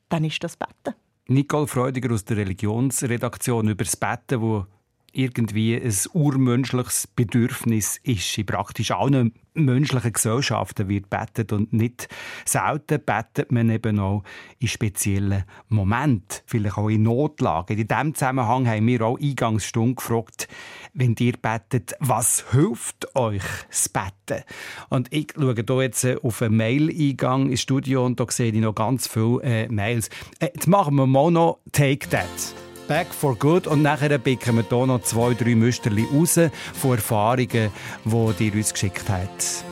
dann 0.10 0.24
ist 0.24 0.44
das 0.44 0.56
Betten. 0.58 0.96
Nicole 1.30 1.68
Freudiger 1.68 2.14
aus 2.14 2.24
der 2.24 2.38
Religionsredaktion 2.38 3.68
über 3.68 3.84
das 3.84 3.98
Betten, 3.98 4.42
wo 4.42 4.66
irgendwie 5.14 5.76
ein 5.76 5.94
urmenschliches 6.14 7.08
Bedürfnis 7.08 8.00
ist. 8.04 8.38
In 8.38 8.46
praktisch 8.46 8.92
allen 8.92 9.34
menschlichen 9.58 10.14
Gesellschaften 10.14 10.88
wird 10.88 11.10
bettet 11.10 11.52
und 11.52 11.74
nicht 11.74 12.08
selten 12.46 13.02
bettet 13.04 13.52
man 13.52 13.70
eben 13.70 14.00
auch 14.00 14.24
in 14.60 14.68
speziellen 14.68 15.44
Momenten, 15.70 16.42
vielleicht 16.46 16.78
auch 16.78 16.90
in 16.90 17.04
Notlagen. 17.04 17.78
In 17.78 17.88
diesem 17.88 18.14
Zusammenhang 18.14 18.68
haben 18.68 18.88
wir 18.88 19.02
auch 19.02 19.20
Eingangsstunde 19.20 19.96
gefragt, 19.96 20.48
wenn 20.94 21.16
ihr 21.20 21.34
bettet, 21.34 21.96
was 22.00 22.46
hilft 22.52 23.16
euch 23.16 23.44
das 23.70 23.90
Betten? 23.90 24.44
Und 24.90 25.12
ich 25.12 25.34
schaue 25.36 25.56
hier 25.56 25.82
jetzt 25.82 26.04
äh, 26.04 26.18
auf 26.22 26.42
einen 26.42 26.58
Mail-Eingang 26.58 27.50
ins 27.50 27.62
Studio 27.62 28.06
und 28.06 28.20
da 28.20 28.26
sehe 28.30 28.52
ich 28.52 28.60
noch 28.60 28.76
ganz 28.76 29.08
viele 29.08 29.42
äh, 29.44 29.68
Mails. 29.68 30.10
Äh, 30.40 30.50
jetzt 30.54 30.68
machen 30.68 30.96
wir 30.96 31.08
mal 31.08 31.32
noch 31.32 31.60
«Take 31.72 32.10
That». 32.10 32.67
Back 32.88 33.14
for 33.14 33.36
good 33.36 33.68
und 33.68 33.82
nachher 33.82 34.18
picken 34.18 34.56
wir 34.56 34.64
hier 34.64 34.86
noch 34.86 35.02
zwei, 35.02 35.34
drei 35.34 35.56
Müsterli 35.56 36.08
raus 36.10 36.40
von 36.74 36.92
Erfahrungen, 36.92 37.70
die 38.06 38.48
ihr 38.48 38.54
uns 38.54 38.72
geschickt 38.72 39.04
habt. 39.10 39.66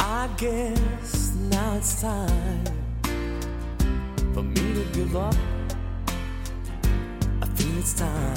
I 0.00 0.26
guess 0.36 1.32
now 1.50 1.76
it's 1.76 2.00
time 2.00 2.64
for 4.32 4.42
me 4.42 4.54
to 4.54 4.84
give 4.92 5.16
up. 5.16 5.36
I 7.40 7.46
feel 7.54 7.78
it's 7.78 7.94
time. 7.94 8.34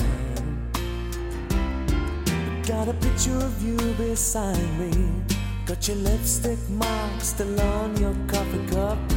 Got 2.67 2.89
a 2.89 2.93
picture 2.93 3.37
of 3.37 3.63
you 3.63 3.75
beside 3.97 4.55
me. 4.77 5.36
Got 5.67 5.85
your 5.89 5.97
lipstick 5.97 6.69
mark 6.69 7.19
still 7.19 7.59
on 7.59 7.97
your 7.97 8.15
coffee 8.29 8.65
cup. 8.67 9.16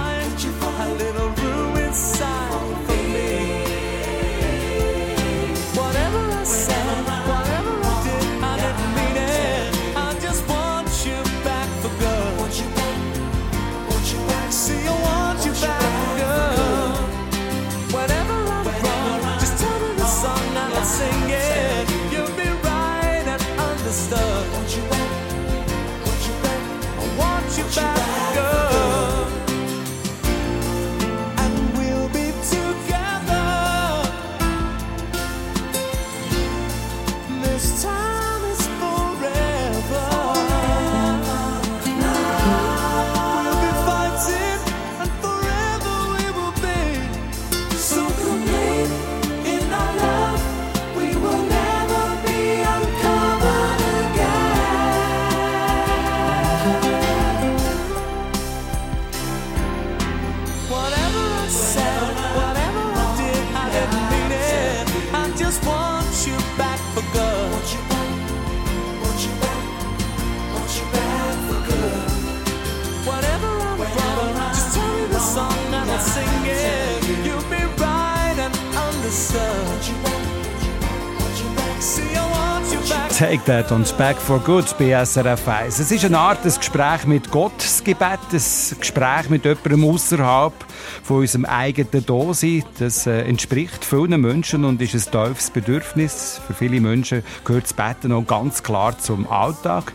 Take 83.31 83.45
That 83.45 83.71
und 83.71 83.97
Back 83.97 84.17
for 84.17 84.39
Good 84.39 84.77
bei 84.77 85.05
SRF 85.05 85.47
1. 85.47 85.79
Es 85.79 85.89
ist 85.89 86.03
eine 86.03 86.19
Art 86.19 86.43
ein 86.43 86.53
Gespräch 86.53 87.05
mit 87.05 87.31
Gott, 87.31 87.53
das 87.59 87.81
Gebet, 87.81 88.19
ein 88.29 88.77
Gespräch 88.77 89.29
mit 89.29 89.45
jemandem 89.45 89.85
außerhalb 89.85 90.53
von 91.01 91.19
unserem 91.19 91.45
eigenen 91.45 92.05
Dasein. 92.05 92.65
Das 92.77 93.07
äh, 93.07 93.21
entspricht 93.21 93.85
vielen 93.85 94.19
Menschen 94.19 94.65
und 94.65 94.81
ist 94.81 94.93
ein 94.93 95.27
tiefes 95.29 95.49
Bedürfnis. 95.49 96.41
Für 96.45 96.53
viele 96.53 96.81
Menschen 96.81 97.23
gehört 97.45 97.63
das 97.63 97.73
Beten 97.73 98.11
auch 98.11 98.27
ganz 98.27 98.63
klar 98.63 98.99
zum 98.99 99.25
Alltag. 99.31 99.93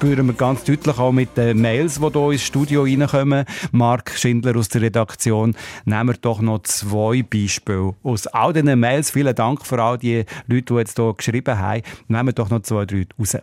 Spüren 0.00 0.28
wir 0.28 0.32
ganz 0.32 0.64
deutlich 0.64 0.98
auch 0.98 1.12
mit 1.12 1.36
den 1.36 1.60
Mails, 1.60 2.00
die 2.00 2.10
hier 2.10 2.30
ins 2.30 2.42
Studio 2.42 2.84
reinkommen. 2.84 3.44
Mark 3.70 4.12
Schindler 4.16 4.56
aus 4.56 4.70
der 4.70 4.80
Redaktion. 4.80 5.54
Nehmen 5.84 6.08
wir 6.08 6.14
doch 6.14 6.40
noch 6.40 6.62
zwei 6.62 7.22
Beispiele 7.22 7.94
aus 8.02 8.26
all 8.26 8.54
diesen 8.54 8.80
Mails. 8.80 9.10
Vielen 9.10 9.34
Dank 9.34 9.66
für 9.66 9.78
all 9.78 9.98
die 9.98 10.24
Leute, 10.46 10.62
die 10.72 10.74
jetzt 10.78 10.96
hier 10.96 11.12
geschrieben 11.12 11.58
haben. 11.58 11.82
Nehmen 12.08 12.28
wir 12.28 12.32
doch 12.32 12.48
noch 12.48 12.62
zwei, 12.62 12.86
drei 12.86 13.06
raus. 13.18 13.36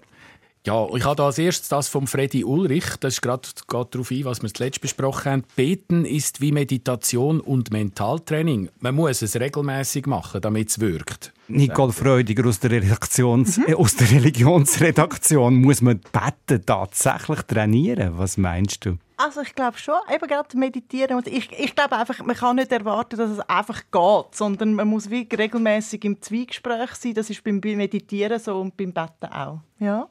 Ja, 0.65 0.85
ich 0.93 1.05
habe 1.05 1.15
da 1.15 1.27
als 1.27 1.37
erstes 1.37 1.69
das 1.69 1.87
vom 1.87 2.07
Freddy 2.07 2.43
Ulrich. 2.43 2.97
Das 2.99 3.15
ist 3.15 3.21
gerade 3.21 3.47
geht 3.67 3.95
darauf 3.95 4.11
ein, 4.11 4.25
was 4.25 4.41
wir 4.41 4.53
zuletzt 4.53 4.81
besprochen 4.81 5.31
haben. 5.31 5.43
Beten 5.55 6.03
ist 6.03 6.41
wie 6.41 6.51
Meditation 6.51 7.39
und 7.39 7.71
Mentaltraining. 7.71 8.69
Man 8.79 8.95
muss 8.95 9.21
es 9.21 9.39
regelmäßig 9.39 10.07
machen, 10.07 10.41
damit 10.41 10.69
es 10.69 10.79
wirkt. 10.79 11.31
Nicole 11.47 11.93
Freudiger 11.93 12.47
aus 12.47 12.59
der, 12.59 12.71
Redaktions 12.71 13.57
äh, 13.59 13.73
aus 13.75 13.95
der 13.95 14.11
Religionsredaktion. 14.11 15.55
Muss 15.55 15.81
man 15.81 16.01
Beten 16.11 16.65
tatsächlich 16.65 17.41
trainieren? 17.43 18.17
Was 18.17 18.35
meinst 18.35 18.85
du? 18.85 18.97
Also 19.15 19.41
ich 19.41 19.55
glaube 19.55 19.77
schon, 19.77 19.95
eben 20.13 20.27
gerade 20.27 20.57
meditieren. 20.57 21.17
Und 21.17 21.27
ich, 21.27 21.49
ich 21.57 21.75
glaube 21.75 21.97
einfach, 21.97 22.19
man 22.23 22.35
kann 22.35 22.57
nicht 22.57 22.71
erwarten, 22.71 23.17
dass 23.17 23.31
es 23.31 23.39
einfach 23.39 23.81
geht, 23.91 24.35
sondern 24.35 24.73
man 24.73 24.87
muss 24.87 25.09
wie 25.09 25.27
regelmäßig 25.35 26.03
im 26.05 26.21
Zwiegespräch 26.21 26.91
sein. 26.91 27.15
Das 27.15 27.29
ist 27.29 27.43
beim 27.43 27.59
Meditieren 27.59 28.39
so 28.39 28.59
und 28.59 28.77
beim 28.77 28.93
Betten 28.93 29.31
auch. 29.31 29.61
Ja. 29.79 30.07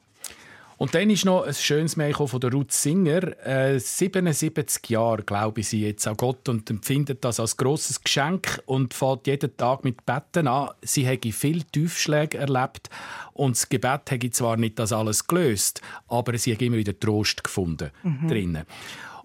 Und 0.77 0.93
dann 0.93 1.09
ist 1.09 1.25
noch 1.25 1.43
ein 1.43 1.53
schönes 1.55 1.97
Mail 1.97 2.13
von 2.13 2.39
der 2.39 2.51
Ruth 2.51 2.71
Singer. 2.71 3.35
Äh, 3.45 3.79
77 3.79 4.89
Jahre 4.89 5.23
glaube 5.23 5.61
ich 5.61 5.69
sie 5.69 5.81
jetzt 5.81 6.07
an 6.07 6.15
Gott 6.15 6.47
und 6.49 6.69
empfindet 6.69 7.25
das 7.25 7.39
als 7.39 7.57
großes 7.57 8.03
Geschenk 8.03 8.61
und 8.67 8.93
fährt 8.93 9.25
jeden 9.25 9.57
Tag 9.57 9.83
mit 9.83 10.05
Betten 10.05 10.47
an. 10.47 10.69
Sie 10.83 11.05
hätte 11.07 11.31
viele 11.31 11.63
Tiefschläge 11.63 12.37
erlebt 12.37 12.89
und 13.33 13.55
das 13.55 13.69
Gebet 13.69 14.09
hätte 14.09 14.29
zwar 14.29 14.57
nicht 14.57 14.77
das 14.77 14.93
alles 14.93 15.25
gelöst, 15.25 15.81
aber 16.07 16.37
sie 16.37 16.53
hat 16.53 16.61
immer 16.61 16.77
wieder 16.77 16.97
Trost 16.99 17.43
gefunden 17.43 17.91
drinnen. 18.27 18.65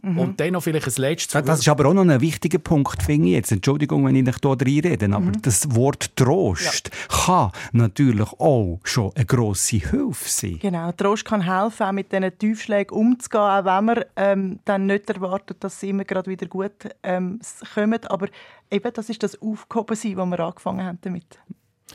Und 0.03 0.41
dann 0.41 0.53
noch 0.53 0.63
vielleicht 0.63 0.89
ein 0.89 0.95
letztes. 0.97 1.45
Das 1.45 1.61
ist 1.61 1.69
aber 1.69 1.87
auch 1.87 1.95
noch 1.95 2.03
ein 2.03 2.21
wichtiger 2.21 2.59
Punkt, 2.59 3.03
finde 3.03 3.29
ich 3.29 3.35
jetzt. 3.35 3.53
Entschuldigung, 3.53 4.05
wenn 4.05 4.17
ich 4.17 4.25
nicht 4.25 4.41
hier 4.43 4.51
reinrede, 4.51 5.15
aber 5.15 5.31
das 5.43 5.75
Wort 5.77 6.17
Trost 6.17 6.91
kann 7.09 7.53
natürlich 7.73 8.33
auch 8.39 8.81
schon 8.83 9.13
eine 9.15 9.25
grosse 9.25 9.77
Hilfe 9.77 10.29
sein. 10.29 10.59
Genau, 10.61 10.91
Trost 10.91 11.25
kann 11.25 11.43
helfen, 11.43 11.87
auch 11.87 11.93
mit 11.93 12.11
diesen 12.11 12.37
Tiefschlägen 12.37 12.97
umzugehen, 12.97 13.43
auch 13.43 13.65
wenn 13.65 13.85
man 13.85 14.05
ähm, 14.17 14.59
dann 14.65 14.87
nicht 14.87 15.09
erwartet, 15.09 15.59
dass 15.61 15.79
sie 15.79 15.91
immer 15.91 16.05
gerade 16.05 16.29
wieder 16.29 16.47
gut 16.47 16.73
ähm, 17.05 17.41
kommen. 17.75 18.05
Aber 18.07 18.27
eben, 18.71 18.93
das 18.93 19.09
ist 19.09 19.23
das 19.23 19.41
Aufgehobensein, 19.41 20.17
wo 20.17 20.27
wir 20.27 20.41
angefangen 20.41 20.85
haben 20.85 20.99
damit. 21.03 21.39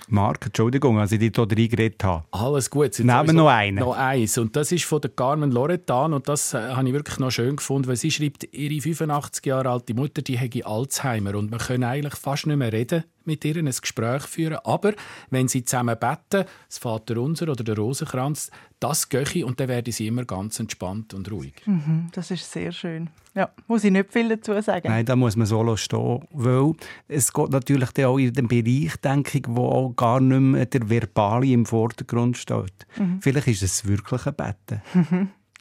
Marc, 0.07 0.45
Entschuldigung, 0.45 0.99
als 0.99 1.11
ich 1.11 1.19
dich 1.19 1.31
hier 1.35 1.47
reingeredet 1.49 2.03
habe. 2.03 2.23
Alles 2.31 2.69
gut. 2.69 2.97
Nehmen 2.99 3.27
wir 3.27 3.33
noch 3.33 3.49
einen. 3.49 3.79
Noch 3.79 3.97
eins. 3.97 4.37
Und 4.37 4.55
das 4.55 4.71
ist 4.71 4.85
von 4.85 5.01
der 5.01 5.11
Carmen 5.11 5.51
Loretan. 5.51 6.13
Und 6.13 6.29
das 6.29 6.53
äh, 6.53 6.57
habe 6.57 6.87
ich 6.87 6.93
wirklich 6.93 7.19
noch 7.19 7.31
schön 7.31 7.55
gefunden, 7.55 7.87
weil 7.87 7.95
sie 7.95 8.11
schreibt, 8.11 8.43
ihre 8.53 8.81
85 8.81 9.45
Jahre 9.45 9.69
alte 9.69 9.93
Mutter, 9.93 10.21
die 10.21 10.37
hätte 10.37 10.65
Alzheimer. 10.65 11.35
Und 11.35 11.51
man 11.51 11.59
können 11.59 11.83
eigentlich 11.83 12.15
fast 12.15 12.47
nicht 12.47 12.57
mehr 12.57 12.71
reden 12.71 13.03
mit 13.28 13.45
ihr, 13.45 13.57
ein 13.57 13.65
Gespräch 13.65 14.23
führen. 14.23 14.57
Aber 14.63 14.93
wenn 15.30 15.47
sie 15.47 15.63
zusammen 15.63 15.97
beten, 15.99 16.45
das 16.67 16.78
Vaterunser 16.80 17.49
oder 17.49 17.63
der 17.63 17.75
Rosenkranz, 17.75 18.49
das 18.80 19.09
gehe 19.09 19.45
und 19.45 19.59
dann 19.59 19.67
werden 19.67 19.91
sie 19.91 20.07
immer 20.07 20.25
ganz 20.25 20.59
entspannt 20.59 21.13
und 21.13 21.32
ruhig. 21.32 21.53
Mhm, 21.65 22.09
das 22.13 22.32
ist 22.32 22.51
sehr 22.51 22.71
schön. 22.71 23.09
Ja, 23.34 23.49
muss 23.67 23.84
ich 23.84 23.91
nicht 23.91 24.11
viel 24.11 24.30
dazu 24.30 24.59
sagen. 24.61 24.88
Nein, 24.88 25.05
da 25.05 25.15
muss 25.15 25.36
man 25.36 25.45
solo 25.45 25.75
stehen, 25.75 26.25
weil 26.32 26.73
es 27.07 27.32
geht 27.32 27.49
natürlich 27.49 27.91
dann 27.91 28.05
auch 28.05 28.17
in 28.17 28.34
den 28.34 28.47
Bereich, 28.47 28.97
denke 28.97 29.38
ich, 29.38 29.43
wo 29.47 29.67
auch 29.67 29.95
gar 29.95 30.19
nicht 30.19 30.39
mehr 30.39 30.65
der 30.65 30.89
Verbale 30.89 31.47
im 31.47 31.65
Vordergrund 31.65 32.38
steht. 32.38 32.88
Vielleicht 33.21 33.47
ist 33.47 33.63
es 33.63 33.88
wirklich 33.88 34.25
ein 34.25 34.36
Betten. 34.36 34.82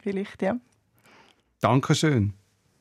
Vielleicht, 0.02 0.40
ja. 0.40 0.56
Dankeschön 1.60 2.32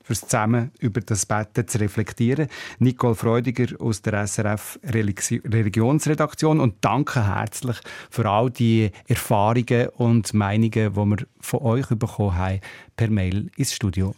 fürs 0.06 0.22
zusammen 0.22 0.72
über 0.80 1.02
das 1.02 1.26
Betten 1.26 1.68
zu 1.68 1.80
reflektieren. 1.80 2.48
Nicole 2.80 3.16
Freudiger 3.16 3.66
aus 3.82 4.02
der 4.04 4.26
SRF 4.28 4.80
Religi- 4.84 5.42
Religionsredaktion 5.44 6.60
und 6.60 6.76
danke 6.82 7.26
herzlich 7.26 7.78
für 8.12 8.30
all 8.30 8.52
die 8.52 8.92
Erfahrungen 9.08 9.88
und 9.98 10.34
Meinungen, 10.34 10.72
die 10.72 10.96
wir 10.96 11.18
von 11.42 11.62
euch 11.62 11.88
bekommen 11.88 12.36
haben, 12.36 12.60
per 12.96 13.10
Mail 13.10 13.50
ins 13.58 13.74
Studio. 13.74 14.14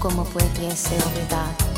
¿Cómo 0.00 0.24
puede 0.24 0.74
ser 0.76 1.00
verdad? 1.00 1.38
Last 1.58 1.77